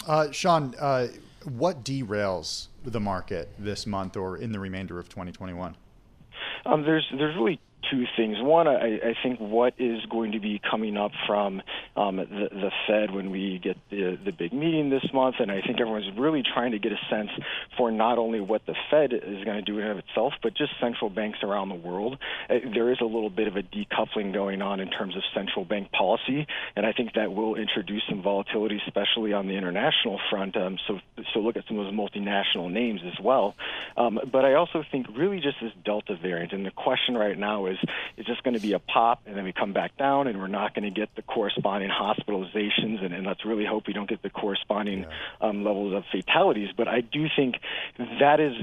Uh, 0.07 0.31
Shawn, 0.31 0.75
uh, 0.79 1.09
what 1.45 1.85
derails 1.85 2.69
the 2.85 3.01
market 3.01 3.51
this 3.59 3.87
month 3.87 4.17
or 4.17 4.37
in 4.37 4.53
the 4.53 4.59
remainder 4.59 4.99
of 4.99 5.09
2021? 5.09 5.77
Um, 6.67 6.83
there's 6.83 7.07
there's 7.17 7.37
really 7.37 7.61
two 7.91 8.05
things. 8.17 8.37
One, 8.41 8.67
I, 8.67 8.97
I 8.97 9.15
think 9.23 9.39
what 9.39 9.75
is 9.79 10.01
going 10.11 10.33
to 10.33 10.41
be 10.41 10.61
coming 10.71 10.97
up 10.97 11.13
from 11.27 11.63
um, 11.97 12.17
the, 12.17 12.49
the 12.51 12.71
Fed 12.87 13.15
when 13.15 13.31
we 13.31 13.61
get 13.63 13.77
the, 13.91 14.19
the 14.25 14.33
big 14.33 14.53
meeting 14.53 14.91
this 14.91 15.07
month, 15.13 15.37
and 15.39 15.51
I 15.51 15.61
think 15.61 15.81
everyone's 15.81 16.11
really 16.19 16.43
trying 16.43 16.73
to 16.73 16.79
get 16.79 16.93
a 16.93 16.99
sense 17.11 17.31
for 17.77 17.91
not 17.91 18.19
only 18.19 18.41
what 18.41 18.63
the 18.67 18.75
Fed 18.91 19.13
is 19.13 19.45
going 19.45 19.57
to 19.57 19.63
do 19.63 19.79
in 19.79 19.91
of 19.91 19.99
itself, 19.99 20.33
but 20.43 20.55
just 20.57 20.73
central 20.81 21.11
banks 21.11 21.39
around 21.43 21.69
the 21.69 21.75
world. 21.75 22.19
Uh, 22.49 22.55
there 22.75 22.91
is 22.91 22.99
a 23.01 23.05
little 23.05 23.31
bit 23.31 23.49
of 23.49 23.57
a 23.57 23.63
decoupling 23.63 24.33
going 24.33 24.63
on 24.63 24.81
in 24.81 24.91
terms 24.91 25.17
of 25.17 25.23
central 25.35 25.65
bank 25.65 25.91
policy, 25.93 26.47
and 26.77 26.87
I 26.87 26.93
think 26.93 27.15
that 27.15 27.33
will 27.33 27.57
introduce 27.57 28.03
some 28.09 28.23
volatility, 28.23 28.81
especially 28.87 29.33
on 29.33 29.47
the 29.47 29.55
international 29.55 30.21
front. 30.31 30.57
Um, 30.57 30.79
so, 30.87 30.99
so 31.35 31.41
look 31.41 31.57
at 31.57 31.65
some 31.69 31.79
of 31.79 31.87
those 31.87 31.95
multinational 31.95 32.71
names 32.71 33.01
as 33.07 33.19
well. 33.23 33.55
Um, 33.97 34.19
but 34.31 34.45
I 34.45 34.55
also 34.55 34.85
think 34.91 35.07
really 35.17 35.41
just 35.41 35.57
this 35.61 35.73
Delta 35.85 36.17
variant, 36.21 36.53
and 36.53 36.65
the 36.65 36.71
question 36.71 37.17
right 37.17 37.39
now 37.39 37.67
is, 37.67 37.70
is 37.71 38.27
just 38.27 38.43
going 38.43 38.55
to 38.55 38.61
be 38.61 38.73
a 38.73 38.79
pop 38.79 39.23
and 39.27 39.37
then 39.37 39.45
we 39.45 39.53
come 39.53 39.73
back 39.73 39.97
down 39.97 40.27
and 40.27 40.39
we're 40.41 40.47
not 40.47 40.75
going 40.75 40.85
to 40.85 40.91
get 40.91 41.15
the 41.17 41.23
corresponding 41.23 41.91
hospitalizations 41.91 43.05
and, 43.05 43.15
and 43.15 43.27
let's 43.27 43.45
really 43.45 43.65
hope 43.65 43.87
we 43.87 43.93
don't 43.93 44.09
get 44.09 44.23
the 44.23 44.31
corresponding 44.31 45.01
yeah. 45.01 45.49
um, 45.49 45.65
levels 45.65 45.95
of 45.95 46.05
fatalities. 46.11 46.71
But 46.77 46.89
I 46.89 47.01
do 47.01 47.27
think 47.37 47.57
that 48.21 48.41
is 48.41 48.55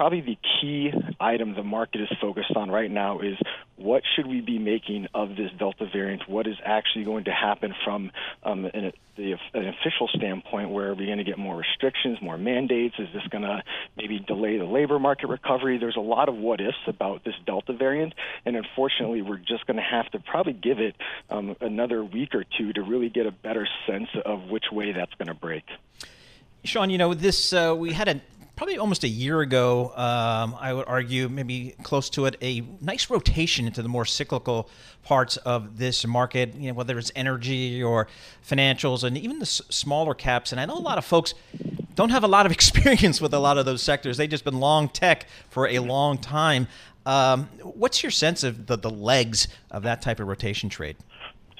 probably 0.00 0.22
the 0.22 0.38
key 0.58 0.90
item 1.20 1.54
the 1.54 1.62
market 1.62 2.00
is 2.00 2.08
focused 2.22 2.56
on 2.56 2.70
right 2.70 2.90
now 2.90 3.20
is 3.20 3.36
what 3.76 4.02
should 4.16 4.26
we 4.26 4.40
be 4.40 4.58
making 4.58 5.06
of 5.12 5.36
this 5.36 5.50
Delta 5.58 5.86
variant? 5.92 6.26
What 6.26 6.46
is 6.46 6.56
actually 6.64 7.04
going 7.04 7.24
to 7.24 7.32
happen 7.32 7.74
from 7.84 8.10
um, 8.42 8.64
an, 8.64 8.94
the, 9.16 9.32
an 9.52 9.68
official 9.68 10.08
standpoint? 10.08 10.70
Where 10.70 10.88
are 10.88 10.94
we 10.94 11.04
going 11.04 11.18
to 11.18 11.24
get 11.24 11.36
more 11.36 11.54
restrictions, 11.54 12.16
more 12.22 12.38
mandates? 12.38 12.94
Is 12.98 13.08
this 13.12 13.24
going 13.28 13.42
to 13.42 13.62
maybe 13.98 14.18
delay 14.20 14.56
the 14.56 14.64
labor 14.64 14.98
market 14.98 15.26
recovery? 15.26 15.76
There's 15.76 15.96
a 15.96 16.00
lot 16.00 16.30
of 16.30 16.34
what 16.34 16.62
ifs 16.62 16.78
about 16.86 17.22
this 17.24 17.34
Delta 17.44 17.74
variant, 17.74 18.14
and 18.46 18.56
unfortunately, 18.56 19.20
we're 19.20 19.36
just 19.36 19.66
going 19.66 19.76
to 19.76 19.82
have 19.82 20.10
to 20.12 20.18
probably 20.18 20.54
give 20.54 20.78
it 20.78 20.96
um, 21.28 21.56
another 21.60 22.02
week 22.02 22.34
or 22.34 22.44
two 22.56 22.72
to 22.72 22.80
really 22.80 23.10
get 23.10 23.26
a 23.26 23.32
better 23.32 23.68
sense 23.86 24.08
of 24.24 24.48
which 24.48 24.72
way 24.72 24.92
that's 24.92 25.12
going 25.18 25.28
to 25.28 25.34
break. 25.34 25.64
Shawn, 26.64 26.90
you 26.90 26.98
know, 26.98 27.14
this 27.14 27.52
uh, 27.52 27.74
we 27.76 27.92
had 27.92 28.08
a 28.08 28.20
probably 28.60 28.76
almost 28.76 29.04
a 29.04 29.08
year 29.08 29.40
ago, 29.40 29.90
um, 29.96 30.54
I 30.60 30.74
would 30.74 30.86
argue, 30.86 31.30
maybe 31.30 31.74
close 31.82 32.10
to 32.10 32.26
it, 32.26 32.36
a 32.42 32.62
nice 32.82 33.08
rotation 33.08 33.66
into 33.66 33.80
the 33.80 33.88
more 33.88 34.04
cyclical 34.04 34.68
parts 35.02 35.38
of 35.38 35.78
this 35.78 36.06
market, 36.06 36.54
you 36.54 36.68
know, 36.68 36.74
whether 36.74 36.98
it's 36.98 37.10
energy 37.16 37.82
or 37.82 38.06
financials 38.46 39.02
and 39.02 39.16
even 39.16 39.38
the 39.38 39.46
s- 39.46 39.62
smaller 39.70 40.12
caps. 40.12 40.52
And 40.52 40.60
I 40.60 40.66
know 40.66 40.76
a 40.76 40.78
lot 40.78 40.98
of 40.98 41.06
folks 41.06 41.32
don't 41.94 42.10
have 42.10 42.22
a 42.22 42.28
lot 42.28 42.44
of 42.44 42.52
experience 42.58 43.18
with 43.18 43.32
a 43.32 43.38
lot 43.38 43.56
of 43.56 43.64
those 43.64 43.82
sectors. 43.82 44.18
They've 44.18 44.28
just 44.28 44.44
been 44.44 44.60
long 44.60 44.90
tech 44.90 45.26
for 45.48 45.66
a 45.66 45.78
long 45.78 46.18
time. 46.18 46.68
Um, 47.06 47.46
what's 47.62 48.02
your 48.02 48.10
sense 48.10 48.44
of 48.44 48.66
the, 48.66 48.76
the 48.76 48.90
legs 48.90 49.48
of 49.70 49.84
that 49.84 50.02
type 50.02 50.20
of 50.20 50.28
rotation 50.28 50.68
trade? 50.68 50.98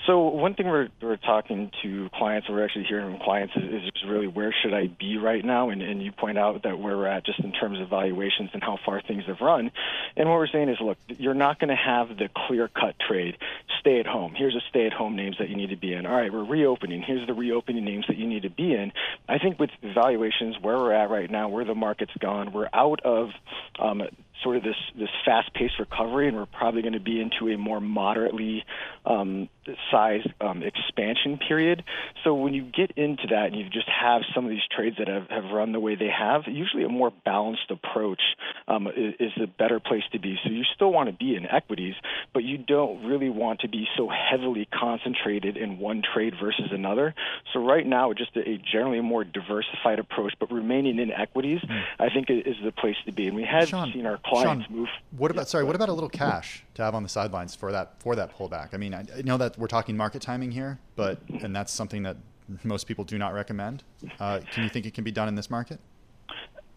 So 0.07 0.29
one 0.29 0.55
thing 0.55 0.67
we're, 0.67 0.89
we're 1.03 1.17
talking 1.17 1.71
to 1.83 2.09
clients, 2.15 2.49
we're 2.49 2.65
actually 2.65 2.85
hearing 2.85 3.11
from 3.11 3.21
clients 3.23 3.55
is, 3.55 3.85
is 3.85 4.05
really 4.09 4.27
where 4.27 4.55
should 4.63 4.73
I 4.73 4.87
be 4.87 5.19
right 5.19 5.45
now? 5.45 5.69
And, 5.69 5.83
and 5.83 6.03
you 6.03 6.11
point 6.11 6.39
out 6.39 6.63
that 6.63 6.79
where 6.79 6.97
we're 6.97 7.07
at 7.07 7.27
just 7.27 7.39
in 7.41 7.53
terms 7.53 7.81
of 7.81 7.91
valuations 7.91 8.51
and 8.55 8.63
how 8.63 8.79
far 8.85 9.03
things 9.03 9.25
have 9.27 9.41
run. 9.41 9.71
And 10.17 10.29
what 10.29 10.37
we're 10.37 10.47
saying 10.49 10.71
is, 10.71 10.79
look, 10.81 10.97
you're 11.07 11.35
not 11.35 11.59
going 11.59 11.69
to 11.69 11.77
have 11.77 12.09
the 12.17 12.29
clear 12.47 12.69
cut 12.69 12.97
trade. 12.99 13.37
Stay 13.81 14.01
at 14.01 14.07
home. 14.07 14.35
Here's 14.35 14.55
the 14.55 14.63
stay 14.71 14.87
at 14.87 14.93
home 14.93 15.17
names 15.17 15.37
that 15.39 15.51
you 15.51 15.57
need 15.57 15.71
to 15.71 15.77
be 15.77 15.93
in. 15.93 16.07
All 16.07 16.17
right, 16.17 16.33
we're 16.33 16.45
reopening. 16.45 17.03
Here's 17.03 17.27
the 17.27 17.35
reopening 17.35 17.85
names 17.85 18.07
that 18.09 18.17
you 18.17 18.27
need 18.27 18.43
to 18.43 18.51
be 18.51 18.75
in. 18.75 18.93
I 19.29 19.39
think 19.39 19.59
with 19.59 19.71
valuations 19.83 20.57
where 20.61 20.77
we're 20.77 20.93
at 20.93 21.11
right 21.11 21.31
now, 21.31 21.49
where 21.49 21.65
the 21.65 21.75
market's 21.75 22.13
gone, 22.19 22.53
we're 22.53 22.71
out 22.73 23.01
of 23.05 23.31
um, 23.79 24.03
sort 24.43 24.57
of 24.57 24.63
this 24.63 24.77
this 24.99 25.11
fast 25.25 25.53
paced 25.55 25.79
recovery, 25.79 26.29
and 26.29 26.37
we're 26.37 26.47
probably 26.47 26.83
going 26.83 26.95
to 26.95 27.01
be 27.01 27.21
into 27.21 27.49
a 27.49 27.59
more 27.59 27.81
moderately 27.81 28.65
um, 29.05 29.49
sized 29.91 30.29
um, 30.41 30.63
expansion 30.63 31.39
period. 31.39 31.85
So 32.25 32.35
when 32.35 32.55
you 32.55 32.65
get 32.65 32.93
into 32.93 33.29
that, 33.29 33.47
and 33.47 33.57
you 33.57 33.69
just 33.71 33.89
have 33.89 34.23
some 34.35 34.45
of 34.45 34.51
these 34.51 34.67
trades 34.75 34.97
that 34.99 35.09
have, 35.09 35.29
have 35.29 35.45
run 35.53 35.73
the 35.73 35.81
way 35.81 35.95
they 35.95 36.11
have, 36.11 36.43
usually 36.47 36.85
a 36.85 36.89
more 36.89 37.13
balanced 37.25 37.71
approach 37.71 38.21
um, 38.69 38.87
is, 38.89 39.15
is 39.19 39.33
a 39.43 39.47
better 39.47 39.81
place 39.81 40.03
to 40.13 40.19
be. 40.19 40.39
So 40.45 40.51
you 40.51 40.65
still 40.75 40.93
want 40.93 41.09
to 41.09 41.15
be 41.15 41.35
in 41.35 41.47
equities, 41.47 41.95
but 42.33 42.45
you 42.45 42.59
don't 42.59 43.07
really 43.07 43.31
want 43.31 43.61
to 43.61 43.69
be 43.69 43.87
so 43.97 44.09
heavily 44.09 44.69
concentrated 44.73 45.57
in 45.57 45.79
one 45.79 46.03
trade 46.03 46.35
versus 46.41 46.71
another. 46.71 47.15
So 47.53 47.65
right 47.65 47.87
now, 47.87 48.13
just 48.13 48.37
a, 48.37 48.41
a 48.41 48.59
generally 48.59 49.01
more 49.01 49.25
diversified 49.25 49.99
approach, 49.99 50.35
but 50.39 50.51
remaining 50.51 50.99
in 50.99 51.11
equities, 51.13 51.61
mm. 51.61 51.83
I 51.99 52.09
think 52.09 52.29
is 52.31 52.57
the 52.65 52.73
place 52.73 52.97
to 53.07 53.13
be. 53.13 53.27
And 53.27 53.37
we 53.37 53.45
have 53.45 53.69
Shawn, 53.69 53.93
seen 53.93 54.07
our 54.07 54.19
clients 54.31 54.67
Shawn, 54.67 54.77
move. 54.77 54.89
What 55.17 55.31
about 55.31 55.49
sorry? 55.49 55.65
What 55.65 55.77
about 55.77 55.89
a 55.89 55.93
little 55.93 56.09
cash 56.09 56.65
to 56.75 56.83
have 56.83 56.95
on 56.95 57.03
the 57.03 57.09
sidelines 57.09 57.55
for 57.55 57.73
that 57.73 58.01
for 58.01 58.17
that 58.17 58.37
pullback? 58.37 58.71
I 58.73 58.77
mean, 58.77 58.95
I, 58.95 59.05
I 59.17 59.23
know 59.23 59.37
that 59.37 59.59
we're 59.59 59.67
talking 59.67 59.97
market 59.97 60.23
timing 60.23 60.51
here, 60.53 60.79
but 60.97 61.21
and 61.43 61.55
that's 61.55 61.73
something 61.73 62.03
that 62.05 62.17
most 62.65 62.87
people 62.87 63.05
do 63.05 63.19
not 63.19 63.33
recommend. 63.35 63.85
Uh, 64.19 64.41
can 64.53 64.65
you 64.65 64.69
think 64.69 64.87
it 64.87 64.95
can 64.95 65.05
be 65.05 65.13
done 65.13 65.29
in 65.29 65.35
this 65.35 65.51
market? 65.51 65.81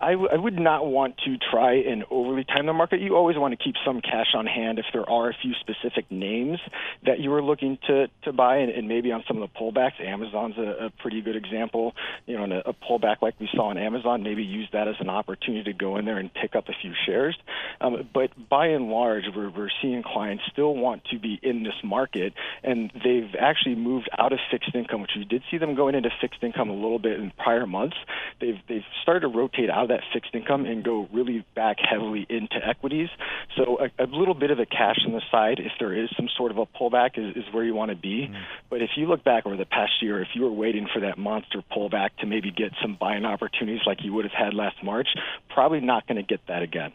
I, 0.03 0.11
w- 0.11 0.29
I 0.31 0.37
would 0.37 0.59
not 0.59 0.85
want 0.85 1.17
to 1.25 1.37
try 1.37 1.75
and 1.75 2.03
overly 2.11 2.43
time 2.43 2.65
the 2.65 2.73
market. 2.73 2.99
You 2.99 3.15
always 3.15 3.37
want 3.37 3.57
to 3.57 3.63
keep 3.63 3.75
some 3.85 4.01
cash 4.01 4.33
on 4.35 4.45
hand 4.45 4.77
if 4.79 4.85
there 4.91 5.09
are 5.09 5.29
a 5.29 5.33
few 5.41 5.53
specific 5.61 6.11
names 6.11 6.59
that 7.05 7.19
you 7.19 7.33
are 7.33 7.41
looking 7.41 7.77
to, 7.87 8.07
to 8.23 8.33
buy, 8.33 8.57
and, 8.57 8.69
and 8.69 8.87
maybe 8.87 9.11
on 9.11 9.23
some 9.27 9.41
of 9.41 9.49
the 9.49 9.59
pullbacks. 9.59 10.01
Amazon's 10.05 10.57
a, 10.57 10.85
a 10.85 10.89
pretty 10.89 11.21
good 11.21 11.37
example. 11.37 11.93
You 12.25 12.37
know, 12.37 12.61
a, 12.65 12.71
a 12.71 12.73
pullback 12.73 13.21
like 13.21 13.39
we 13.39 13.49
saw 13.53 13.69
on 13.69 13.77
Amazon, 13.77 14.23
maybe 14.23 14.43
use 14.43 14.67
that 14.73 14.87
as 14.87 14.95
an 14.99 15.09
opportunity 15.09 15.71
to 15.71 15.73
go 15.73 15.97
in 15.97 16.05
there 16.05 16.17
and 16.17 16.33
pick 16.33 16.55
up 16.55 16.67
a 16.67 16.73
few 16.81 16.91
shares. 17.05 17.37
Um, 17.79 18.09
but 18.13 18.31
by 18.49 18.67
and 18.67 18.89
large, 18.89 19.23
we're, 19.33 19.49
we're 19.49 19.69
seeing 19.81 20.03
clients 20.03 20.43
still 20.51 20.75
want 20.75 21.05
to 21.11 21.19
be 21.19 21.39
in 21.41 21.63
this 21.63 21.79
market, 21.83 22.33
and 22.61 22.91
they've 23.03 23.33
actually 23.39 23.75
moved 23.75 24.09
out 24.17 24.33
of 24.33 24.39
fixed 24.51 24.75
income, 24.75 25.01
which 25.01 25.11
we 25.15 25.23
did 25.23 25.43
see 25.49 25.57
them 25.57 25.75
going 25.75 25.95
into 25.95 26.09
fixed 26.19 26.43
income 26.43 26.69
a 26.69 26.73
little 26.73 26.99
bit 26.99 27.19
in 27.19 27.31
prior 27.37 27.65
months. 27.65 27.95
They've 28.41 28.59
they've 28.67 28.83
started 29.01 29.21
to 29.21 29.27
rotate 29.27 29.69
out 29.69 29.83
of 29.83 29.92
that 29.93 30.01
fixed 30.11 30.33
income 30.33 30.65
and 30.65 30.83
go 30.83 31.07
really 31.13 31.45
back 31.55 31.77
heavily 31.79 32.25
into 32.29 32.55
equities. 32.65 33.09
So 33.55 33.77
a, 33.79 34.03
a 34.03 34.07
little 34.07 34.33
bit 34.33 34.49
of 34.49 34.59
a 34.59 34.65
cash 34.65 34.97
on 35.05 35.13
the 35.13 35.21
side, 35.31 35.59
if 35.59 35.71
there 35.79 35.93
is 35.93 36.09
some 36.17 36.27
sort 36.35 36.51
of 36.51 36.57
a 36.57 36.65
pullback, 36.65 37.17
is, 37.17 37.35
is 37.37 37.53
where 37.53 37.63
you 37.63 37.75
want 37.75 37.91
to 37.91 37.97
be. 37.97 38.27
Mm-hmm. 38.27 38.41
But 38.69 38.81
if 38.81 38.91
you 38.97 39.05
look 39.05 39.23
back 39.23 39.45
over 39.45 39.55
the 39.55 39.65
past 39.65 39.93
year, 40.01 40.21
if 40.21 40.29
you 40.33 40.41
were 40.41 40.51
waiting 40.51 40.87
for 40.91 41.01
that 41.01 41.17
monster 41.17 41.61
pullback 41.71 42.09
to 42.19 42.25
maybe 42.25 42.51
get 42.51 42.71
some 42.81 42.97
buying 42.99 43.23
opportunities 43.23 43.81
like 43.85 44.03
you 44.03 44.13
would 44.13 44.25
have 44.25 44.33
had 44.33 44.53
last 44.53 44.83
March, 44.83 45.07
probably 45.49 45.79
not 45.79 46.07
going 46.07 46.17
to 46.17 46.23
get 46.23 46.41
that 46.47 46.63
again. 46.63 46.91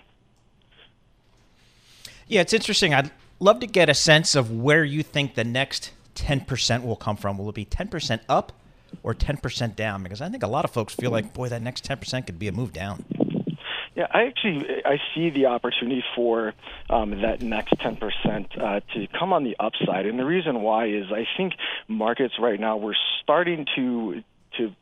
Yeah, 2.27 2.41
it's 2.41 2.53
interesting. 2.53 2.93
I'd 2.93 3.11
love 3.39 3.61
to 3.61 3.67
get 3.67 3.89
a 3.89 3.95
sense 3.95 4.35
of 4.35 4.51
where 4.51 4.85
you 4.85 5.03
think 5.03 5.35
the 5.35 5.45
next 5.45 5.93
10% 6.17 6.85
will 6.85 6.97
come 6.97 7.17
from. 7.17 7.39
Will 7.39 7.49
it 7.49 7.55
be 7.55 7.65
10% 7.65 8.21
up? 8.29 8.53
Or 9.03 9.15
10% 9.15 9.77
down? 9.77 10.03
Because 10.03 10.21
I 10.21 10.29
think 10.29 10.43
a 10.43 10.49
lot 10.49 10.65
of 10.65 10.71
folks 10.71 10.95
feel 10.95 11.11
like, 11.11 11.33
boy, 11.33 11.49
that 11.49 11.63
next 11.63 11.85
10% 11.85 12.27
could 12.27 12.39
be 12.39 12.49
a 12.49 12.53
move 12.53 12.73
down. 12.73 13.05
Yeah, 13.99 14.07
I 14.13 14.27
actually 14.27 14.65
I 14.85 14.99
see 15.13 15.31
the 15.31 15.47
opportunity 15.47 16.05
for 16.15 16.55
um, 16.89 17.21
that 17.23 17.43
next 17.43 17.75
10% 17.79 17.99
uh, 18.57 18.81
to 18.95 19.09
come 19.19 19.33
on 19.33 19.43
the 19.43 19.57
upside, 19.59 20.07
and 20.07 20.17
the 20.17 20.25
reason 20.25 20.63
why 20.63 20.87
is 20.87 21.07
I 21.11 21.27
think 21.37 21.55
markets 21.89 22.35
right 22.39 22.61
now 22.61 22.77
we're 22.77 22.95
starting 23.25 23.67
to 23.75 24.23
to 24.59 24.73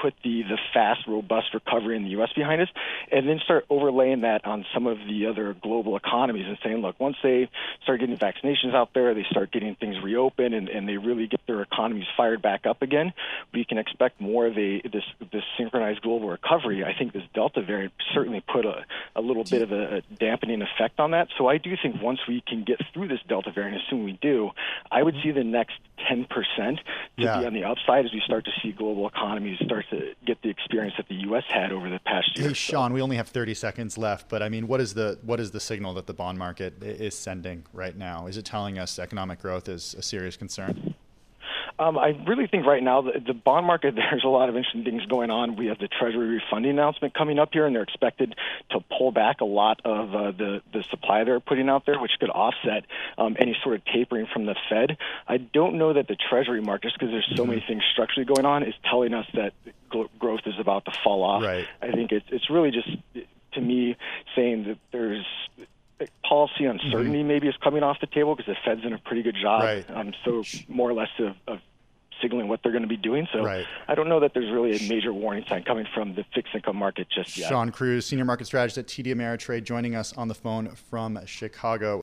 put 0.00 0.14
the 0.22 0.42
the 0.42 0.58
fast, 0.72 1.06
robust 1.06 1.54
recovery 1.54 1.96
in 1.96 2.04
the 2.04 2.10
U.S. 2.10 2.30
behind 2.34 2.62
us, 2.62 2.68
and 3.10 3.28
then 3.28 3.40
start 3.44 3.66
overlaying 3.68 4.22
that 4.22 4.44
on 4.46 4.64
some 4.72 4.86
of 4.86 4.98
the 4.98 5.26
other 5.26 5.54
global 5.62 5.96
economies 5.96 6.46
and 6.46 6.58
saying, 6.64 6.78
look, 6.78 6.98
once 6.98 7.16
they 7.22 7.48
start 7.82 8.00
getting 8.00 8.16
vaccinations 8.16 8.74
out 8.74 8.90
there, 8.94 9.14
they 9.14 9.26
start 9.30 9.52
getting 9.52 9.74
things 9.74 9.96
reopened, 10.02 10.54
and, 10.54 10.68
and 10.68 10.88
they 10.88 10.96
really 10.96 11.26
get 11.26 11.40
their 11.46 11.62
economies 11.62 12.06
fired 12.16 12.42
back 12.42 12.66
up 12.66 12.82
again, 12.82 13.12
we 13.52 13.64
can 13.64 13.78
expect 13.78 14.20
more 14.20 14.46
of 14.46 14.56
a 14.56 14.80
this 14.82 15.04
this 15.32 15.42
synchronized 15.58 16.02
global 16.02 16.28
recovery. 16.28 16.84
I 16.84 16.96
think 16.96 17.12
this 17.12 17.24
Delta 17.34 17.62
variant 17.62 17.92
certainly 18.14 18.42
put 18.52 18.64
a, 18.64 18.84
a 19.16 19.20
little 19.20 19.44
bit 19.44 19.62
of 19.62 19.72
a, 19.72 19.96
a 19.96 20.00
dampening 20.16 20.62
effect 20.62 21.00
on 21.00 21.12
that. 21.12 21.28
So 21.38 21.48
I 21.48 21.58
do 21.58 21.74
think 21.82 22.00
once 22.02 22.20
we 22.28 22.42
can 22.46 22.64
get 22.64 22.80
through 22.92 23.08
this 23.08 23.20
Delta 23.28 23.52
variant, 23.52 23.82
assume 23.86 24.04
we 24.04 24.18
do, 24.20 24.50
I 24.90 25.02
would 25.02 25.14
mm-hmm. 25.14 25.28
see 25.28 25.32
the 25.32 25.44
next 25.44 25.74
10% 26.10 26.26
to 26.26 26.82
yeah. 27.16 27.40
be 27.40 27.46
on 27.46 27.54
the 27.54 27.64
upside 27.64 28.04
as 28.04 28.12
we 28.12 28.22
start 28.24 28.44
to 28.46 28.50
see 28.62 28.72
global 28.72 29.06
economies 29.06 29.58
start 29.64 29.84
to 29.90 30.14
get 30.26 30.40
the 30.42 30.48
experience 30.48 30.94
that 30.96 31.08
the 31.08 31.16
U.S. 31.26 31.44
had 31.48 31.72
over 31.72 31.88
the 31.88 31.98
past 32.00 32.36
year. 32.36 32.48
Hey, 32.48 32.54
Shawn, 32.54 32.92
we 32.92 33.02
only 33.02 33.16
have 33.16 33.28
30 33.28 33.54
seconds 33.54 33.98
left, 33.98 34.28
but 34.28 34.42
I 34.42 34.48
mean, 34.48 34.66
what 34.66 34.80
is 34.80 34.94
the 34.94 35.18
what 35.22 35.40
is 35.40 35.50
the 35.50 35.60
signal 35.60 35.94
that 35.94 36.06
the 36.06 36.14
bond 36.14 36.38
market 36.38 36.82
is 36.82 37.16
sending 37.16 37.66
right 37.72 37.96
now? 37.96 38.26
Is 38.26 38.36
it 38.36 38.44
telling 38.44 38.78
us 38.78 38.98
economic 38.98 39.40
growth 39.40 39.68
is 39.68 39.94
a 39.94 40.02
serious 40.02 40.36
concern? 40.36 40.94
Um, 41.80 41.96
I 41.96 42.08
really 42.28 42.46
think 42.46 42.66
right 42.66 42.82
now 42.82 43.00
the, 43.00 43.12
the 43.26 43.32
bond 43.32 43.66
market, 43.66 43.94
there's 44.10 44.22
a 44.22 44.28
lot 44.28 44.50
of 44.50 44.56
interesting 44.56 44.84
things 44.84 45.04
going 45.06 45.30
on. 45.30 45.56
We 45.56 45.66
have 45.66 45.78
the 45.78 45.88
Treasury 45.88 46.28
refunding 46.28 46.72
announcement 46.72 47.14
coming 47.14 47.38
up 47.38 47.50
here, 47.52 47.66
and 47.66 47.74
they're 47.74 47.82
expected 47.82 48.34
to 48.70 48.80
pull 48.98 49.12
back 49.12 49.40
a 49.40 49.46
lot 49.46 49.80
of 49.84 50.14
uh, 50.14 50.30
the, 50.32 50.60
the 50.74 50.84
supply 50.90 51.24
they're 51.24 51.40
putting 51.40 51.70
out 51.70 51.86
there, 51.86 51.98
which 51.98 52.12
could 52.20 52.28
offset 52.28 52.84
um, 53.16 53.34
any 53.38 53.56
sort 53.64 53.76
of 53.76 53.84
tapering 53.86 54.26
from 54.30 54.44
the 54.44 54.54
Fed. 54.68 54.98
I 55.26 55.38
don't 55.38 55.78
know 55.78 55.94
that 55.94 56.06
the 56.06 56.16
Treasury 56.16 56.60
market, 56.60 56.88
just 56.88 56.98
because 56.98 57.12
there's 57.12 57.32
so 57.34 57.46
many 57.46 57.64
things 57.66 57.82
structurally 57.92 58.26
going 58.26 58.44
on, 58.44 58.62
is 58.62 58.74
telling 58.90 59.14
us 59.14 59.26
that 59.32 59.54
growth 60.18 60.40
is 60.44 60.54
about 60.60 60.84
to 60.84 60.92
fall 61.02 61.24
off. 61.24 61.42
Right. 61.42 61.66
I 61.80 61.92
think 61.92 62.12
it's, 62.12 62.26
it's 62.28 62.50
really 62.50 62.72
just, 62.72 62.88
to 63.54 63.60
me, 63.60 63.96
saying 64.36 64.64
that 64.64 64.78
there's 64.92 65.24
policy 66.26 66.64
uncertainty 66.64 67.18
mm-hmm. 67.18 67.28
maybe 67.28 67.48
is 67.48 67.56
coming 67.62 67.82
off 67.82 67.98
the 68.00 68.06
table 68.06 68.34
because 68.34 68.54
the 68.54 68.56
Fed's 68.64 68.82
done 68.82 68.92
a 68.92 68.98
pretty 68.98 69.22
good 69.22 69.36
job. 69.40 69.62
Right. 69.62 69.90
Um, 69.90 70.12
so 70.24 70.42
more 70.68 70.88
or 70.88 70.94
less 70.94 71.10
of, 71.18 71.34
of 71.46 71.58
signaling 72.20 72.48
what 72.48 72.60
they're 72.62 72.72
going 72.72 72.82
to 72.82 72.88
be 72.88 72.96
doing. 72.96 73.26
So 73.32 73.42
right. 73.42 73.66
I 73.88 73.94
don't 73.94 74.08
know 74.08 74.20
that 74.20 74.32
there's 74.34 74.50
really 74.50 74.76
a 74.76 74.88
major 74.88 75.12
warning 75.12 75.44
sign 75.48 75.62
coming 75.64 75.86
from 75.94 76.14
the 76.14 76.24
fixed 76.34 76.54
income 76.54 76.76
market 76.76 77.08
just 77.10 77.36
yet. 77.36 77.48
Shawn 77.48 77.70
Cruz, 77.70 78.06
senior 78.06 78.24
market 78.24 78.46
strategist 78.46 78.78
at 78.78 78.86
TD 78.86 79.14
Ameritrade, 79.14 79.64
joining 79.64 79.94
us 79.94 80.12
on 80.16 80.28
the 80.28 80.34
phone 80.34 80.70
from 80.90 81.18
Chicago. 81.26 81.98